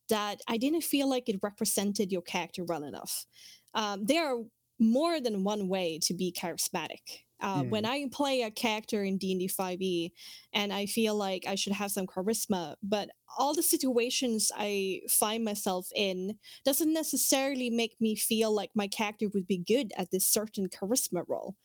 that 0.10 0.42
I 0.48 0.58
didn't 0.58 0.84
feel 0.84 1.10
like 1.10 1.30
it 1.30 1.40
represented 1.44 2.12
your 2.12 2.24
character 2.24 2.64
well 2.64 2.84
enough. 2.84 3.26
Um, 3.74 4.06
there 4.06 4.28
are 4.28 4.44
more 4.84 5.20
than 5.20 5.44
one 5.44 5.68
way 5.68 6.00
to 6.04 6.14
be 6.14 6.32
charismatic. 6.32 7.24
Uh, 7.42 7.64
When 7.64 7.86
I 7.86 8.06
play 8.12 8.44
a 8.44 8.52
character 8.52 9.04
in 9.04 9.18
D&D 9.18 9.50
5e 9.50 10.12
and 10.54 10.72
I 10.72 10.86
feel 10.86 11.16
like 11.16 11.44
I 11.46 11.56
should 11.56 11.74
have 11.74 11.92
some 11.92 12.08
charisma, 12.08 12.76
but 12.82 13.10
all 13.38 13.54
the 13.54 13.64
situations 13.64 14.50
I 14.56 15.02
find 15.10 15.44
myself 15.44 15.88
in 15.94 16.38
doesn't 16.64 16.94
necessarily 16.94 17.70
make 17.70 17.96
me 18.00 18.16
feel 18.16 18.54
like 18.56 18.72
my 18.76 18.88
character 18.88 19.28
would 19.34 19.46
be 19.46 19.58
good 19.58 19.92
at 19.98 20.12
this 20.12 20.26
certain 20.26 20.70
charisma 20.70 21.24
role. 21.28 21.56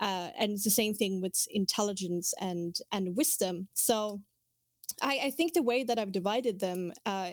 Uh, 0.00 0.30
and 0.38 0.52
it's 0.52 0.64
the 0.64 0.70
same 0.70 0.94
thing 0.94 1.20
with 1.20 1.46
intelligence 1.50 2.32
and 2.40 2.76
and 2.90 3.16
wisdom. 3.16 3.68
So 3.74 4.22
I, 5.02 5.20
I 5.24 5.30
think 5.30 5.52
the 5.52 5.62
way 5.62 5.84
that 5.84 5.98
I've 5.98 6.12
divided 6.12 6.60
them 6.60 6.92
uh, 7.04 7.32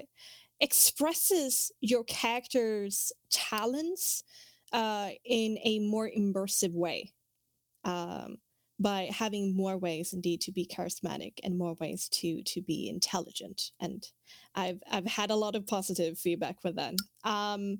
expresses 0.59 1.71
your 1.81 2.03
character's 2.03 3.11
talents 3.29 4.23
uh, 4.73 5.09
in 5.23 5.57
a 5.63 5.79
more 5.79 6.09
immersive 6.09 6.73
way 6.73 7.13
um, 7.85 8.37
by 8.79 9.09
having 9.11 9.55
more 9.55 9.77
ways 9.77 10.13
indeed 10.13 10.41
to 10.41 10.51
be 10.51 10.65
charismatic 10.65 11.33
and 11.43 11.57
more 11.57 11.75
ways 11.79 12.09
to 12.09 12.41
to 12.43 12.61
be 12.61 12.89
intelligent 12.89 13.71
and 13.79 14.07
i've 14.55 14.81
i've 14.91 15.05
had 15.05 15.29
a 15.29 15.35
lot 15.35 15.55
of 15.55 15.67
positive 15.67 16.17
feedback 16.17 16.57
with 16.63 16.75
that. 16.75 16.95
Um, 17.23 17.79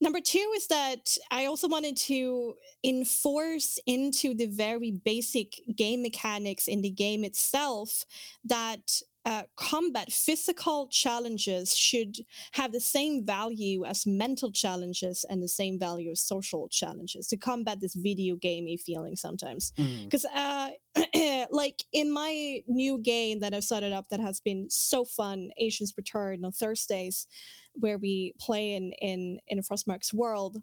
number 0.00 0.20
two 0.20 0.52
is 0.56 0.66
that 0.68 1.16
i 1.30 1.46
also 1.46 1.68
wanted 1.68 1.96
to 1.96 2.54
enforce 2.84 3.78
into 3.86 4.34
the 4.34 4.46
very 4.46 4.90
basic 4.90 5.60
game 5.76 6.02
mechanics 6.02 6.68
in 6.68 6.82
the 6.82 6.90
game 6.90 7.24
itself 7.24 8.04
that 8.44 9.00
uh, 9.24 9.42
combat 9.56 10.12
physical 10.12 10.88
challenges 10.88 11.76
should 11.76 12.16
have 12.52 12.72
the 12.72 12.80
same 12.80 13.24
value 13.24 13.84
as 13.84 14.06
mental 14.06 14.50
challenges 14.50 15.24
and 15.28 15.42
the 15.42 15.48
same 15.48 15.78
value 15.78 16.10
as 16.10 16.20
social 16.20 16.68
challenges 16.68 17.28
to 17.28 17.36
combat 17.36 17.80
this 17.80 17.94
video 17.94 18.36
gamey 18.36 18.76
feeling 18.76 19.14
sometimes. 19.14 19.72
Mm, 19.78 20.04
because 20.04 20.24
uh 20.34 20.70
like 21.50 21.84
in 21.92 22.12
my 22.12 22.60
new 22.66 22.98
game 22.98 23.40
that 23.40 23.54
i've 23.54 23.64
started 23.64 23.92
up 23.92 24.08
that 24.10 24.20
has 24.20 24.40
been 24.40 24.68
so 24.68 25.04
fun 25.04 25.50
asians 25.58 25.94
return 25.96 26.44
on 26.44 26.52
thursdays 26.52 27.26
where 27.74 27.98
we 27.98 28.34
play 28.38 28.74
in 28.74 28.92
in 29.00 29.38
in 29.48 29.60
frostmark's 29.60 30.12
world 30.12 30.58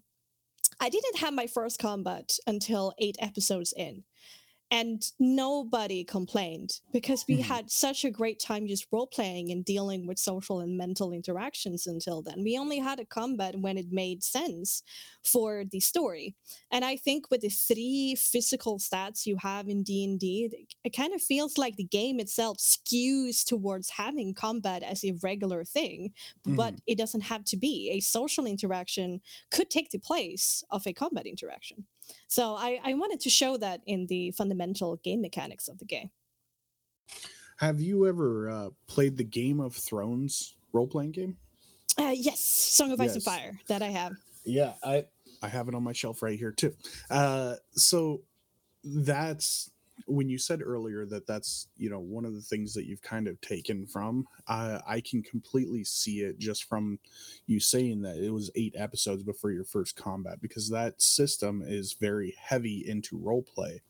i 0.80 0.88
didn't 0.88 1.18
have 1.18 1.34
my 1.34 1.46
first 1.46 1.78
combat 1.78 2.32
until 2.46 2.92
eight 2.98 3.16
episodes 3.20 3.74
in 3.76 4.04
and 4.70 5.02
nobody 5.18 6.04
complained 6.04 6.80
because 6.92 7.24
we 7.26 7.38
Mhm. 7.38 7.42
had 7.42 7.70
such 7.70 8.04
a 8.04 8.10
great 8.10 8.38
time 8.38 8.66
just 8.68 8.86
role 8.92 9.06
playing 9.06 9.50
and 9.50 9.64
dealing 9.64 10.06
with 10.06 10.18
social 10.18 10.60
and 10.60 10.76
mental 10.76 11.12
interactions 11.12 11.86
until 11.86 12.22
then. 12.22 12.44
We 12.44 12.56
only 12.56 12.78
had 12.78 13.00
a 13.00 13.04
combat 13.04 13.60
when 13.60 13.76
it 13.76 13.90
made 13.90 14.22
sense 14.22 14.82
for 15.24 15.64
the 15.64 15.80
story. 15.80 16.36
And 16.70 16.84
I 16.84 16.96
think 16.96 17.30
with 17.30 17.40
the 17.40 17.48
three 17.48 18.14
physical 18.14 18.78
stats 18.78 19.26
you 19.26 19.36
have 19.38 19.68
in 19.68 19.82
D&D, 19.82 20.50
it 20.84 20.90
kind 20.94 21.12
of 21.14 21.22
feels 21.22 21.58
like 21.58 21.76
the 21.76 21.84
game 21.84 22.20
itself 22.20 22.58
skews 22.58 23.44
towards 23.44 23.90
having 23.90 24.34
combat 24.34 24.82
as 24.82 25.04
a 25.04 25.12
regular 25.22 25.64
thing, 25.64 26.12
but 26.46 26.74
mhm. 26.74 26.80
it 26.86 26.96
doesn't 26.98 27.22
have 27.22 27.44
to 27.46 27.56
be. 27.56 27.90
A 27.90 28.00
social 28.00 28.46
interaction 28.46 29.20
could 29.50 29.70
take 29.70 29.90
the 29.90 29.98
place 29.98 30.62
of 30.70 30.86
a 30.86 30.92
combat 30.92 31.26
interaction. 31.26 31.86
So 32.28 32.54
I, 32.54 32.80
I 32.84 32.94
wanted 32.94 33.20
to 33.20 33.30
show 33.30 33.56
that 33.58 33.80
in 33.86 34.06
the 34.06 34.30
fundamental 34.32 34.96
game 34.96 35.20
mechanics 35.20 35.68
of 35.68 35.78
the 35.78 35.84
game. 35.84 36.10
have 37.58 37.80
you 37.80 38.06
ever 38.06 38.48
uh, 38.48 38.70
played 38.86 39.16
the 39.16 39.24
Game 39.24 39.60
of 39.60 39.74
Thrones 39.74 40.54
role 40.72 40.86
playing 40.86 41.12
game? 41.12 41.36
Uh, 41.98 42.14
yes, 42.14 42.40
Song 42.40 42.92
of 42.92 43.00
Ice 43.00 43.14
and 43.14 43.22
Fire 43.22 43.58
that 43.66 43.82
I 43.82 43.88
have. 43.88 44.12
Yeah, 44.44 44.72
I 44.82 45.04
I 45.42 45.48
have 45.48 45.68
it 45.68 45.74
on 45.74 45.82
my 45.82 45.92
shelf 45.92 46.22
right 46.22 46.38
here 46.38 46.52
too. 46.52 46.74
Uh, 47.10 47.56
so 47.72 48.22
that's 48.82 49.70
when 50.06 50.28
you 50.28 50.38
said 50.38 50.62
earlier 50.62 51.06
that 51.06 51.26
that's 51.26 51.68
you 51.76 51.90
know 51.90 52.00
one 52.00 52.24
of 52.24 52.34
the 52.34 52.40
things 52.40 52.74
that 52.74 52.86
you've 52.86 53.02
kind 53.02 53.28
of 53.28 53.40
taken 53.40 53.86
from. 53.86 54.26
I 54.48 54.80
I 54.86 55.00
can 55.00 55.22
completely 55.22 55.84
see 55.84 56.20
it 56.20 56.38
just 56.38 56.64
from 56.64 56.98
you 57.46 57.60
saying 57.60 58.02
that 58.02 58.16
it 58.16 58.30
was 58.30 58.50
eight 58.54 58.74
episodes 58.76 59.22
before 59.22 59.50
your 59.50 59.64
first 59.64 59.96
combat 59.96 60.40
because 60.40 60.68
that 60.70 61.00
system 61.00 61.62
is 61.66 61.94
very 61.94 62.34
heavy 62.40 62.88
into 62.88 63.18
role 63.18 63.42
play. 63.42 63.82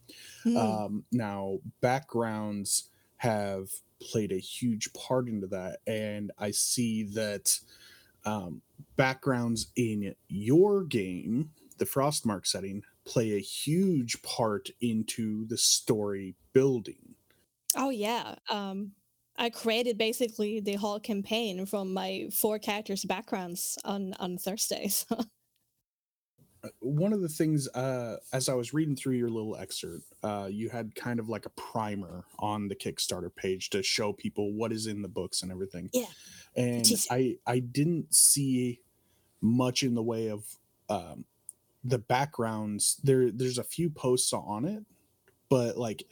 Hmm. 0.43 0.57
Um, 0.57 1.05
now 1.13 1.59
backgrounds 1.81 2.91
have 3.19 3.69
played 4.01 4.33
a 4.33 4.39
huge 4.39 4.93
part 4.93 5.29
into 5.29 5.47
that, 5.49 5.81
and 5.87 6.33
I 6.39 6.51
see 6.51 7.05
that 7.15 7.59
um, 8.25 8.63
backgrounds 8.97 9.69
in 9.77 10.15
your 10.29 10.85
game, 10.85 11.51
the 11.79 11.85
Frostmark 11.85 12.47
setting, 12.47 12.83
play 13.05 13.33
a 13.37 13.41
huge 13.41 14.21
part 14.23 14.71
into 14.81 15.47
the 15.47 15.57
story 15.59 16.37
building. 16.53 17.15
oh 17.77 17.91
yeah. 17.91 18.37
Um, 18.49 18.93
I 19.37 19.49
created 19.51 19.97
basically 19.97 20.61
the 20.61 20.75
whole 20.75 21.01
campaign 21.01 21.65
from 21.67 21.95
my 21.95 22.29
four 22.33 22.59
characters' 22.59 23.05
backgrounds 23.05 23.79
on 23.85 24.15
on 24.21 24.39
Thursdays. 24.39 25.07
Uh, 26.63 26.69
One 26.81 27.15
of 27.15 27.23
the 27.23 27.29
things, 27.29 27.69
uh, 27.69 28.19
as 28.35 28.49
I 28.51 28.55
was 28.55 28.75
reading 28.75 28.95
through 28.95 29.15
your 29.15 29.31
little 29.31 29.57
excerpt, 29.57 30.05
uh, 30.23 30.49
you 30.51 30.69
had 30.69 30.95
kind 30.95 31.19
of 31.19 31.27
like 31.29 31.47
a 31.47 31.51
primer 31.51 32.27
on 32.39 32.69
the 32.69 32.75
Kickstarter 32.77 33.35
page 33.35 33.71
to 33.71 33.83
show 33.83 34.13
people 34.13 34.53
what 34.53 34.71
is 34.71 34.87
in 34.87 35.01
the 35.01 35.09
books 35.09 35.41
and 35.43 35.51
everything. 35.51 35.89
Yeah, 35.95 36.05
And 36.55 36.85
teaser. 36.85 37.09
I 37.11 37.37
I 37.47 37.61
didn't 37.61 38.15
see 38.15 38.81
much 39.41 39.83
in 39.83 39.95
the 39.95 40.03
way 40.03 40.29
of 40.29 40.45
um, 40.91 41.25
the 41.85 41.99
backgrounds. 41.99 43.01
There 43.03 43.31
there's 43.31 43.59
a 43.59 43.65
few 43.65 43.91
posts 43.91 44.33
on 44.33 44.65
it, 44.65 44.85
but 45.49 45.77
like 45.77 46.05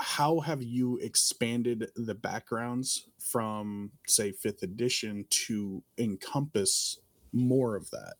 how 0.00 0.40
have 0.40 0.62
you 0.62 0.98
expanded 0.98 1.90
the 1.96 2.14
backgrounds 2.14 3.08
from 3.18 3.90
say 4.06 4.30
fifth 4.30 4.62
edition 4.62 5.26
to 5.28 5.82
encompass 5.98 6.98
more 7.32 7.74
of 7.74 7.90
that 7.90 8.14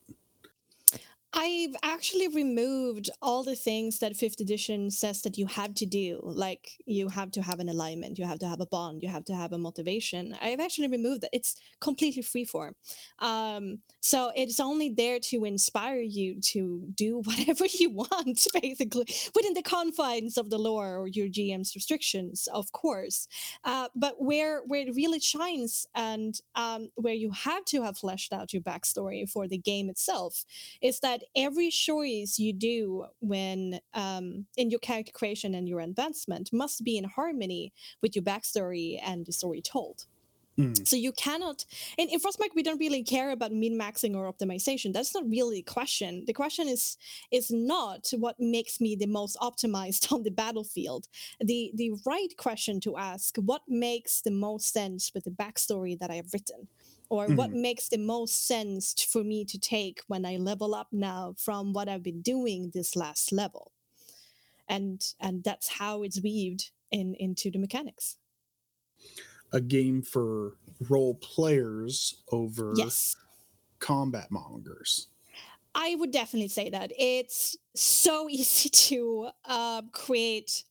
I've 1.35 1.77
actually 1.83 2.29
removed 2.29 3.11
all 3.21 3.43
the 3.43 3.55
things 3.55 3.99
that 3.99 4.17
fifth 4.17 4.41
edition 4.41 4.91
says 4.91 5.21
that 5.23 5.37
you 5.37 5.47
have 5.47 5.75
to 5.75 5.85
do. 5.85 6.21
Like 6.23 6.71
you 6.87 7.09
have 7.09 7.31
to 7.33 7.43
have 7.43 7.61
an 7.61 7.69
alignment, 7.69 8.19
you 8.19 8.25
have 8.25 8.39
to 8.39 8.49
have 8.49 8.61
a 8.61 8.67
bond, 8.67 9.03
you 9.03 9.11
have 9.11 9.27
to 9.27 9.35
have 9.35 9.53
a 9.53 9.59
motivation. 9.59 10.35
I've 10.41 10.59
actually 10.59 10.89
removed 10.89 11.21
that. 11.21 11.31
It's 11.35 11.57
completely 11.81 12.23
freeform. 12.23 12.73
Um, 13.19 13.81
so 14.01 14.33
it's 14.37 14.59
only 14.59 14.89
there 14.89 15.19
to 15.25 15.45
inspire 15.45 16.01
you 16.01 16.41
to 16.41 16.89
do 16.95 17.19
whatever 17.25 17.67
you 17.67 17.91
want, 17.91 18.47
basically, 18.63 19.07
within 19.35 19.53
the 19.53 19.63
confines 19.63 20.39
of 20.39 20.49
the 20.49 20.59
lore 20.59 20.97
or 20.97 21.09
your 21.09 21.29
GM's 21.29 21.75
restrictions, 21.75 22.49
of 22.55 22.73
course. 22.73 23.29
Uh, 23.65 23.89
but 23.95 24.15
where 24.19 24.63
where 24.67 24.81
it 24.81 24.95
really 24.95 25.21
shines 25.21 25.87
and 25.95 26.41
um, 26.55 26.89
where 26.95 27.15
you 27.15 27.31
have 27.33 27.67
to 27.67 27.83
have 27.83 27.99
fleshed 27.99 28.33
out 28.33 28.55
your 28.55 28.63
backstory 28.63 29.29
for 29.29 29.47
the 29.47 29.59
game 29.59 29.91
itself 29.91 30.45
is 30.81 31.01
that 31.01 31.18
every 31.37 31.71
choice 31.71 32.39
you 32.39 32.53
do 32.53 33.07
when 33.21 33.81
um, 33.95 34.47
in 34.57 34.71
your 34.71 34.81
character 34.81 35.13
creation 35.13 35.55
and 35.55 35.69
your 35.69 35.81
advancement 35.81 36.51
must 36.53 36.85
be 36.85 36.97
in 36.99 37.05
harmony 37.05 37.73
with 38.03 38.15
your 38.15 38.25
backstory 38.25 38.99
and 39.05 39.27
the 39.27 39.33
story 39.33 39.61
told. 39.61 40.07
Mm. 40.59 40.87
So 40.87 40.97
you 40.97 41.13
cannot, 41.13 41.65
and 41.99 42.11
in 42.11 42.19
Frostmark, 42.19 42.55
we 42.55 42.65
don't 42.65 42.81
really 42.81 43.05
care 43.05 43.31
about 43.31 43.53
min 43.53 43.79
maxing 43.79 44.17
or 44.17 44.31
optimization. 44.31 44.93
That's 44.93 45.15
not 45.15 45.29
really 45.29 45.61
a 45.61 45.63
question. 45.63 46.25
The 46.27 46.33
question 46.33 46.67
is 46.67 46.97
is 47.31 47.51
not 47.51 48.11
what 48.19 48.35
makes 48.41 48.81
me 48.81 48.97
the 48.97 49.07
most 49.07 49.37
optimized 49.41 50.13
on 50.13 50.25
the 50.25 50.31
battlefield. 50.31 51.07
The 51.41 51.71
the 51.75 51.93
right 52.05 52.37
question 52.37 52.81
to 52.81 52.97
ask: 52.97 53.37
What 53.37 53.63
makes 53.69 54.21
the 54.21 54.33
most 54.33 54.73
sense 54.73 55.13
with 55.15 55.25
the 55.25 55.31
backstory 55.31 55.97
that 56.01 56.11
I 56.11 56.17
have 56.17 56.33
written? 56.33 56.67
Or 57.11 57.29
what 57.31 57.53
Mhm. 57.53 57.55
makes 57.55 57.89
the 57.89 57.99
most 57.99 58.47
sense 58.47 58.95
for 59.05 59.25
me 59.25 59.45
to 59.47 59.59
take 59.59 60.01
when 60.09 60.27
I 60.27 60.37
level 60.37 60.75
up 60.75 60.89
now 60.93 61.35
from 61.39 61.73
what 61.73 61.89
I've 61.89 62.03
been 62.03 62.23
doing 62.23 62.71
this 62.71 62.97
last 62.97 63.33
level. 63.33 63.73
And 64.69 65.03
and 65.21 65.45
that's 65.45 65.69
how 65.69 66.03
it's 66.05 66.23
weaved 66.23 66.73
in 66.91 67.15
into 67.17 67.51
the 67.51 67.59
mechanics. 67.59 68.19
A 69.53 69.61
game 69.61 70.03
for 70.03 70.57
role 70.89 71.15
players 71.15 72.23
over 72.33 72.93
Yes. 72.93 73.17
combat 73.81 74.31
mongers. 74.31 75.09
I 75.75 75.95
would 75.95 76.11
definitely 76.11 76.49
say 76.49 76.71
that 76.71 76.93
it's 76.97 77.57
so 77.75 78.29
easy 78.31 78.69
to 78.69 79.31
uh, 79.45 79.83
create 79.93 80.65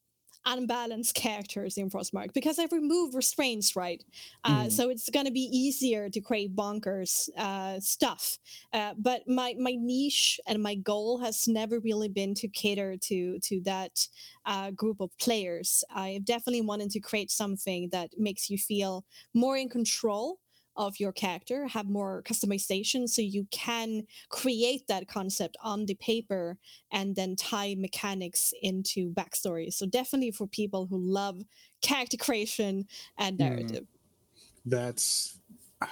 unbalanced 0.48 1.14
characters 1.14 1.78
in 1.78 1.90
Frostmark 1.90 2.34
because 2.34 2.58
I've 2.58 2.72
removed 2.72 3.14
restraints, 3.14 3.76
right? 3.76 4.04
Uh, 4.44 4.68
Mm. 4.68 4.72
So 4.72 4.90
it's 4.90 5.10
going 5.10 5.26
to 5.26 5.32
be 5.32 5.50
easier 5.52 6.10
to 6.10 6.22
create 6.22 6.56
bonkers 6.56 7.30
uh, 7.38 7.80
stuff. 7.80 8.40
Uh, 8.74 8.94
but 8.98 9.28
my 9.28 9.56
my 9.60 9.76
niche 9.78 10.40
and 10.48 10.64
my 10.64 10.76
goal 10.76 11.20
has 11.20 11.48
never 11.48 11.80
really 11.80 12.10
been 12.10 12.34
to 12.36 12.48
cater 12.48 12.98
to 13.10 13.40
to 13.40 13.62
that 13.62 14.08
uh, 14.46 14.72
group 14.72 15.00
of 15.02 15.12
players. 15.20 15.84
I 15.90 16.10
have 16.12 16.26
definitely 16.26 16.62
wanted 16.62 16.92
to 16.92 17.00
create 17.00 17.32
something 17.32 17.90
that 17.92 18.12
makes 18.18 18.50
you 18.50 18.58
feel 18.58 19.06
more 19.34 19.58
in 19.58 19.70
control 19.70 20.40
of 20.78 21.00
your 21.00 21.12
character, 21.12 21.68
have 21.68 21.88
more 21.90 22.24
customization, 22.24 23.10
so 23.10 23.22
you 23.22 23.48
can 23.52 24.04
create 24.30 24.88
that 24.88 25.08
concept 25.08 25.58
on 25.62 25.86
the 25.86 25.96
paper 25.96 26.58
and 26.92 27.16
then 27.16 27.36
tie 27.36 27.76
mechanics 27.78 28.54
into 28.62 29.12
backstory. 29.14 29.74
So 29.74 29.86
definitely 29.86 30.32
for 30.32 30.48
people 30.48 30.88
who 30.88 30.98
love 30.98 31.42
character 31.82 32.18
creation 32.18 32.88
and 33.18 33.38
Mm. 33.40 33.40
narrative. 33.40 33.88
That's 34.66 35.40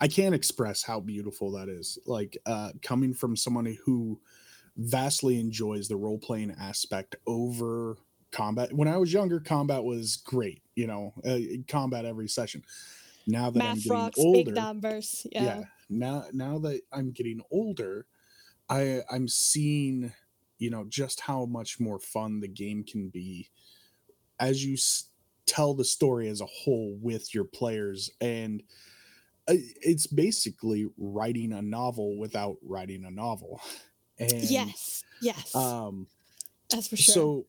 I 0.00 0.08
can't 0.08 0.34
express 0.34 0.82
how 0.82 1.00
beautiful 1.00 1.52
that 1.52 1.68
is. 1.68 1.98
Like 2.06 2.38
uh 2.46 2.72
coming 2.82 3.14
from 3.14 3.36
someone 3.36 3.76
who 3.84 4.20
vastly 4.76 5.40
enjoys 5.40 5.88
the 5.88 5.96
role 5.96 6.18
playing 6.18 6.52
aspect 6.52 7.16
over 7.26 7.98
combat. 8.32 8.72
When 8.74 8.88
I 8.88 8.98
was 8.98 9.12
younger, 9.12 9.40
combat 9.40 9.84
was 9.84 10.16
great, 10.18 10.62
you 10.76 10.86
know, 10.86 11.14
uh, 11.26 11.38
combat 11.68 12.04
every 12.06 12.28
session. 12.28 12.64
Now 13.26 13.50
that 13.50 13.62
I'm 13.62 13.68
Math 13.70 13.76
getting 13.84 13.92
rocks, 13.92 14.18
older, 14.18 14.44
big 14.44 14.54
numbers. 14.54 15.26
Yeah. 15.30 15.44
yeah 15.44 15.62
now 15.88 16.24
now 16.32 16.58
that 16.58 16.80
i'm 16.90 17.10
getting 17.10 17.42
older 17.50 18.06
i 18.70 19.02
i'm 19.10 19.28
seeing 19.28 20.10
you 20.58 20.70
know 20.70 20.86
just 20.88 21.20
how 21.20 21.44
much 21.44 21.78
more 21.78 21.98
fun 21.98 22.40
the 22.40 22.48
game 22.48 22.82
can 22.82 23.08
be 23.10 23.50
as 24.40 24.64
you 24.64 24.72
s- 24.74 25.10
tell 25.44 25.74
the 25.74 25.84
story 25.84 26.28
as 26.28 26.40
a 26.40 26.46
whole 26.46 26.96
with 27.02 27.34
your 27.34 27.44
players 27.44 28.10
and 28.22 28.62
uh, 29.48 29.54
it's 29.82 30.06
basically 30.06 30.86
writing 30.96 31.52
a 31.52 31.60
novel 31.60 32.16
without 32.16 32.56
writing 32.62 33.04
a 33.04 33.10
novel 33.10 33.60
and 34.18 34.44
Yes. 34.44 35.04
Yes. 35.20 35.54
um 35.54 36.06
that's 36.70 36.88
for 36.88 36.96
sure. 36.96 37.12
so 37.14 37.46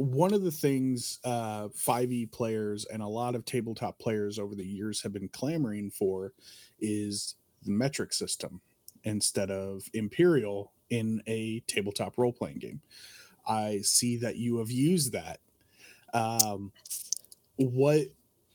one 0.00 0.32
of 0.32 0.42
the 0.42 0.50
things 0.50 1.18
uh 1.24 1.68
5e 1.68 2.32
players 2.32 2.86
and 2.86 3.02
a 3.02 3.06
lot 3.06 3.34
of 3.34 3.44
tabletop 3.44 3.98
players 3.98 4.38
over 4.38 4.54
the 4.54 4.66
years 4.66 5.02
have 5.02 5.12
been 5.12 5.28
clamoring 5.28 5.90
for 5.90 6.32
is 6.80 7.34
the 7.64 7.70
metric 7.70 8.14
system 8.14 8.62
instead 9.04 9.50
of 9.50 9.82
imperial 9.92 10.72
in 10.88 11.22
a 11.26 11.60
tabletop 11.66 12.16
role-playing 12.16 12.58
game. 12.58 12.80
I 13.46 13.80
see 13.82 14.16
that 14.18 14.36
you 14.36 14.58
have 14.58 14.70
used 14.70 15.12
that. 15.12 15.40
Um 16.14 16.72
what 17.56 18.06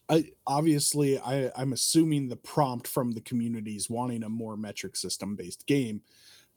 I, 0.10 0.32
obviously 0.48 1.20
I, 1.20 1.52
i'm 1.56 1.74
assuming 1.74 2.28
the 2.28 2.36
prompt 2.36 2.88
from 2.88 3.12
the 3.12 3.22
communities 3.22 3.90
wanting 3.90 4.24
a 4.24 4.30
more 4.30 4.58
metric 4.58 4.96
system 4.96 5.36
based 5.36 5.66
game 5.68 6.02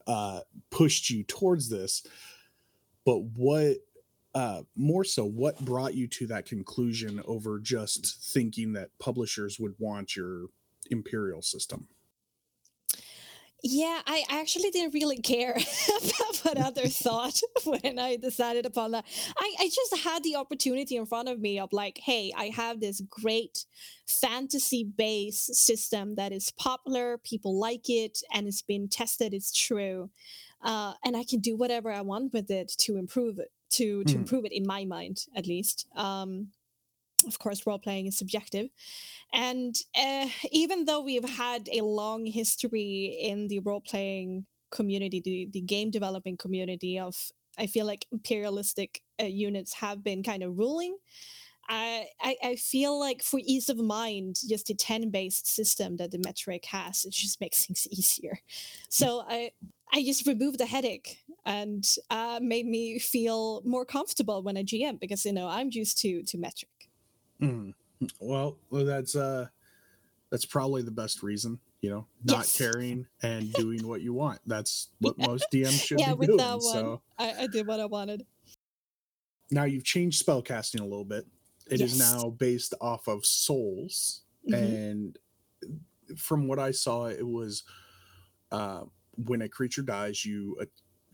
uh 0.07 0.41
pushed 0.70 1.09
you 1.11 1.24
towards 1.24 1.68
this 1.68 2.03
but 3.05 3.22
what 3.22 3.78
uh 4.34 4.62
more 4.76 5.04
so 5.04 5.24
what 5.24 5.58
brought 5.64 5.94
you 5.94 6.06
to 6.06 6.26
that 6.26 6.46
conclusion 6.46 7.22
over 7.26 7.58
just 7.58 8.22
thinking 8.32 8.72
that 8.72 8.90
publishers 8.98 9.58
would 9.58 9.74
want 9.78 10.16
your 10.16 10.46
imperial 10.90 11.42
system 11.42 11.88
Yeah, 13.62 14.00
I 14.06 14.22
actually 14.30 14.70
didn't 14.70 14.94
really 14.94 15.16
care 15.16 15.56
about 15.88 16.36
what 16.42 16.58
others 16.58 16.96
thought 17.02 17.40
when 17.64 17.98
I 17.98 18.16
decided 18.16 18.66
upon 18.66 18.92
that. 18.92 19.04
I, 19.36 19.54
I 19.58 19.70
just 19.74 20.04
had 20.04 20.22
the 20.22 20.36
opportunity 20.36 20.96
in 20.96 21.06
front 21.06 21.28
of 21.28 21.40
me 21.40 21.58
of 21.58 21.72
like, 21.72 21.98
hey, 21.98 22.32
I 22.36 22.46
have 22.46 22.80
this 22.80 23.00
great 23.00 23.64
fantasy 24.06 24.84
based 24.84 25.56
system 25.56 26.14
that 26.14 26.32
is 26.32 26.52
popular, 26.52 27.18
people 27.18 27.58
like 27.58 27.90
it, 27.90 28.18
and 28.32 28.46
it's 28.46 28.62
been 28.62 28.88
tested, 28.88 29.34
it's 29.34 29.52
true. 29.52 30.10
Uh, 30.62 30.94
and 31.04 31.16
I 31.16 31.24
can 31.24 31.40
do 31.40 31.56
whatever 31.56 31.90
I 31.90 32.02
want 32.02 32.32
with 32.32 32.50
it 32.50 32.72
to 32.78 32.96
improve 32.96 33.40
it, 33.40 33.50
to 33.70 34.04
to 34.04 34.18
Mhm. 34.18 34.18
improve 34.18 34.44
it 34.44 34.52
in 34.52 34.66
my 34.66 34.84
mind, 34.84 35.26
at 35.34 35.46
least. 35.46 35.86
Um, 35.94 36.52
of 37.26 37.38
course, 37.40 37.66
role 37.66 37.78
playing 37.80 38.06
is 38.06 38.16
subjective. 38.16 38.70
And 39.32 39.74
uh, 39.96 40.28
even 40.52 40.84
though 40.86 41.00
we've 41.02 41.28
had 41.28 41.68
a 41.72 41.82
long 41.82 42.26
history 42.26 43.06
in 43.20 43.48
the 43.48 43.60
role 43.60 43.80
playing 43.80 44.46
community, 44.70 45.20
the, 45.20 45.48
the 45.52 45.60
game 45.60 45.90
developing 45.90 46.36
community 46.36 46.98
of, 46.98 47.32
I 47.58 47.66
feel 47.66 47.86
like 47.86 48.06
imperialistic 48.12 49.02
uh, 49.20 49.24
units 49.26 49.74
have 49.74 50.04
been 50.04 50.22
kind 50.22 50.42
of 50.44 50.58
ruling. 50.58 50.98
I, 51.68 52.08
I 52.20 52.36
I 52.42 52.56
feel 52.56 52.98
like 52.98 53.22
for 53.22 53.40
ease 53.44 53.68
of 53.68 53.78
mind, 53.78 54.36
just 54.48 54.66
the 54.68 54.74
10 54.74 55.10
based 55.10 55.46
system 55.46 55.96
that 55.98 56.10
the 56.12 56.18
metric 56.18 56.64
has, 56.66 57.04
it 57.04 57.12
just 57.12 57.40
makes 57.40 57.66
things 57.66 57.86
easier. 57.90 58.38
So 58.88 59.22
I 59.28 59.52
I 59.93 60.03
just 60.05 60.26
removed 60.26 60.59
the 60.59 60.66
headache 60.66 61.24
and 61.45 61.84
uh, 62.11 62.41
made 62.43 62.66
me 62.66 62.99
feel 62.99 63.62
more 63.64 63.84
comfortable 63.84 64.43
when 64.43 64.57
I 64.57 64.62
GM 64.62 64.99
because 65.01 65.24
you 65.24 65.32
know 65.32 65.49
I'm 65.49 65.70
used 65.72 65.99
to 66.03 66.22
to 66.24 66.39
metric. 66.39 66.91
Mm. 67.41 67.74
well 68.20 68.59
well, 68.70 68.84
that's 68.84 69.14
uh 69.14 69.47
that's 70.30 70.47
probably 70.47 70.82
the 70.82 70.91
best 70.91 71.22
reason 71.22 71.61
you 71.80 71.91
know 71.91 72.07
not 72.24 72.41
Yes. 72.41 72.53
caring 72.53 73.07
and 73.22 73.53
doing 73.55 73.86
what 73.86 74.03
you 74.03 74.12
want 74.14 74.41
that's 74.47 74.91
what 75.01 75.18
most 75.18 75.51
dms 75.53 75.82
should 75.82 75.99
yeah, 75.99 76.07
be 76.07 76.14
with 76.14 76.28
doing 76.28 76.39
that 76.39 76.61
one, 76.61 76.97
so 76.97 77.03
I, 77.18 77.43
I 77.43 77.47
did 77.47 77.66
what 77.66 77.80
I 77.80 77.86
wanted. 77.86 78.26
now 79.51 79.64
you've 79.64 79.84
changed 79.84 80.24
spellcasting 80.24 80.80
a 80.80 80.84
little 80.84 81.05
bit 81.05 81.26
It 81.70 81.80
is 81.80 81.93
Yes. 81.93 81.99
now 81.99 82.30
based 82.30 82.74
off 82.80 83.09
of 83.09 83.24
souls 83.26 84.22
Mhm. 84.47 84.55
and 84.55 85.18
from 86.16 86.49
what 86.49 86.59
i 86.59 86.70
saw 86.70 87.07
it 87.07 87.26
was 87.26 87.64
uh 88.53 88.84
when 89.26 89.42
a 89.42 89.48
creature 89.48 89.82
dies 89.82 90.24
you 90.24 90.56
uh, 90.60 90.64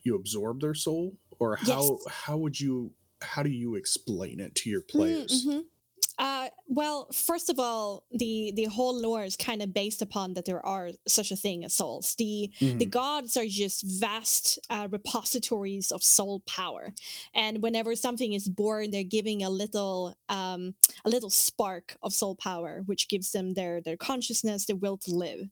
you 0.03 0.15
absorb 0.15 0.61
their 0.61 0.75
soul 0.75 1.17
or 1.39 1.57
how 1.57 1.99
Yes. 2.05 2.07
how 2.09 2.37
would 2.37 2.61
you 2.61 2.93
how 3.23 3.43
do 3.43 3.51
you 3.51 3.75
explain 3.77 4.41
it 4.41 4.55
to 4.57 4.71
your 4.71 4.83
players 4.83 5.47
Mm, 5.47 5.55
mhm. 5.55 5.65
Uh, 6.19 6.49
well, 6.67 7.09
first 7.13 7.51
of 7.51 7.59
all, 7.59 8.05
the 8.11 8.53
the 8.57 8.65
whole 8.65 8.99
lore 8.99 9.25
is 9.25 9.37
kind 9.37 9.63
of 9.63 9.75
based 9.75 10.01
upon 10.01 10.35
that 10.35 10.47
there 10.47 10.65
are 10.65 10.91
such 11.07 11.31
a 11.31 11.37
thing 11.37 11.65
as 11.65 11.75
souls. 11.75 12.15
The 12.17 12.51
mm-hmm. 12.59 12.79
the 12.79 12.87
gods 12.87 13.37
are 13.37 13.47
just 13.47 13.83
vast 14.01 14.59
uh, 14.71 14.89
repositories 14.91 15.93
of 15.93 16.03
soul 16.03 16.43
power, 16.47 16.95
and 17.35 17.63
whenever 17.63 17.95
something 17.95 18.33
is 18.33 18.49
born, 18.49 18.91
they're 18.91 19.05
giving 19.05 19.43
a 19.43 19.51
little 19.51 20.17
um, 20.31 20.75
a 21.05 21.11
little 21.11 21.31
spark 21.31 21.97
of 22.03 22.15
soul 22.15 22.35
power, 22.35 22.83
which 22.87 23.09
gives 23.09 23.33
them 23.33 23.55
their 23.55 23.83
their 23.83 23.99
consciousness, 23.99 24.65
their 24.65 24.77
will 24.77 24.97
to 24.99 25.15
live, 25.15 25.49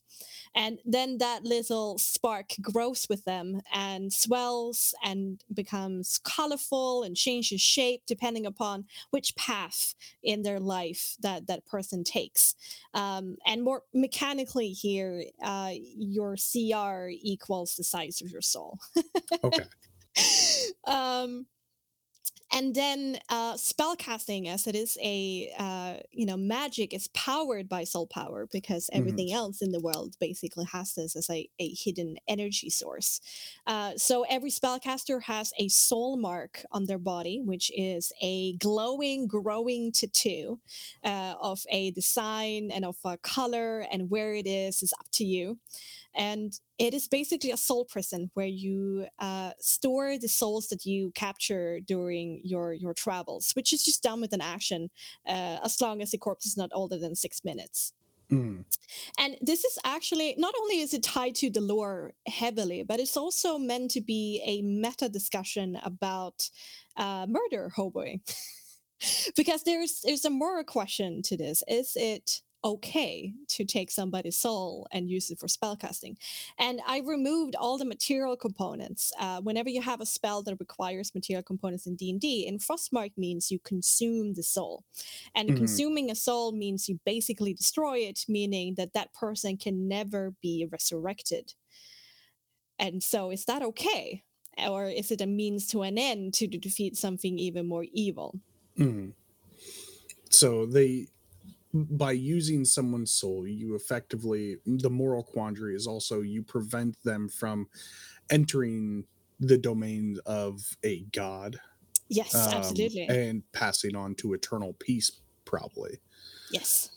and 0.55 0.79
then 0.85 1.19
that 1.19 1.45
little 1.45 1.99
spark 1.99 2.55
grows 2.63 3.07
with 3.11 3.25
them 3.25 3.61
and 3.73 4.13
swells 4.13 4.95
and 5.05 5.45
becomes 5.53 6.19
colorful 6.25 7.03
and 7.03 7.17
changes 7.17 7.61
shape 7.61 8.03
depending 8.07 8.47
upon 8.47 8.87
which 9.11 9.37
path 9.37 9.95
in 10.23 10.43
their 10.43 10.61
life 10.61 11.02
that 11.21 11.47
that 11.47 11.67
person 11.67 12.05
takes. 12.05 12.55
Um, 12.95 13.37
and 13.47 13.63
more 13.63 13.83
mechanically 13.95 14.71
here, 14.71 15.25
uh, 15.43 15.73
your 15.97 16.37
CR 16.37 17.09
equals 17.11 17.77
the 17.77 17.85
size 17.85 18.21
of 18.23 18.31
your 18.31 18.43
soul. 18.43 18.79
okay. 19.45 19.65
um, 20.87 21.47
and 22.53 22.75
then 22.75 23.19
uh, 23.29 23.55
spellcasting 23.55 24.47
as 24.47 24.67
it 24.67 24.77
is 24.77 24.99
a 25.03 25.51
uh, 25.59 25.95
you 26.11 26.27
know 26.27 26.37
magic 26.37 26.93
is 26.93 27.09
powered 27.09 27.69
by 27.69 27.85
soul 27.85 28.07
power 28.07 28.47
because 28.53 28.87
mm-hmm. 28.87 29.01
everything 29.01 29.29
mm-hmm. 29.29 29.37
else 29.37 29.63
in 29.63 29.73
the 29.73 29.81
world 29.81 30.15
basically 30.21 30.67
has 30.67 30.95
this 30.95 31.17
as 31.17 31.29
a, 31.31 31.49
a 31.59 31.75
hidden 31.75 32.17
energy 32.29 32.71
source 32.71 33.21
uh, 33.67 33.93
so 33.97 34.25
every 34.29 34.51
spellcaster 34.51 35.23
has 35.23 35.53
a 35.59 35.69
soul 35.69 36.17
mark 36.17 36.65
on 36.71 36.85
their 36.87 36.99
body 36.99 37.41
which 37.45 37.71
is 37.75 38.13
a 38.23 38.57
glowing 38.59 39.27
growing 39.27 39.91
tattoo 39.93 40.61
uh, 41.05 41.35
of 41.41 41.61
a 41.71 41.91
design 41.93 42.71
and 42.73 42.85
of 42.85 42.97
a 43.05 43.17
color 43.19 43.87
and 43.91 44.11
where 44.11 44.35
it 44.35 44.47
is 44.47 44.83
is 44.83 44.93
up 45.01 45.07
to 45.13 45.25
you 45.25 45.59
and 46.15 46.53
it 46.79 46.95
is 46.95 47.09
basically 47.09 47.51
a 47.51 47.57
soul 47.57 47.85
prison 47.85 48.31
where 48.35 48.47
you 48.47 49.07
uh, 49.19 49.53
store 49.59 50.19
the 50.19 50.29
souls 50.29 50.69
that 50.69 50.85
you 50.85 51.11
capture 51.15 51.81
during 51.81 52.41
your 52.45 52.73
your 52.73 52.95
travels, 52.95 53.53
which 53.55 53.73
is 53.73 53.85
just 53.85 54.03
done 54.03 54.21
with 54.21 54.33
an 54.33 54.41
action 54.41 54.91
uh, 55.27 55.59
as 55.65 55.81
long 55.81 56.03
as 56.03 56.11
the 56.11 56.19
corpse 56.19 56.47
is 56.47 56.57
not 56.57 56.71
older 56.73 56.99
than 56.99 57.15
six 57.15 57.45
minutes. 57.45 57.93
Mm. 58.31 58.65
And 59.19 59.37
this 59.43 59.65
is 59.65 59.79
actually 59.85 60.35
not 60.39 60.55
only 60.61 60.81
is 60.81 60.95
it 60.95 61.03
tied 61.03 61.35
to 61.37 61.51
the 61.51 61.61
lore 61.61 62.13
heavily, 62.27 62.83
but 62.83 62.99
it's 62.99 63.17
also 63.17 63.59
meant 63.59 63.91
to 63.93 64.01
be 64.01 64.43
a 64.47 64.63
meta 64.63 65.09
discussion 65.09 65.79
about 65.83 66.49
uh, 66.97 67.27
murder 67.29 67.71
hoboing. 67.77 68.21
because 69.37 69.65
there's 69.65 70.01
there's 70.05 70.25
a 70.25 70.31
moral 70.31 70.65
question 70.65 71.23
to 71.23 71.37
this. 71.37 71.63
Is 71.69 71.93
it 71.97 72.43
okay 72.65 73.33
to 73.49 73.65
take 73.65 73.91
somebody's 73.91 74.39
soul 74.39 74.87
and 74.93 75.11
use 75.11 75.31
it 75.31 75.39
for 75.39 75.47
spellcasting. 75.47 76.17
And 76.59 76.81
I 76.87 77.01
removed 77.01 77.57
all 77.57 77.79
the 77.79 77.85
material 77.85 78.37
components. 78.37 79.13
Uh, 79.19 79.41
whenever 79.41 79.69
you 79.69 79.83
have 79.83 80.01
a 80.01 80.07
spell 80.07 80.43
that 80.45 80.57
requires 80.61 81.15
material 81.15 81.43
components 81.43 81.87
in 81.87 81.97
D&D, 81.97 82.47
in 82.47 82.59
Frostmark 82.59 83.13
means 83.17 83.51
you 83.51 83.59
consume 83.59 84.35
the 84.35 84.43
soul. 84.43 84.85
And 85.35 85.49
mm-hmm. 85.49 85.59
consuming 85.59 86.11
a 86.11 86.15
soul 86.15 86.53
means 86.53 86.89
you 86.89 87.01
basically 87.05 87.55
destroy 87.55 87.99
it, 87.99 88.25
meaning 88.29 88.75
that 88.77 88.93
that 88.95 89.13
person 89.13 89.57
can 89.57 89.89
never 89.89 90.35
be 90.41 90.67
resurrected. 90.71 91.55
And 92.79 93.03
so 93.03 93.31
is 93.31 93.45
that 93.47 93.63
okay? 93.63 94.23
Or 94.59 94.87
is 94.87 95.11
it 95.11 95.21
a 95.21 95.27
means 95.27 95.67
to 95.69 95.83
an 95.83 95.99
end 95.99 96.35
to 96.35 96.47
defeat 96.47 96.97
something 96.97 97.39
even 97.39 97.67
more 97.67 97.87
evil? 97.93 98.39
Mm. 98.79 99.13
So 100.31 100.67
they 100.67 101.09
by 101.75 102.13
using 102.13 102.65
someone's 102.65 103.13
soul, 103.13 103.47
you 103.47 103.75
effectively 103.75 104.57
the 104.67 104.91
moral 104.91 105.23
quandary 105.23 105.75
is 105.75 105.87
also 105.87 106.21
you 106.21 106.43
prevent 106.43 107.03
them 107.03 107.29
from 107.29 107.69
entering 108.31 109.05
the 109.41 109.59
domain 109.59 110.19
of 110.27 110.77
a 110.85 111.01
god. 111.13 111.59
Yes, 112.09 112.35
um, 112.35 112.55
absolutely. 112.55 113.07
And 113.09 113.43
passing 113.53 113.97
on 113.97 114.15
to 114.17 114.35
eternal 114.35 114.75
peace, 114.75 115.11
probably. 115.45 116.01
Yes. 116.51 116.91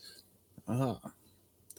Ah, 0.68 1.00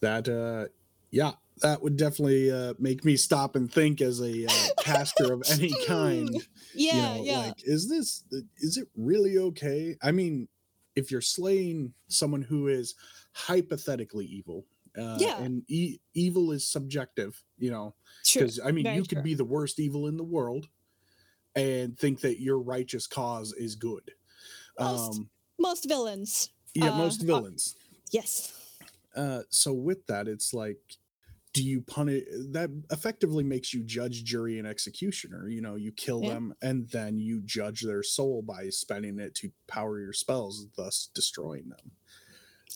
that 0.00 0.28
uh, 0.28 0.68
yeah, 1.10 1.32
that 1.60 1.82
would 1.82 1.96
definitely 1.96 2.50
uh, 2.50 2.74
make 2.78 3.04
me 3.04 3.16
stop 3.16 3.56
and 3.56 3.70
think 3.70 4.00
as 4.00 4.20
a 4.20 4.46
uh, 4.46 4.68
caster 4.80 5.32
of 5.32 5.42
any 5.50 5.72
kind. 5.86 6.30
Yeah, 6.74 6.94
you 6.94 7.18
know, 7.18 7.24
yeah. 7.24 7.38
Like, 7.38 7.54
is 7.64 7.88
this 7.88 8.24
is 8.58 8.76
it 8.76 8.88
really 8.96 9.38
okay? 9.38 9.96
I 10.02 10.12
mean, 10.12 10.48
if 10.96 11.10
you're 11.10 11.20
slaying 11.20 11.92
someone 12.08 12.42
who 12.42 12.68
is 12.68 12.94
hypothetically 13.32 14.26
evil 14.26 14.64
uh, 14.98 15.16
yeah. 15.18 15.38
and 15.38 15.62
e- 15.68 15.98
evil 16.14 16.52
is 16.52 16.66
subjective 16.66 17.40
you 17.58 17.70
know 17.70 17.94
because 18.32 18.58
i 18.64 18.72
mean 18.72 18.84
Very 18.84 18.96
you 18.96 19.04
could 19.04 19.22
be 19.22 19.34
the 19.34 19.44
worst 19.44 19.78
evil 19.78 20.08
in 20.08 20.16
the 20.16 20.24
world 20.24 20.68
and 21.56 21.98
think 21.98 22.20
that 22.20 22.40
your 22.40 22.58
righteous 22.60 23.06
cause 23.06 23.52
is 23.54 23.74
good. 23.74 24.10
Most, 24.78 25.18
um 25.18 25.30
most 25.58 25.88
villains 25.88 26.50
yeah 26.74 26.90
uh, 26.90 26.96
most 26.96 27.22
villains. 27.22 27.76
Yes. 28.12 28.52
Uh 29.16 29.40
so 29.48 29.72
with 29.72 30.06
that 30.06 30.28
it's 30.28 30.52
like 30.52 30.78
do 31.56 31.62
you 31.62 31.80
punish 31.80 32.22
that 32.50 32.68
effectively 32.90 33.42
makes 33.42 33.72
you 33.72 33.82
judge 33.82 34.24
jury 34.24 34.58
and 34.58 34.68
executioner 34.68 35.48
you 35.48 35.62
know 35.62 35.74
you 35.74 35.90
kill 35.90 36.22
yeah. 36.22 36.34
them 36.34 36.54
and 36.60 36.86
then 36.90 37.18
you 37.18 37.40
judge 37.46 37.80
their 37.80 38.02
soul 38.02 38.42
by 38.42 38.68
spending 38.68 39.18
it 39.18 39.34
to 39.34 39.50
power 39.66 39.98
your 39.98 40.12
spells 40.12 40.66
thus 40.76 41.08
destroying 41.14 41.66
them 41.70 41.92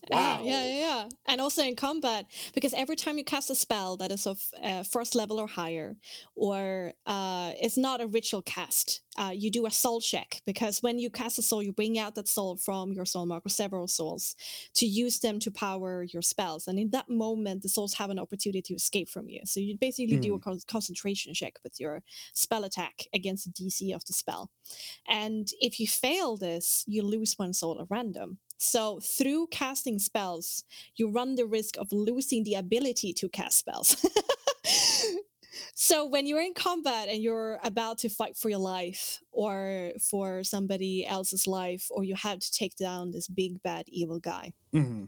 Wow. 0.09 0.41
yeah, 0.43 0.65
yeah, 0.65 0.79
yeah. 0.79 1.09
And 1.27 1.41
also 1.41 1.63
in 1.63 1.77
combat, 1.77 2.27
because 2.55 2.73
every 2.75 2.97
time 2.97 3.19
you 3.19 3.25
cast 3.25 3.51
a 3.51 3.55
spell 3.55 3.97
that 3.99 4.11
is 4.11 4.27
of 4.27 4.41
uh, 4.63 4.83
first 4.83 5.15
level 5.15 5.39
or 5.39 5.47
higher, 5.47 5.97
or 6.35 6.93
uh, 7.07 7.53
it's 7.61 7.77
not 7.77 8.01
a 8.01 8.07
ritual 8.07 8.43
cast, 8.43 9.03
uh, 9.19 9.33
you 9.35 9.51
do 9.51 9.67
a 9.67 9.71
soul 9.71 10.01
check. 10.01 10.41
Because 10.47 10.83
when 10.83 10.99
you 10.99 11.11
cast 11.11 11.39
a 11.39 11.43
soul, 11.43 11.63
you 11.63 11.73
bring 11.73 11.99
out 11.99 12.15
that 12.15 12.29
soul 12.29 12.57
from 12.57 12.93
your 12.93 13.05
soul 13.05 13.27
mark 13.27 13.45
or 13.45 13.51
several 13.51 13.87
souls 13.87 14.35
to 14.75 14.87
use 14.87 15.19
them 15.19 15.39
to 15.41 15.51
power 15.51 16.03
your 16.03 16.23
spells. 16.23 16.67
And 16.67 16.79
in 16.79 16.91
that 16.91 17.11
moment, 17.11 17.63
the 17.63 17.69
souls 17.69 17.95
have 17.95 18.11
an 18.11 18.19
opportunity 18.19 18.63
to 18.63 18.75
escape 18.75 19.09
from 19.09 19.29
you. 19.29 19.41
So 19.45 19.61
you 19.61 19.77
basically 19.79 20.17
mm. 20.17 20.23
do 20.23 20.35
a 20.35 20.39
hmm. 20.39 20.43
con- 20.43 20.61
concentration 20.67 21.35
check 21.35 21.55
with 21.63 21.79
your 21.79 22.03
spell 22.33 22.65
attack 22.65 23.07
against 23.13 23.45
the 23.45 23.65
DC 23.65 23.95
of 23.95 24.05
the 24.07 24.13
spell. 24.13 24.51
And 25.07 25.49
if 25.61 25.79
you 25.79 25.87
fail 25.87 26.37
this, 26.37 26.85
you 26.87 27.03
lose 27.03 27.35
one 27.37 27.53
soul 27.53 27.81
at 27.81 27.87
random. 27.91 28.39
So, 28.63 29.01
through 29.01 29.47
casting 29.47 29.99
spells, 29.99 30.65
you 30.95 31.09
run 31.09 31.35
the 31.35 31.47
risk 31.47 31.79
of 31.79 31.91
losing 31.93 32.45
the 32.45 32.57
ability 32.57 33.15
to 33.15 33.29
cast 33.31 33.59
spells. 33.59 34.05
so, 35.75 36.05
when 36.05 36.27
you're 36.27 36.43
in 36.43 36.53
combat 36.53 37.09
and 37.09 37.23
you're 37.23 37.59
about 37.65 37.97
to 37.99 38.11
fight 38.11 38.37
for 38.37 38.51
your 38.51 38.59
life 38.59 39.23
or 39.33 39.93
for 39.99 40.45
somebody 40.45 41.07
else's 41.07 41.47
life, 41.47 41.87
or 41.91 42.05
you 42.05 42.15
have 42.15 42.39
to 42.41 42.53
take 42.53 42.77
down 42.77 43.13
this 43.13 43.29
big, 43.29 43.63
bad, 43.63 43.87
evil 43.89 44.19
guy, 44.19 44.53
mm-hmm. 44.75 45.05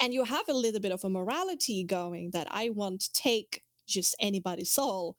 and 0.00 0.14
you 0.14 0.22
have 0.22 0.48
a 0.48 0.54
little 0.54 0.80
bit 0.80 0.92
of 0.92 1.02
a 1.02 1.10
morality 1.10 1.82
going 1.82 2.30
that 2.30 2.46
I 2.52 2.70
want 2.70 3.00
to 3.00 3.12
take 3.12 3.64
just 3.88 4.14
anybody's 4.20 4.70
soul, 4.70 5.16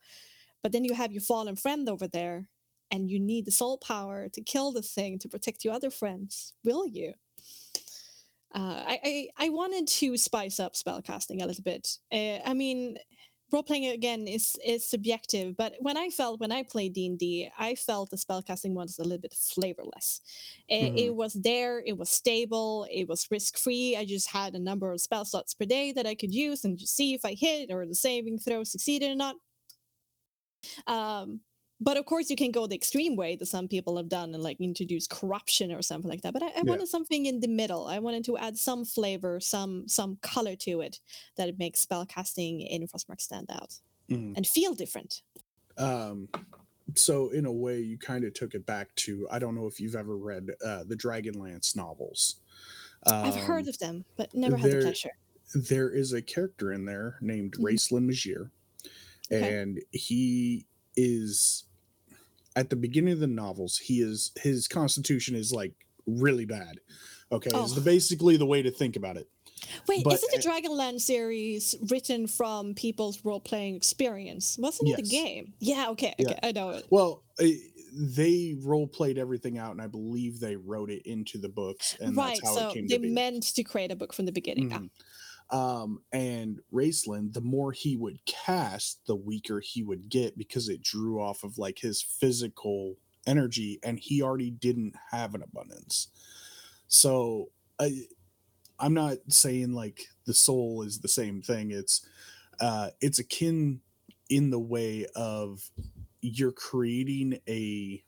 but 0.61 0.71
then 0.71 0.86
you 0.86 0.93
have 0.93 1.11
your 1.11 1.21
fallen 1.21 1.57
friend 1.57 1.89
over 1.89 2.07
there 2.07 2.45
and 2.89 3.11
you 3.11 3.19
need 3.19 3.43
the 3.43 3.51
soul 3.51 3.77
power 3.77 4.29
to 4.29 4.41
kill 4.41 4.71
the 4.71 4.81
thing 4.81 5.19
to 5.19 5.27
protect 5.27 5.65
your 5.65 5.73
other 5.73 5.89
friends, 5.89 6.53
will 6.63 6.88
you? 6.88 7.13
Uh, 8.54 8.84
I, 8.86 8.99
I, 9.04 9.45
I 9.45 9.49
wanted 9.49 9.88
to 9.88 10.18
spice 10.18 10.60
up 10.60 10.74
spellcasting 10.74 11.41
a 11.41 11.45
little 11.45 11.64
bit. 11.64 11.97
Uh, 12.12 12.38
I 12.45 12.54
mean, 12.54 12.97
role 13.51 13.64
playing 13.64 13.88
again 13.88 14.28
is 14.28 14.56
is 14.66 14.88
subjective, 14.88 15.56
but 15.56 15.74
when 15.80 15.97
I 15.97 16.10
felt 16.10 16.39
when 16.39 16.51
I 16.51 16.64
played 16.64 16.93
D 16.93 17.06
and 17.08 17.51
I 17.58 17.76
felt 17.76 18.10
the 18.10 18.18
spellcasting 18.18 18.74
was 18.74 18.97
a 18.99 19.04
little 19.04 19.20
bit 19.20 19.34
flavorless. 19.34 20.22
It, 20.68 20.84
mm-hmm. 20.84 20.97
it 20.97 21.16
was 21.16 21.34
there, 21.34 21.82
it 21.86 21.97
was 21.97 22.10
stable, 22.10 22.88
it 22.91 23.08
was 23.08 23.28
risk 23.32 23.58
free. 23.58 23.95
I 23.95 24.06
just 24.06 24.30
had 24.30 24.54
a 24.54 24.60
number 24.60 24.91
of 24.91 25.01
spell 25.01 25.26
slots 25.26 25.54
per 25.54 25.66
day 25.66 25.91
that 25.93 26.08
I 26.08 26.16
could 26.16 26.34
use 26.34 26.64
and 26.64 26.78
just 26.78 26.95
see 26.95 27.14
if 27.14 27.26
I 27.26 27.34
hit 27.34 27.72
or 27.72 27.86
the 27.86 27.95
saving 27.95 28.39
throw 28.39 28.64
succeeded 28.64 29.12
or 29.12 29.16
not. 29.16 29.36
Um, 30.88 31.41
but 31.84 31.97
of 31.97 32.05
course 32.05 32.29
you 32.29 32.36
can 32.36 32.51
go 32.51 32.65
the 32.65 32.75
extreme 32.75 33.15
way 33.15 33.36
that 33.36 33.47
some 33.47 33.67
people 33.67 33.97
have 33.97 34.09
done 34.09 34.34
and 34.34 34.43
like 34.43 34.59
introduce 34.59 35.07
corruption 35.07 35.71
or 35.71 35.81
something 35.81 36.09
like 36.09 36.21
that 36.21 36.34
but 36.34 36.43
i, 36.43 36.47
I 36.47 36.51
yeah. 36.57 36.63
wanted 36.63 36.88
something 36.88 37.25
in 37.25 37.39
the 37.39 37.47
middle 37.47 37.88
i 37.88 37.99
wanted 37.99 38.23
to 38.25 38.38
add 38.38 38.57
some 38.57 38.86
flavor 38.86 39.39
some 39.39 39.88
some 39.88 40.17
color 40.21 40.55
to 40.57 40.81
it 40.81 40.99
that 41.38 41.49
it 41.49 41.59
makes 41.59 41.86
spellcasting 41.86 42.67
in 42.67 42.88
frostmark 42.88 43.21
stand 43.21 43.49
out 43.51 43.73
mm. 44.09 44.34
and 44.36 44.47
feel 44.47 44.73
different 44.73 45.21
um 45.77 46.29
so 46.95 47.29
in 47.29 47.45
a 47.45 47.51
way 47.51 47.79
you 47.79 47.97
kind 47.97 48.23
of 48.23 48.34
took 48.34 48.53
it 48.53 48.65
back 48.65 48.93
to 48.95 49.27
i 49.31 49.39
don't 49.39 49.55
know 49.55 49.67
if 49.67 49.79
you've 49.79 49.95
ever 49.95 50.17
read 50.17 50.49
uh, 50.65 50.84
the 50.86 50.95
dragonlance 50.95 51.75
novels 51.75 52.38
um, 53.07 53.25
i've 53.25 53.36
heard 53.36 53.63
um, 53.63 53.69
of 53.69 53.79
them 53.79 54.05
but 54.15 54.34
never 54.34 54.57
had 54.57 54.71
the 54.71 54.81
pleasure 54.81 55.11
there 55.53 55.89
is 55.89 56.13
a 56.13 56.21
character 56.21 56.71
in 56.71 56.86
there 56.86 57.17
named 57.21 57.53
mm-hmm. 57.53 57.65
Raistlin 57.65 58.09
Majere, 58.09 58.49
okay. 59.31 59.59
and 59.59 59.79
he 59.91 60.65
is 60.95 61.65
at 62.56 62.70
the 62.70 62.76
beginning 62.76 63.14
of 63.14 63.20
the 63.20 63.28
novels, 63.28 63.78
he 63.78 64.01
is 64.01 64.32
his 64.39 64.68
constitution 64.68 65.36
is 65.36 65.51
like 65.51 65.74
really 66.06 66.45
bad. 66.45 66.80
Okay, 67.32 67.49
Oh. 67.54 67.66
is 67.66 67.74
the 67.76 67.82
basically 67.82 68.38
the 68.38 68.45
way 68.45 68.62
to 68.62 68.72
think 68.72 68.95
about 68.95 69.18
it. 69.18 69.28
Wait, 69.88 70.04
But, 70.04 70.16
isn't 70.16 70.32
the 70.32 70.38
Dragonlance 70.49 71.01
series 71.01 71.74
written 71.89 72.28
from 72.28 72.76
people's 72.76 73.24
role 73.24 73.39
playing 73.39 73.76
experience? 73.76 74.58
Wasn't 74.60 74.89
it 74.89 74.97
the 74.97 75.01
game? 75.04 75.54
Yeah, 75.60 75.89
okay, 75.91 76.14
Yeah. 76.20 76.32
okay, 76.32 76.39
I 76.43 76.51
know 76.51 76.72
it. 76.72 76.86
Well, 76.89 77.24
eh, 77.39 77.54
they 77.93 78.56
role 78.60 78.88
played 78.88 79.18
everything 79.18 79.58
out, 79.58 79.72
and 79.72 79.82
I 79.82 79.88
believe 79.88 80.39
they 80.41 80.58
wrote 80.58 80.91
it 80.91 81.04
into 81.06 81.38
the 81.38 81.47
books, 81.47 81.95
and 82.01 82.16
right, 82.16 82.38
that's 82.41 82.41
how 82.41 82.56
so 82.56 82.70
it 82.70 82.74
came 82.74 82.88
they 82.88 82.95
to 82.95 83.01
be. 83.01 83.10
meant 83.10 83.43
to 83.56 83.64
create 83.64 83.91
a 83.91 83.95
book 83.95 84.12
from 84.14 84.26
the 84.26 84.32
beginning. 84.34 84.74
Ah, 84.74 84.80
Mhm. 84.80 84.89
Um, 85.54 86.01
and 86.12 86.62
Raistlin, 86.74 87.32
the 87.32 87.41
more 87.41 87.72
he 87.72 87.95
would 87.95 88.26
cast, 88.26 89.06
the 89.06 89.16
weaker 89.16 89.62
he 89.64 89.84
would 89.84 90.10
get 90.10 90.36
because 90.36 90.68
it 90.68 90.82
drew 90.82 91.22
off 91.22 91.43
of 91.43 91.60
like 91.60 91.78
his 91.78 92.01
physical 92.01 92.95
energy, 93.28 93.80
and 93.84 93.99
he 93.99 94.24
already 94.24 94.49
didn't 94.49 94.95
have 95.12 95.36
an 95.36 95.43
abundance. 95.43 96.08
So 96.88 97.51
I, 97.80 98.08
I'm 98.80 98.95
not 98.95 99.18
saying 99.30 99.74
like 99.74 100.08
the 100.26 100.34
soul 100.34 100.82
is 100.82 100.99
the 100.99 101.08
same 101.08 101.43
thing. 101.43 101.70
It's 101.70 102.04
uh, 102.60 102.89
it's 102.99 103.20
akin 103.20 103.82
in 104.30 104.49
the 104.49 104.60
way 104.60 105.06
of 105.16 105.70
you're 106.22 106.51
creating 106.51 107.39
a 107.47 108.04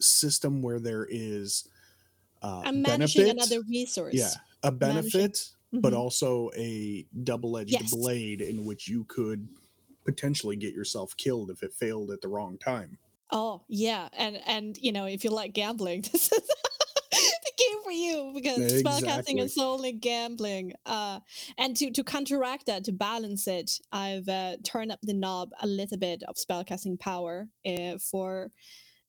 system 0.00 0.62
where 0.62 0.80
there 0.80 1.06
is 1.08 1.68
uh, 2.42 2.62
I'm 2.64 2.82
managing 2.82 3.26
benefit, 3.26 3.52
another 3.52 3.66
resource. 3.68 4.14
yeah, 4.14 4.30
a 4.64 4.72
managing- 4.72 5.32
benefit, 5.72 5.82
but 5.82 5.94
also 5.94 6.50
a 6.56 7.06
double-edged 7.22 7.70
Yes. 7.70 7.94
blade 7.94 8.40
in 8.40 8.64
which 8.64 8.88
you 8.88 9.04
could 9.04 9.48
potentially 10.04 10.56
get 10.56 10.74
yourself 10.74 11.16
killed 11.16 11.50
if 11.50 11.62
it 11.62 11.72
failed 11.74 12.10
at 12.10 12.20
the 12.20 12.28
wrong 12.28 12.58
time. 12.58 12.98
Oh 13.32 13.62
yeah, 13.68 14.08
and 14.12 14.40
and 14.46 14.76
you 14.78 14.90
know 14.92 15.06
if 15.06 15.22
you 15.24 15.30
like 15.30 15.52
gambling, 15.52 16.00
this 16.12 16.32
is 16.32 16.48
the 17.10 17.52
game 17.56 17.82
for 17.84 17.92
you 17.92 18.32
because 18.34 18.82
spellcasting 18.82 19.38
is 19.40 19.56
only 19.58 19.92
gambling. 19.92 20.72
Uh, 20.84 21.20
and 21.56 21.76
to 21.76 21.90
to 21.92 22.02
counteract 22.02 22.66
that, 22.66 22.84
to 22.84 22.92
balance 22.92 23.46
it, 23.46 23.78
I've 23.92 24.28
uh, 24.28 24.56
turned 24.64 24.90
up 24.90 24.98
the 25.02 25.14
knob 25.14 25.50
a 25.60 25.66
little 25.66 25.98
bit 25.98 26.22
of 26.24 26.36
spellcasting 26.36 26.98
power 26.98 27.48
uh, 27.66 27.98
for. 27.98 28.50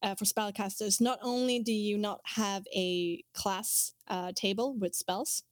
Uh, 0.03 0.15
for 0.15 0.25
spellcasters, 0.25 0.99
not 0.99 1.19
only 1.21 1.59
do 1.59 1.71
you 1.71 1.95
not 1.95 2.21
have 2.23 2.65
a 2.73 3.23
class 3.35 3.93
uh, 4.07 4.31
table 4.35 4.73
with 4.75 4.95
spells, 4.95 5.43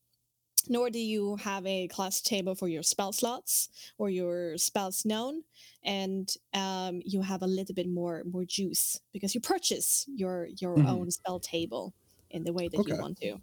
nor 0.68 0.90
do 0.90 1.00
you 1.00 1.36
have 1.38 1.66
a 1.66 1.88
class 1.88 2.22
table 2.22 2.56
for 2.56 2.68
your 2.68 2.84
spell 2.84 3.14
slots 3.14 3.70
or 3.98 4.10
your 4.10 4.58
spells 4.58 5.06
known 5.06 5.44
and 5.84 6.36
um, 6.54 7.02
you 7.06 7.22
have 7.22 7.42
a 7.42 7.48
little 7.48 7.76
bit 7.76 7.88
more 7.88 8.24
more 8.26 8.46
juice 8.46 9.00
because 9.14 9.36
you 9.36 9.42
purchase 9.42 10.06
your 10.08 10.48
your 10.60 10.76
Mhm. 10.76 10.96
own 10.96 11.12
spell 11.12 11.40
table 11.40 11.94
in 12.30 12.44
the 12.44 12.54
way 12.54 12.68
that 12.70 12.86
you 12.88 12.96
want 12.96 13.18
to 13.18 13.38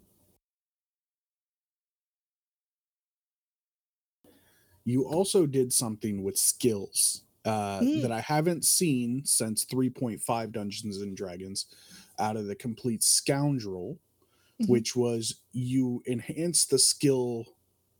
You 4.83 5.05
also 5.05 5.45
did 5.45 5.73
something 5.73 6.23
with 6.23 6.37
skills 6.37 7.23
uh, 7.45 7.85
Mm. 7.85 8.01
that 8.01 8.11
I 8.11 8.21
haven't 8.21 8.65
seen 8.65 9.25
since 9.25 9.63
3.5 9.63 10.51
Dungeons 10.51 11.01
and 11.01 11.15
Dragons 11.15 11.65
out 12.19 12.37
of 12.37 12.47
the 12.47 12.55
complete 12.55 13.03
scoundrel, 13.03 13.99
Mhm. 14.61 14.69
which 14.69 14.95
was 14.95 15.41
you 15.51 16.01
enhance 16.07 16.65
the 16.65 16.79
skill, 16.79 17.45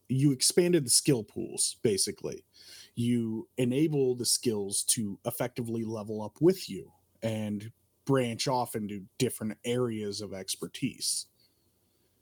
you 0.10 0.32
expanded 0.32 0.86
the 0.86 0.90
skill 0.90 1.24
pools, 1.24 1.78
basically. 1.84 2.46
You 2.96 3.48
enable 3.58 4.16
the 4.16 4.26
skills 4.26 4.84
to 4.86 5.20
effectively 5.26 5.84
level 5.84 6.22
up 6.22 6.42
with 6.42 6.70
you 6.70 6.92
and 7.22 7.72
branch 8.06 8.48
off 8.48 8.76
into 8.76 9.06
different 9.20 9.58
areas 9.66 10.22
of 10.22 10.34
expertise. 10.34 11.28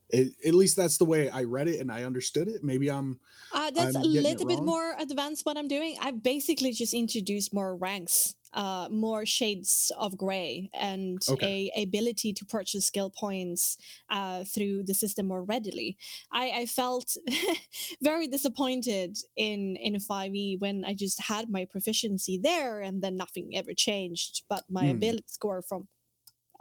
It, 0.10 0.34
at 0.46 0.54
least 0.54 0.76
that's 0.76 0.98
the 0.98 1.06
way 1.06 1.30
I 1.30 1.44
read 1.44 1.68
it 1.68 1.80
and 1.80 1.92
I 1.92 2.04
understood 2.04 2.48
it. 2.48 2.64
Maybe 2.64 2.92
I'm 2.92 3.20
uh, 3.54 3.72
that's 3.72 3.96
I'm 3.96 4.04
a 4.04 4.06
little 4.06 4.46
bit 4.46 4.62
more 4.64 4.96
advanced 5.00 5.46
what 5.46 5.58
i'm 5.58 5.68
doing 5.68 5.98
i've 6.02 6.22
basically 6.22 6.72
just 6.72 6.94
introduced 6.94 7.54
more 7.54 7.76
ranks 7.76 8.36
uh, 8.56 8.88
more 8.92 9.26
shades 9.26 9.92
of 9.98 10.18
gray 10.18 10.70
and 10.74 11.28
Okay. 11.28 11.52
a 11.52 11.72
ability 11.78 12.34
to 12.34 12.46
purchase 12.46 12.88
skill 12.88 13.12
points 13.12 13.78
uh, 14.10 14.44
through 14.46 14.84
the 14.84 14.96
system 14.96 15.28
more 15.28 15.44
readily. 15.44 15.98
I, 16.32 16.52
I 16.62 16.66
felt 16.66 17.18
very 18.02 18.28
disappointed 18.28 19.18
in 19.36 19.76
in 19.78 20.00
5e 20.00 20.58
when 20.60 20.86
I 20.86 20.94
just 20.94 21.22
had 21.22 21.50
my 21.50 21.66
proficiency 21.66 22.38
there 22.38 22.82
and 22.82 23.02
then 23.02 23.18
nothing 23.18 23.56
ever 23.56 23.74
changed 23.74 24.44
but 24.50 24.64
my 24.70 24.86
Hmm. 24.86 24.98
ability 24.98 25.26
score 25.28 25.62
from 25.62 25.88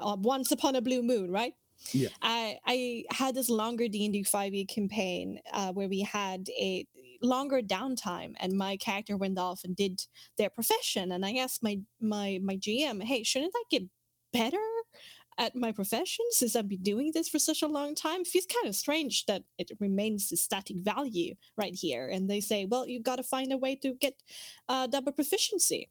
uh, 0.01 0.17
Once 0.19 0.51
Upon 0.53 0.77
a 0.77 0.83
Blue 0.83 1.03
Moon, 1.03 1.31
right? 1.31 1.55
Yeah. 1.93 2.11
I 2.23 2.59
I 2.67 3.05
had 3.11 3.35
this 3.35 3.51
longer 3.51 3.89
D 3.89 4.05
and 4.07 4.15
D 4.15 4.25
5e 4.25 4.67
campaign 4.67 5.41
uh, 5.53 5.73
where 5.73 5.89
we 5.89 6.01
had 6.03 6.49
a 6.51 6.87
longer 7.25 7.61
downtime 7.61 8.35
and 8.39 8.53
my 8.53 8.77
character 8.77 9.17
went 9.17 9.39
off 9.39 9.63
and 9.65 9.77
did 9.77 10.03
their 10.39 10.51
profession 10.51 11.13
and 11.13 11.25
I 11.25 11.35
asked 11.35 11.63
my 11.63 11.81
my 12.01 12.41
my 12.43 12.57
GM, 12.57 13.03
hey, 13.03 13.23
shouldn't 13.23 13.55
I 13.57 13.63
get 13.71 13.85
better 14.33 14.65
at 15.39 15.57
my 15.57 15.73
profession 15.73 16.25
since 16.31 16.55
I've 16.55 16.69
been 16.69 16.83
doing 16.83 17.11
this 17.13 17.29
for 17.29 17.39
such 17.39 17.63
a 17.63 17.67
long 17.69 17.95
time? 17.95 18.23
it 18.23 18.29
Feels 18.29 18.47
kind 18.47 18.69
of 18.69 18.77
strange 18.77 19.27
that 19.27 19.43
it 19.59 19.71
remains 19.81 20.29
the 20.29 20.37
static 20.37 20.77
value 20.79 21.35
right 21.57 21.75
here. 21.75 22.09
And 22.09 22.31
they 22.31 22.41
say, 22.41 22.67
well, 22.67 22.87
you 22.87 23.03
got 23.03 23.17
to 23.17 23.23
find 23.23 23.53
a 23.53 23.59
way 23.59 23.77
to 23.77 23.95
get 23.95 24.15
uh, 24.69 24.87
double 24.87 25.13
proficiency 25.13 25.91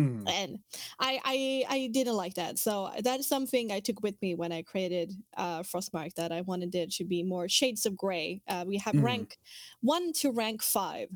mm, 0.00 0.32
and 0.32 0.58
I, 0.98 1.20
I 1.24 1.74
I 1.76 1.86
didn't 1.88 2.14
like 2.14 2.34
that. 2.34 2.58
So 2.58 2.90
that 3.02 3.20
is 3.20 3.28
something 3.28 3.72
I 3.72 3.80
took 3.80 4.02
with 4.02 4.20
me 4.22 4.34
when 4.34 4.52
I 4.52 4.62
created 4.62 5.12
uh, 5.36 5.60
Frostmark. 5.62 6.14
That 6.14 6.32
I 6.32 6.42
wanted 6.42 6.74
it 6.74 6.90
to 6.92 7.04
be 7.04 7.22
more 7.22 7.48
shades 7.48 7.86
of 7.86 7.96
gray. 7.96 8.42
Uh, 8.46 8.64
we 8.66 8.78
have 8.78 8.94
Mhm. 8.94 9.00
rank 9.00 9.38
one 9.80 10.12
to 10.14 10.30
rank 10.30 10.62
five 10.62 11.08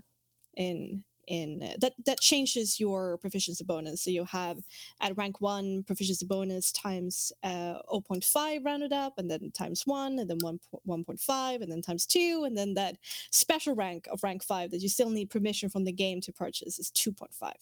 in 0.56 1.04
in 1.26 1.62
uh, 1.62 1.74
that 1.80 1.94
that 2.04 2.20
changes 2.20 2.78
your 2.78 3.16
proficiency 3.18 3.64
bonus. 3.64 4.02
So 4.02 4.10
you 4.10 4.26
have 4.26 4.58
at 5.00 5.16
rank 5.16 5.40
one 5.40 5.82
proficiency 5.84 6.26
bonus 6.26 6.70
times 6.70 7.32
uh, 7.42 7.78
0.5 7.90 8.64
rounded 8.64 8.92
up, 8.92 9.14
and 9.18 9.30
then 9.30 9.50
times 9.52 9.86
one, 9.86 10.18
and 10.18 10.28
then 10.28 10.38
one 10.42 10.60
1.5, 10.84 11.62
and 11.62 11.72
then 11.72 11.80
times 11.82 12.06
two, 12.06 12.44
and 12.44 12.56
then 12.58 12.74
that 12.74 12.98
special 13.30 13.74
rank 13.74 14.06
of 14.08 14.22
rank 14.22 14.42
five 14.44 14.70
that 14.72 14.80
you 14.82 14.88
still 14.90 15.10
need 15.10 15.30
permission 15.30 15.70
from 15.70 15.84
the 15.84 15.92
game 15.92 16.20
to 16.22 16.32
purchase 16.32 16.78
is 16.78 16.90
2.5. 16.90 17.56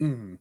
mm. 0.00 0.38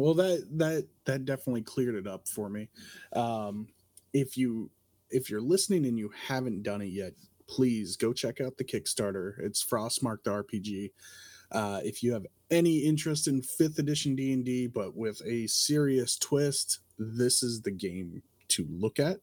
Well, 0.00 0.14
that 0.14 0.46
that 0.52 0.86
that 1.04 1.26
definitely 1.26 1.60
cleared 1.60 1.94
it 1.94 2.06
up 2.06 2.26
for 2.26 2.48
me. 2.48 2.70
Um, 3.12 3.68
if 4.14 4.34
you 4.34 4.70
if 5.10 5.28
you're 5.28 5.42
listening 5.42 5.84
and 5.84 5.98
you 5.98 6.10
haven't 6.26 6.62
done 6.62 6.80
it 6.80 6.86
yet, 6.86 7.12
please 7.46 7.98
go 7.98 8.14
check 8.14 8.40
out 8.40 8.56
the 8.56 8.64
Kickstarter. 8.64 9.38
It's 9.40 9.62
Frostmark 9.62 10.24
the 10.24 10.30
RPG. 10.30 10.92
Uh, 11.52 11.80
if 11.84 12.02
you 12.02 12.14
have 12.14 12.24
any 12.50 12.78
interest 12.78 13.28
in 13.28 13.42
fifth 13.42 13.78
edition 13.78 14.16
D 14.16 14.32
and 14.32 14.42
D, 14.42 14.68
but 14.68 14.96
with 14.96 15.20
a 15.26 15.46
serious 15.48 16.16
twist, 16.16 16.78
this 16.98 17.42
is 17.42 17.60
the 17.60 17.70
game 17.70 18.22
to 18.48 18.66
look 18.70 18.98
at. 18.98 19.18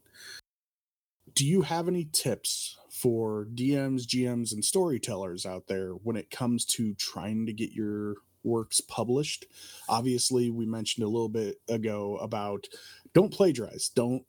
Do 1.33 1.43
you 1.43 1.63
have 1.63 1.87
any 1.87 2.07
tips 2.11 2.77
for 2.91 3.47
DMs, 3.55 4.03
GMs, 4.03 4.53
and 4.53 4.63
storytellers 4.63 5.43
out 5.43 5.65
there 5.65 5.93
when 5.93 6.17
it 6.17 6.29
comes 6.29 6.65
to 6.65 6.93
trying 6.93 7.47
to 7.47 7.53
get 7.53 7.71
your 7.71 8.17
works 8.47 8.81
published? 8.81 9.45
Obviously, 9.87 10.49
we 10.49 10.65
mentioned 10.65 11.05
a 11.05 11.09
little 11.09 11.29
bit 11.29 11.61
ago 11.69 12.17
about 12.17 12.65
don't 13.13 13.31
plagiarize, 13.31 13.89
don't 13.89 14.23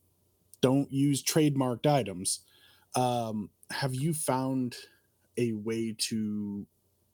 don't 0.60 0.92
use 0.92 1.22
trademarked 1.22 1.86
items. 1.86 2.40
Um, 2.94 3.50
have 3.70 3.94
you 3.94 4.12
found 4.12 4.76
a 5.36 5.52
way 5.52 5.94
to 5.96 6.66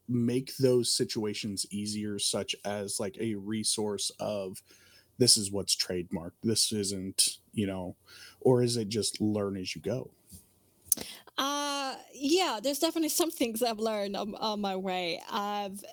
make 0.09 0.57
those 0.57 0.91
situations 0.91 1.67
easier, 1.71 2.19
such 2.19 2.55
as 2.65 2.99
like 2.99 3.17
a 3.21 3.35
resource 3.35 4.11
of 4.19 4.63
this 5.19 5.37
is 5.37 5.51
what's 5.51 5.77
trademarked, 5.77 6.33
this 6.43 6.73
isn't, 6.73 7.39
you 7.53 7.67
know, 7.67 7.97
or 8.41 8.63
is 8.63 8.77
it 8.77 8.89
just 8.89 9.21
learn 9.21 9.57
as 9.57 9.75
you 9.75 9.81
go? 9.81 10.11
Uh, 11.39 11.95
yeah, 12.13 12.61
there's 12.63 12.79
definitely 12.79 13.09
some 13.09 13.31
things 13.31 13.63
I've 13.63 13.79
learned 13.79 14.17
on, 14.17 14.35
on 14.37 14.61
my 14.61 14.77
way. 14.77 15.23
I've 15.31 15.85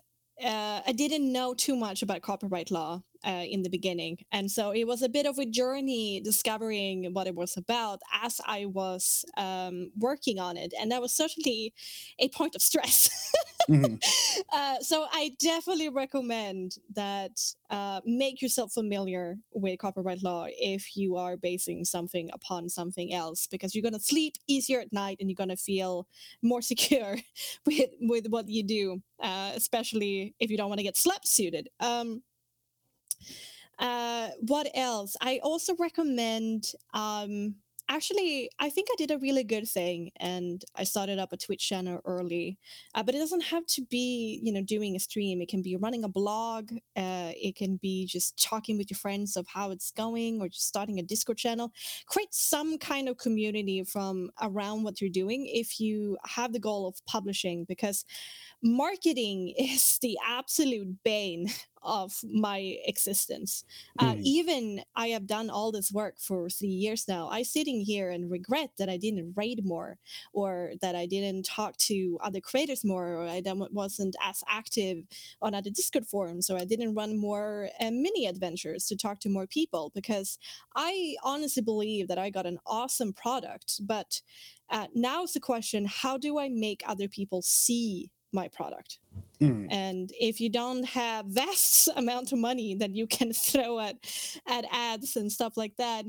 uh, 0.44 0.82
I 0.86 0.92
didn't 0.92 1.32
know 1.32 1.54
too 1.54 1.76
much 1.76 2.02
about 2.02 2.22
copyright 2.22 2.72
law 2.72 3.04
uh, 3.26 3.44
in 3.50 3.64
the 3.64 3.70
beginning, 3.70 4.20
and 4.32 4.52
so 4.52 4.72
it 4.72 4.86
was 4.86 5.02
a 5.02 5.10
bit 5.10 5.26
of 5.26 5.38
a 5.40 5.46
journey 5.46 6.22
discovering 6.22 7.14
what 7.14 7.28
it 7.28 7.36
was 7.36 7.58
about 7.58 8.02
as 8.24 8.42
I 8.46 8.66
was 8.66 9.26
um, 9.38 9.92
working 9.98 10.40
on 10.40 10.58
it, 10.58 10.74
and 10.80 10.92
that 10.92 11.02
was 11.02 11.14
certainly 11.16 11.74
a 12.20 12.30
point 12.30 12.56
of 12.56 12.62
stress. 12.62 13.10
Mhm. 13.70 14.02
uh, 14.54 14.80
so 14.82 15.08
I 15.12 15.36
definitely 15.40 15.90
recommend 15.90 16.78
that 16.96 17.40
uh, 17.70 18.02
make 18.06 18.42
yourself 18.42 18.74
familiar 18.74 19.38
with 19.54 19.80
copyright 19.80 20.24
law 20.24 20.48
if 20.50 20.96
you 20.98 21.16
are 21.16 21.38
basing 21.38 21.86
something 21.86 22.30
upon 22.34 22.70
something 22.70 23.14
else, 23.14 23.48
because 23.48 23.74
you're 23.76 23.84
gonna 23.84 24.00
sleep 24.00 24.36
easier 24.48 24.80
at 24.80 24.92
night 24.94 25.18
and 25.20 25.30
you're 25.30 25.36
gonna 25.36 25.58
feel 25.58 26.08
more 26.42 26.62
secure 26.72 27.18
with 27.66 27.90
with 28.02 28.28
what 28.28 28.50
you 28.50 28.64
do, 28.64 29.02
uh, 29.22 29.52
especially 29.56 30.36
if 30.40 30.50
you 30.50 30.58
don't 30.58 30.70
want 30.70 30.80
to 30.80 30.84
get 30.84 30.98
slap 30.98 31.26
suited. 31.26 31.70
Um, 31.80 32.24
uh, 33.80 34.30
what 34.42 34.70
else? 34.76 35.16
I 35.22 35.40
also 35.44 35.76
recommend 35.78 36.72
um, 36.94 37.56
actually, 37.92 38.50
I 38.58 38.70
think 38.70 38.88
I 38.90 38.96
did 38.98 39.12
a 39.12 39.18
really 39.18 39.44
good 39.44 39.68
thing, 39.68 40.12
and 40.18 40.64
I 40.76 40.86
started 40.86 41.20
up 41.20 41.34
a 41.34 41.38
Twitch 41.38 41.68
channel 41.68 42.00
early. 42.06 42.58
Uh, 42.96 43.04
but 43.04 43.16
it 43.16 43.20
doesn't 43.20 43.44
have 43.44 43.66
to 43.68 43.82
be, 43.90 44.40
you 44.42 44.54
know, 44.54 44.62
doing 44.62 44.96
a 44.96 45.00
stream. 45.00 45.42
It 45.42 45.50
can 45.50 45.62
be 45.62 45.76
running 45.76 46.06
a 46.06 46.10
blog. 46.10 46.72
Uh, 46.96 47.32
it 47.36 47.56
can 47.58 47.78
be 47.78 48.06
just 48.06 48.42
talking 48.42 48.78
with 48.78 48.90
your 48.90 48.98
friends 48.98 49.36
of 49.36 49.46
how 49.48 49.72
it's 49.72 49.92
going, 49.92 50.42
or 50.42 50.48
just 50.48 50.68
starting 50.68 51.00
a 51.00 51.04
Discord 51.04 51.38
channel. 51.38 51.72
Create 52.06 52.34
some 52.34 52.78
kind 52.78 53.10
of 53.10 53.18
community 53.18 53.84
from 53.84 54.32
around 54.42 54.84
what 54.84 55.02
you're 55.02 55.10
doing 55.10 55.48
if 55.48 55.80
you 55.80 56.18
have 56.26 56.54
the 56.54 56.60
goal 56.60 56.88
of 56.88 56.96
publishing, 57.06 57.66
because 57.66 58.06
marketing 58.64 59.54
is 59.58 60.00
the 60.02 60.18
absolute 60.26 61.04
bane 61.04 61.48
of 61.84 62.20
my 62.24 62.78
existence. 62.86 63.64
Uh, 64.00 64.14
Mm. 64.16 64.22
even 64.24 64.84
I 64.96 65.08
have 65.10 65.26
done 65.28 65.50
all 65.50 65.72
this 65.72 65.92
work 65.92 66.20
for 66.20 66.50
three 66.50 66.68
years 66.70 67.08
now. 67.08 67.28
I 67.30 67.44
sitting 67.44 67.82
here 67.82 68.10
and 68.12 68.30
regret 68.32 68.72
that 68.78 68.90
I 68.90 68.98
didn't 68.98 69.34
raid 69.36 69.66
more, 69.66 69.98
or 70.34 70.74
that 70.82 70.96
I 70.96 71.06
didn't 71.06 71.46
talk 71.46 71.78
to 71.90 72.18
other 72.22 72.42
creators 72.42 72.84
more, 72.84 73.08
or 73.16 73.28
I 73.28 73.42
wasn't 73.72 74.16
as 74.22 74.44
active 74.48 75.06
on 75.42 75.54
other 75.54 75.70
Discord 75.70 76.08
forums, 76.08 76.50
or 76.50 76.58
I 76.58 76.66
didn't 76.66 76.96
run 76.96 77.18
more 77.18 77.70
uh, 77.80 77.92
mini 77.92 78.26
adventures 78.28 78.86
to 78.88 78.96
talk 78.96 79.20
to 79.22 79.30
more 79.30 79.48
people. 79.48 79.92
Because 79.94 80.38
I 80.76 81.16
honestly 81.24 81.64
believe 81.64 82.08
that 82.08 82.20
I 82.20 82.30
got 82.30 82.46
an 82.46 82.60
awesome 82.66 83.14
product, 83.14 83.82
but 83.88 84.22
uh, 84.70 84.88
now's 84.94 85.34
the 85.34 85.40
question: 85.40 85.86
How 85.86 86.18
do 86.18 86.38
I 86.40 86.50
make 86.50 86.82
other 86.88 87.08
people 87.08 87.42
see 87.42 88.10
my 88.32 88.48
product? 88.48 89.00
Mm. 89.42 89.72
and 89.72 90.12
if 90.20 90.40
you 90.42 90.50
don't 90.50 90.84
have 90.86 91.26
vast 91.28 91.90
amount 91.96 92.32
of 92.32 92.40
money 92.40 92.76
that 92.76 92.92
you 92.96 93.08
can 93.08 93.34
throw 93.48 93.80
at 93.80 93.98
at 94.48 94.66
ads 94.72 95.16
and 95.16 95.32
stuff 95.32 95.58
like 95.58 95.76
that 95.78 96.06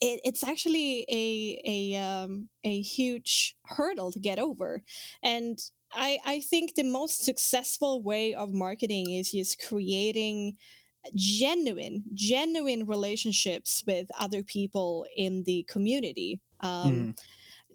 it, 0.00 0.20
it's 0.24 0.42
actually 0.44 1.04
a 1.10 1.60
a 1.64 1.96
um, 2.02 2.48
a 2.64 2.80
huge 2.82 3.56
hurdle 3.66 4.12
to 4.12 4.18
get 4.20 4.38
over 4.38 4.82
and 5.22 5.58
I, 5.92 6.18
I 6.24 6.40
think 6.40 6.74
the 6.76 6.84
most 6.84 7.24
successful 7.24 8.00
way 8.02 8.32
of 8.34 8.52
marketing 8.52 9.10
is 9.10 9.32
just 9.32 9.60
creating 9.66 10.56
genuine 11.14 12.04
genuine 12.14 12.86
relationships 12.86 13.82
with 13.86 14.08
other 14.18 14.42
people 14.42 15.06
in 15.16 15.44
the 15.44 15.64
community 15.68 16.40
um, 16.60 17.10
Mhm. 17.10 17.14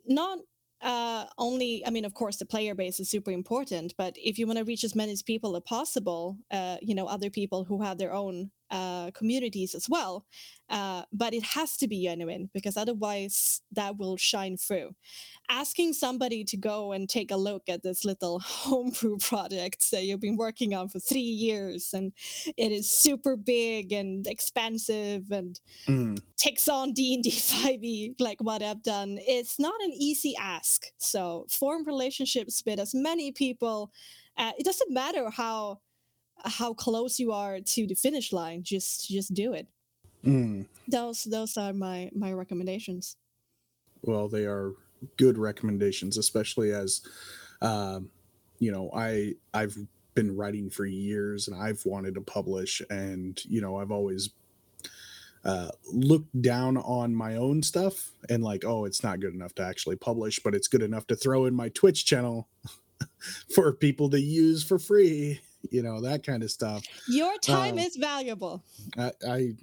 not 0.07 0.39
uh, 0.85 1.25
only 1.37 1.83
i 1.85 1.89
mean 1.89 2.05
of 2.05 2.13
course 2.13 2.37
the 2.37 2.45
player 2.45 2.75
base 2.75 2.99
is 2.99 3.09
super 3.09 3.31
important 3.31 3.93
but 3.97 4.15
if 4.17 4.37
you 4.37 4.47
want 4.47 4.59
to 4.59 4.63
reach 4.65 4.83
as 4.83 4.95
many 4.95 5.15
people 5.25 5.55
as 5.57 5.63
possible 5.65 6.37
uh, 6.51 6.77
you 6.81 6.95
know 6.95 7.07
other 7.07 7.29
people 7.29 7.65
who 7.65 7.81
have 7.81 7.97
their 7.97 8.13
own 8.13 8.51
uh, 8.71 9.11
communities 9.11 9.75
as 9.75 9.87
well 9.89 10.25
uh, 10.69 11.03
but 11.13 11.33
it 11.33 11.43
has 11.43 11.77
to 11.77 11.87
be 11.87 12.03
genuine 12.03 12.49
because 12.53 12.77
otherwise 12.77 13.61
that 13.71 13.97
will 13.97 14.17
shine 14.17 14.57
through 14.57 14.95
asking 15.49 15.93
somebody 15.93 16.43
to 16.43 16.57
go 16.57 16.91
and 16.91 17.07
take 17.07 17.29
a 17.31 17.35
look 17.35 17.63
at 17.69 17.83
this 17.83 18.03
little 18.03 18.39
homebrew 18.43 19.17
project 19.17 19.91
that 19.91 20.03
you've 20.03 20.19
been 20.19 20.37
working 20.37 20.73
on 20.73 20.87
for 20.89 20.99
three 20.99 21.19
years 21.19 21.93
and 21.93 22.11
it 22.57 22.71
is 22.71 22.89
super 22.89 23.35
big 23.35 23.91
and 23.91 24.27
expensive 24.27 25.31
and 25.31 25.59
Mm. 25.87 26.19
takes 26.37 26.67
on 26.67 26.93
D&D 26.93 27.29
5e 27.29 27.83
E, 27.83 28.15
like 28.19 28.41
what 28.41 28.61
I've 28.63 28.81
done, 28.81 29.19
it's 29.21 29.59
not 29.59 29.79
an 29.83 29.91
easy 29.91 30.35
ask. 30.35 30.87
So 30.97 31.45
form 31.49 31.83
relationships 31.85 32.63
with 32.65 32.79
as 32.79 32.93
many 32.95 33.31
people. 33.31 33.91
Uh, 34.37 34.51
it 34.57 34.63
doesn't 34.65 34.91
matter 34.91 35.29
how 35.29 35.79
how 36.43 36.73
close 36.73 37.19
you 37.19 37.31
are 37.31 37.59
to 37.61 37.87
the 37.87 37.95
finish 37.95 38.33
line. 38.33 38.63
Just 38.63 39.07
just 39.09 39.33
do 39.33 39.53
it. 39.53 39.67
Mm. 40.25 40.65
Those 40.87 41.23
those 41.23 41.57
are 41.57 41.73
my 41.73 42.09
my 42.15 42.31
recommendations. 42.33 43.15
well 44.01 44.27
they 44.27 44.45
are 44.45 44.73
good 45.17 45.37
recommendations 45.37 46.17
especially 46.17 46.71
as 46.71 47.01
um, 47.61 48.09
you 48.59 48.71
know 48.71 48.89
i 48.95 49.33
i've 49.53 49.75
been 50.15 50.35
writing 50.35 50.69
for 50.69 50.85
years 50.85 51.47
and 51.47 51.55
i've 51.61 51.85
wanted 51.85 52.13
to 52.15 52.21
publish 52.21 52.81
and 52.89 53.43
you 53.45 53.61
know 53.61 53.77
i've 53.77 53.91
always 53.91 54.29
uh, 55.43 55.69
looked 55.93 56.41
down 56.41 56.77
on 56.77 57.13
my 57.13 57.35
own 57.35 57.61
stuff 57.61 58.11
and 58.29 58.43
like 58.43 58.63
oh 58.65 58.85
it's 58.85 59.03
not 59.03 59.19
good 59.19 59.33
enough 59.33 59.53
to 59.53 59.63
actually 59.63 59.95
publish 59.95 60.39
but 60.43 60.55
it's 60.55 60.67
good 60.67 60.81
enough 60.81 61.05
to 61.05 61.15
throw 61.15 61.45
in 61.45 61.53
my 61.53 61.69
twitch 61.69 62.05
channel 62.05 62.47
for 63.53 63.73
people 63.73 64.09
to 64.09 64.19
use 64.19 64.63
for 64.63 64.79
free 64.79 65.39
you 65.69 65.83
know 65.83 66.01
that 66.01 66.25
kind 66.25 66.41
of 66.43 66.49
stuff 66.49 66.83
Your 67.07 67.37
time 67.39 67.73
Um, 67.73 67.79
is 67.79 67.95
valuable. 67.95 68.63
I, 68.97 69.11
I 69.27 69.53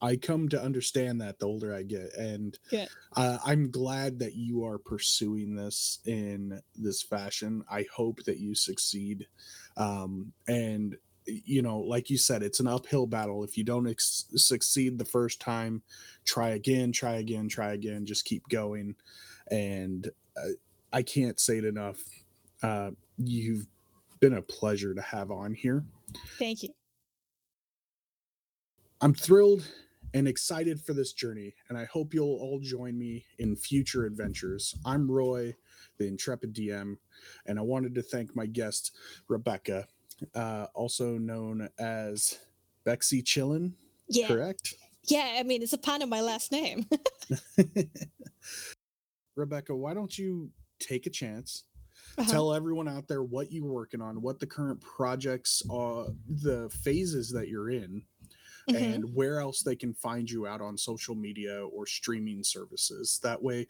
I 0.00 0.16
come 0.16 0.48
to 0.50 0.60
understand 0.62 1.20
that 1.20 1.38
the 1.38 1.46
older 1.46 1.74
I 1.74 1.82
get, 1.82 2.14
and 2.18 2.58
Good. 2.70 2.88
uh, 3.16 3.38
I'm 3.44 3.70
glad 3.70 4.18
that 4.18 4.34
you 4.34 4.64
are 4.64 4.78
pursuing 4.78 5.54
this 5.54 6.00
in 6.04 6.60
this 6.74 7.02
fashion. 7.02 7.64
I 7.70 7.86
hope 7.94 8.22
that 8.24 8.38
you 8.38 8.54
succeed, 8.54 9.26
um, 9.76 10.32
and 10.46 10.96
you 11.24 11.62
know, 11.62 11.80
like 11.80 12.10
you 12.10 12.18
said, 12.18 12.42
it's 12.42 12.60
an 12.60 12.66
uphill 12.66 13.06
battle. 13.06 13.42
If 13.42 13.56
you 13.56 13.64
don't 13.64 13.88
ex- 13.88 14.26
succeed 14.36 14.98
the 14.98 15.04
first 15.04 15.40
time, 15.40 15.82
try 16.24 16.50
again, 16.50 16.92
try 16.92 17.14
again, 17.14 17.48
try 17.48 17.72
again. 17.72 18.04
Just 18.04 18.26
keep 18.26 18.46
going, 18.48 18.96
and 19.50 20.10
uh, 20.36 20.50
I 20.92 21.02
can't 21.02 21.40
say 21.40 21.58
it 21.58 21.64
enough. 21.64 21.98
Uh, 22.62 22.90
you've 23.16 23.66
been 24.20 24.34
a 24.34 24.42
pleasure 24.42 24.94
to 24.94 25.02
have 25.02 25.30
on 25.30 25.54
here. 25.54 25.84
Thank 26.38 26.62
you. 26.62 26.70
I'm 29.00 29.14
thrilled 29.14 29.66
and 30.14 30.26
excited 30.28 30.80
for 30.80 30.92
this 30.92 31.12
journey, 31.12 31.54
and 31.68 31.76
I 31.78 31.84
hope 31.84 32.14
you'll 32.14 32.38
all 32.40 32.60
join 32.60 32.98
me 32.98 33.24
in 33.38 33.56
future 33.56 34.04
adventures. 34.06 34.74
I'm 34.84 35.10
Roy, 35.10 35.54
the 35.98 36.06
Intrepid 36.06 36.54
DM, 36.54 36.96
and 37.46 37.58
I 37.58 37.62
wanted 37.62 37.94
to 37.96 38.02
thank 38.02 38.34
my 38.34 38.46
guest, 38.46 38.92
Rebecca, 39.28 39.86
uh, 40.34 40.66
also 40.74 41.18
known 41.18 41.68
as 41.78 42.38
Bexxy 42.86 43.22
Chillin, 43.22 43.72
Yeah. 44.08 44.28
correct? 44.28 44.74
Yeah, 45.04 45.36
I 45.38 45.42
mean 45.44 45.62
it's 45.62 45.72
a 45.72 45.78
pun 45.78 46.02
of 46.02 46.08
my 46.08 46.20
last 46.20 46.50
name. 46.50 46.86
Rebecca, 49.36 49.74
why 49.76 49.94
don't 49.94 50.16
you 50.16 50.50
take 50.80 51.06
a 51.06 51.10
chance? 51.10 51.64
Uh-huh. 52.18 52.30
Tell 52.30 52.54
everyone 52.54 52.88
out 52.88 53.06
there 53.08 53.22
what 53.22 53.52
you're 53.52 53.70
working 53.70 54.00
on, 54.00 54.22
what 54.22 54.40
the 54.40 54.46
current 54.46 54.80
projects 54.80 55.62
are, 55.70 56.06
the 56.28 56.70
phases 56.70 57.30
that 57.32 57.48
you're 57.48 57.70
in, 57.70 58.02
Mhm. 58.68 58.94
and 58.94 59.14
where 59.14 59.40
else 59.40 59.62
they 59.62 59.76
can 59.76 59.94
find 59.94 60.30
you 60.30 60.46
out 60.46 60.60
on 60.60 60.76
social 60.76 61.14
media 61.14 61.64
or 61.66 61.86
streaming 61.86 62.42
services. 62.42 63.20
That 63.22 63.40
way 63.42 63.66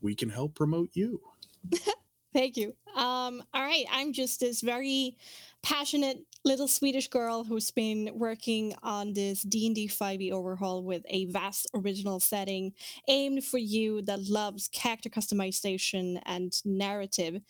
we 0.00 0.14
can 0.14 0.28
help 0.28 0.54
promote 0.54 0.90
you. 0.94 1.20
Thank 2.32 2.56
you. 2.56 2.76
Um, 2.98 3.44
all 3.54 3.62
right, 3.62 3.84
I'm 3.92 4.12
just 4.12 4.40
this 4.40 4.60
very 4.60 5.16
passionate 5.62 6.18
little 6.44 6.68
Swedish 6.68 7.08
girl 7.08 7.44
who's 7.44 7.70
been 7.70 8.10
working 8.14 8.74
on 8.82 9.12
this 9.12 9.42
D&D 9.42 9.88
5e 9.88 10.32
overhaul 10.32 10.82
with 10.82 11.02
a 11.08 11.26
vast 11.26 11.66
original 11.74 12.20
setting 12.20 12.72
aimed 13.08 13.44
for 13.44 13.58
you 13.58 14.00
that 14.02 14.28
loves 14.28 14.68
character 14.68 15.10
customization 15.10 16.20
and 16.26 16.54
narrative. 16.64 17.42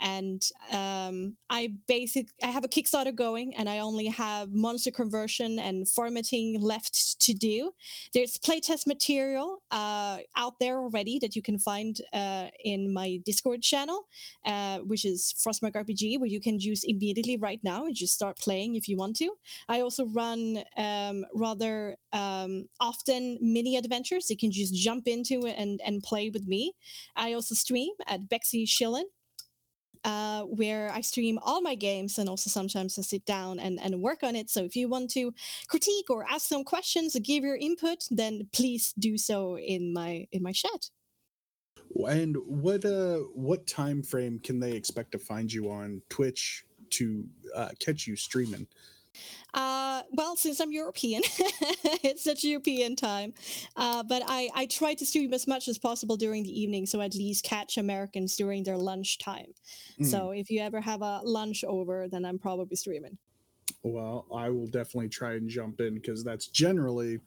And 0.00 0.42
um, 0.72 1.36
I 1.50 1.74
basic 1.86 2.28
I 2.42 2.46
have 2.46 2.64
a 2.64 2.68
Kickstarter 2.68 3.14
going, 3.14 3.54
and 3.56 3.68
I 3.68 3.80
only 3.80 4.06
have 4.06 4.52
monster 4.52 4.90
conversion 4.90 5.58
and 5.58 5.88
formatting 5.88 6.60
left 6.60 7.20
to 7.20 7.34
do. 7.34 7.72
There's 8.14 8.38
playtest 8.38 8.86
material 8.86 9.62
uh, 9.70 10.18
out 10.36 10.54
there 10.60 10.78
already 10.78 11.18
that 11.18 11.36
you 11.36 11.42
can 11.42 11.58
find 11.58 12.00
uh, 12.12 12.46
in 12.64 12.92
my 12.92 13.20
Discord 13.24 13.62
channel 13.62 14.06
uh, 14.44 14.78
which 14.96 15.04
is 15.04 15.34
Frostmark 15.36 15.74
RPG, 15.74 16.18
where 16.18 16.26
you 16.26 16.40
can 16.40 16.58
use 16.58 16.82
immediately 16.82 17.36
right 17.36 17.60
now 17.62 17.84
and 17.84 17.94
just 17.94 18.14
start 18.14 18.38
playing 18.38 18.76
if 18.76 18.88
you 18.88 18.96
want 18.96 19.14
to. 19.16 19.28
I 19.68 19.82
also 19.82 20.06
run 20.06 20.64
um, 20.78 21.26
rather 21.34 21.96
um, 22.14 22.70
often 22.80 23.36
mini 23.42 23.76
adventures. 23.76 24.30
You 24.30 24.38
can 24.38 24.50
just 24.50 24.74
jump 24.74 25.06
into 25.06 25.44
it 25.44 25.54
and, 25.58 25.82
and 25.84 26.02
play 26.02 26.30
with 26.30 26.46
me. 26.46 26.72
I 27.14 27.34
also 27.34 27.54
stream 27.54 27.92
at 28.06 28.22
Bexxy 28.30 28.64
Chillin. 28.64 29.04
Uh, 30.04 30.42
where 30.42 30.88
I 30.92 31.00
stream 31.00 31.36
all 31.42 31.60
my 31.60 31.74
games 31.74 32.16
and 32.16 32.28
also 32.28 32.48
sometimes 32.48 32.96
I 32.96 33.02
sit 33.02 33.24
down 33.24 33.58
and, 33.58 33.80
and 33.82 34.00
work 34.00 34.22
on 34.22 34.36
it. 34.36 34.48
So 34.48 34.62
if 34.62 34.76
you 34.76 34.88
want 34.88 35.10
to 35.12 35.32
critique 35.66 36.08
or 36.10 36.24
ask 36.30 36.46
some 36.46 36.62
questions 36.62 37.16
or 37.16 37.20
give 37.20 37.42
your 37.42 37.56
input, 37.56 38.04
then 38.08 38.48
please 38.52 38.94
do 38.96 39.18
so 39.18 39.58
in 39.58 39.92
my 39.92 40.28
in 40.30 40.44
my 40.44 40.52
chat. 40.52 40.90
And 42.08 42.36
what 42.46 42.84
uh 42.84 43.18
what 43.34 43.66
time 43.66 44.02
frame 44.02 44.38
can 44.38 44.60
they 44.60 44.72
expect 44.72 45.12
to 45.12 45.18
find 45.18 45.52
you 45.52 45.70
on 45.70 46.02
Twitch 46.08 46.64
to 46.90 47.24
uh, 47.54 47.70
catch 47.80 48.06
you 48.06 48.16
streaming? 48.16 48.66
Uh, 49.54 50.02
well, 50.12 50.36
since 50.36 50.60
I'm 50.60 50.72
European, 50.72 51.22
it's 52.04 52.22
such 52.22 52.44
European 52.44 52.96
time. 52.96 53.32
Uh, 53.74 54.02
but 54.02 54.22
I, 54.26 54.50
I 54.54 54.66
try 54.66 54.92
to 54.94 55.06
stream 55.06 55.32
as 55.32 55.46
much 55.46 55.68
as 55.68 55.78
possible 55.78 56.16
during 56.16 56.42
the 56.42 56.60
evening, 56.60 56.84
so 56.84 57.00
at 57.00 57.14
least 57.14 57.44
catch 57.44 57.78
Americans 57.78 58.36
during 58.36 58.64
their 58.64 58.76
lunch 58.76 59.18
time. 59.18 59.54
Mm. 59.98 60.06
So 60.06 60.30
if 60.30 60.50
you 60.50 60.60
ever 60.60 60.80
have 60.80 61.00
a 61.00 61.20
lunch 61.24 61.64
over, 61.64 62.06
then 62.08 62.26
I'm 62.26 62.38
probably 62.38 62.76
streaming. 62.76 63.16
Well, 63.86 64.26
I 64.34 64.50
will 64.50 64.66
definitely 64.66 65.08
try 65.08 65.34
and 65.34 65.48
jump 65.48 65.80
in 65.80 65.94
because 65.94 66.24
that's 66.24 66.48
generally 66.48 67.20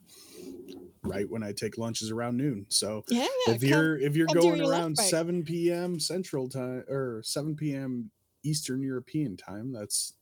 right 1.02 1.28
when 1.28 1.42
I 1.42 1.52
take 1.52 1.78
lunches 1.78 2.10
around 2.10 2.36
noon. 2.36 2.66
So 2.68 3.04
Yeah, 3.08 3.26
if 3.46 3.62
come- 3.62 3.68
you're 3.68 3.98
if 3.98 4.16
you're 4.16 4.26
going 4.28 4.60
around 4.60 4.96
break. 4.96 5.08
7 5.10 5.72
p.m. 5.72 5.98
Central 5.98 6.48
time 6.48 6.84
or 6.88 7.22
7 7.24 7.56
p.m. 7.56 8.10
Eastern 8.42 8.82
European 8.82 9.36
time, 9.36 9.72
that's 9.72 10.14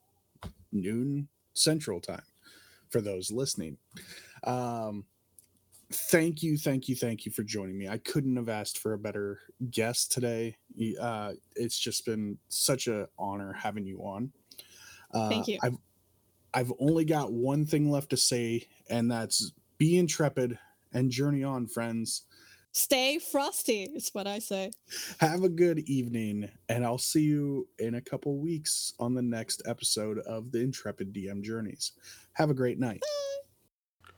noon 0.72 1.28
Central 1.54 2.00
time 2.00 2.22
for 2.90 3.00
those 3.00 3.30
listening. 3.30 3.78
Um, 4.44 5.06
thank 5.92 6.42
you, 6.42 6.58
thank 6.58 6.88
you, 6.88 6.96
thank 6.96 7.26
you 7.26 7.32
for 7.32 7.42
joining 7.44 7.78
me. 7.78 7.88
I 7.88 7.98
couldn't 7.98 8.36
have 8.36 8.48
asked 8.48 8.78
for 8.78 8.92
a 8.94 8.98
better 8.98 9.40
guest 9.70 10.12
today. 10.12 10.56
Uh, 11.00 11.34
it's 11.56 11.78
just 11.78 12.04
been 12.06 12.38
such 12.48 12.88
a 12.88 13.08
honor 13.18 13.52
having 13.52 13.86
you 13.86 14.00
on. 14.00 14.32
Uh, 15.14 15.28
Thank 15.30 15.48
you. 15.48 15.58
I've 15.62 15.78
I've 16.54 16.72
only 16.78 17.04
got 17.04 17.32
one 17.32 17.66
thing 17.66 17.90
left 17.90 18.10
to 18.10 18.16
say, 18.16 18.66
and 18.88 19.10
that's 19.10 19.52
be 19.76 19.98
intrepid 19.98 20.58
and 20.92 21.10
journey 21.10 21.44
on, 21.44 21.66
friends. 21.66 22.24
Stay 22.72 23.18
frosty 23.18 23.84
is 23.94 24.10
what 24.12 24.26
I 24.26 24.38
say. 24.38 24.70
Have 25.18 25.42
a 25.42 25.48
good 25.48 25.80
evening, 25.80 26.48
and 26.68 26.84
I'll 26.84 26.98
see 26.98 27.22
you 27.22 27.66
in 27.78 27.94
a 27.94 28.00
couple 28.00 28.38
weeks 28.38 28.92
on 29.00 29.14
the 29.14 29.22
next 29.22 29.62
episode 29.66 30.18
of 30.20 30.52
the 30.52 30.60
Intrepid 30.60 31.12
DM 31.12 31.42
Journeys. 31.42 31.92
Have 32.34 32.50
a 32.50 32.54
great 32.54 32.78
night. 32.78 33.02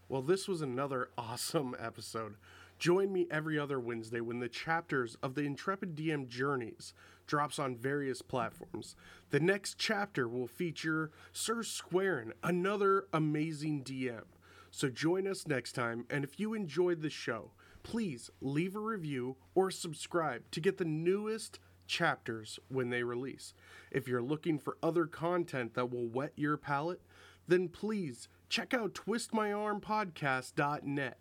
Well, 0.08 0.22
this 0.22 0.48
was 0.48 0.60
another 0.60 1.10
awesome 1.18 1.74
episode. 1.78 2.34
Join 2.78 3.12
me 3.12 3.28
every 3.30 3.58
other 3.58 3.78
Wednesday 3.78 4.20
when 4.20 4.40
the 4.40 4.48
chapters 4.48 5.16
of 5.22 5.34
the 5.34 5.42
Intrepid 5.42 5.94
DM 5.94 6.28
Journeys 6.28 6.92
drops 7.30 7.58
on 7.60 7.76
various 7.76 8.22
platforms. 8.22 8.96
The 9.30 9.40
next 9.40 9.78
chapter 9.78 10.26
will 10.28 10.48
feature 10.48 11.12
Sir 11.32 11.62
Squarin, 11.62 12.32
another 12.42 13.06
amazing 13.12 13.84
DM. 13.84 14.24
So 14.72 14.88
join 14.88 15.28
us 15.28 15.46
next 15.46 15.72
time, 15.72 16.06
and 16.10 16.24
if 16.24 16.40
you 16.40 16.54
enjoyed 16.54 17.02
the 17.02 17.10
show, 17.10 17.52
please 17.84 18.30
leave 18.40 18.74
a 18.74 18.80
review 18.80 19.36
or 19.54 19.70
subscribe 19.70 20.50
to 20.50 20.60
get 20.60 20.78
the 20.78 20.84
newest 20.84 21.60
chapters 21.86 22.58
when 22.68 22.90
they 22.90 23.04
release. 23.04 23.54
If 23.92 24.08
you're 24.08 24.20
looking 24.20 24.58
for 24.58 24.76
other 24.82 25.06
content 25.06 25.74
that 25.74 25.90
will 25.90 26.08
whet 26.08 26.32
your 26.34 26.56
palate, 26.56 27.02
then 27.46 27.68
please 27.68 28.26
check 28.48 28.74
out 28.74 28.94
twistmyarmpodcast.net 28.94 31.18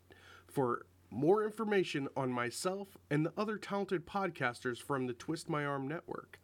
for 0.48 0.82
more 1.10 1.44
information 1.44 2.08
on 2.16 2.32
myself 2.32 2.98
and 3.10 3.26
the 3.26 3.34
other 3.38 3.58
talented 3.58 4.06
podcasters 4.06 4.78
from 4.78 5.08
the 5.08 5.14
Twist 5.14 5.50
My 5.50 5.66
Arm 5.66 5.88
network. 5.88 6.40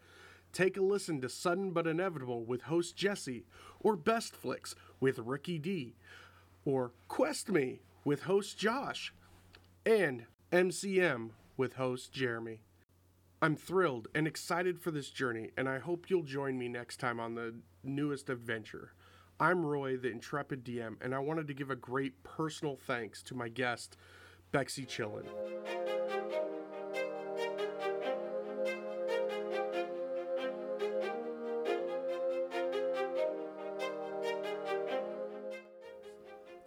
Take 0.52 0.78
a 0.78 0.82
listen 0.82 1.22
to 1.22 1.30
Sudden 1.30 1.72
But 1.72 1.88
Inevitable 1.88 2.46
with 2.46 2.64
host 2.64 2.96
Jesse, 2.96 3.46
or 3.80 3.96
Best 3.96 4.36
Flicks 4.36 4.74
with 5.00 5.20
Ricky 5.20 5.60
D, 5.60 5.96
or 6.64 6.94
Quest 7.08 7.50
Me 7.50 7.82
with 8.06 8.24
host 8.24 8.58
Josh, 8.58 9.14
and 9.86 10.26
MCM 10.52 11.32
with 11.58 11.74
host 11.74 12.12
Jeremy. 12.14 12.62
I'm 13.42 13.56
thrilled 13.56 14.08
and 14.16 14.26
excited 14.26 14.80
for 14.80 14.92
this 14.92 15.10
journey, 15.10 15.52
and 15.58 15.68
I 15.68 15.80
hope 15.80 16.10
you'll 16.10 16.24
join 16.24 16.58
me 16.58 16.70
next 16.70 17.00
time 17.02 17.20
on 17.20 17.36
the 17.36 17.56
newest 17.84 18.30
adventure. 18.30 18.94
I'm 19.40 19.66
Roy, 19.66 19.98
the 19.98 20.10
Intrepid 20.10 20.64
DM, 20.64 20.96
and 21.02 21.14
I 21.14 21.20
wanted 21.20 21.48
to 21.48 21.54
give 21.54 21.70
a 21.70 21.76
great 21.76 22.24
personal 22.24 22.78
thanks 22.78 23.22
to 23.24 23.36
my 23.36 23.50
guest, 23.50 23.98
Bexxy 24.54 24.88
Chillin. 24.88 25.26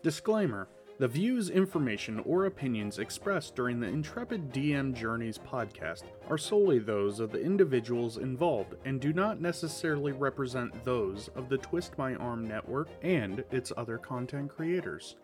Disclaimer 0.03 0.69
The 0.99 1.09
views, 1.09 1.51
information, 1.51 2.21
or 2.21 2.47
opinions 2.47 2.99
expressed 2.99 3.55
during 3.55 3.81
the 3.81 3.89
Intrepid 3.89 4.53
DM 4.53 4.95
Journeys 4.95 5.39
podcast 5.39 6.05
are 6.31 6.39
solely 6.39 6.79
those 6.79 7.21
of 7.21 7.33
the 7.33 7.43
individuals 7.43 8.17
involved 8.17 8.75
and 8.85 9.01
do 9.01 9.13
not 9.13 9.41
necessarily 9.41 10.13
represent 10.13 10.85
those 10.85 11.29
of 11.35 11.49
the 11.49 11.59
Twist 11.59 11.99
My 11.99 12.15
Arm 12.15 12.47
network 12.47 12.89
and 13.03 13.45
its 13.51 13.73
other 13.77 13.99
content 13.99 14.51
creators. 14.51 15.17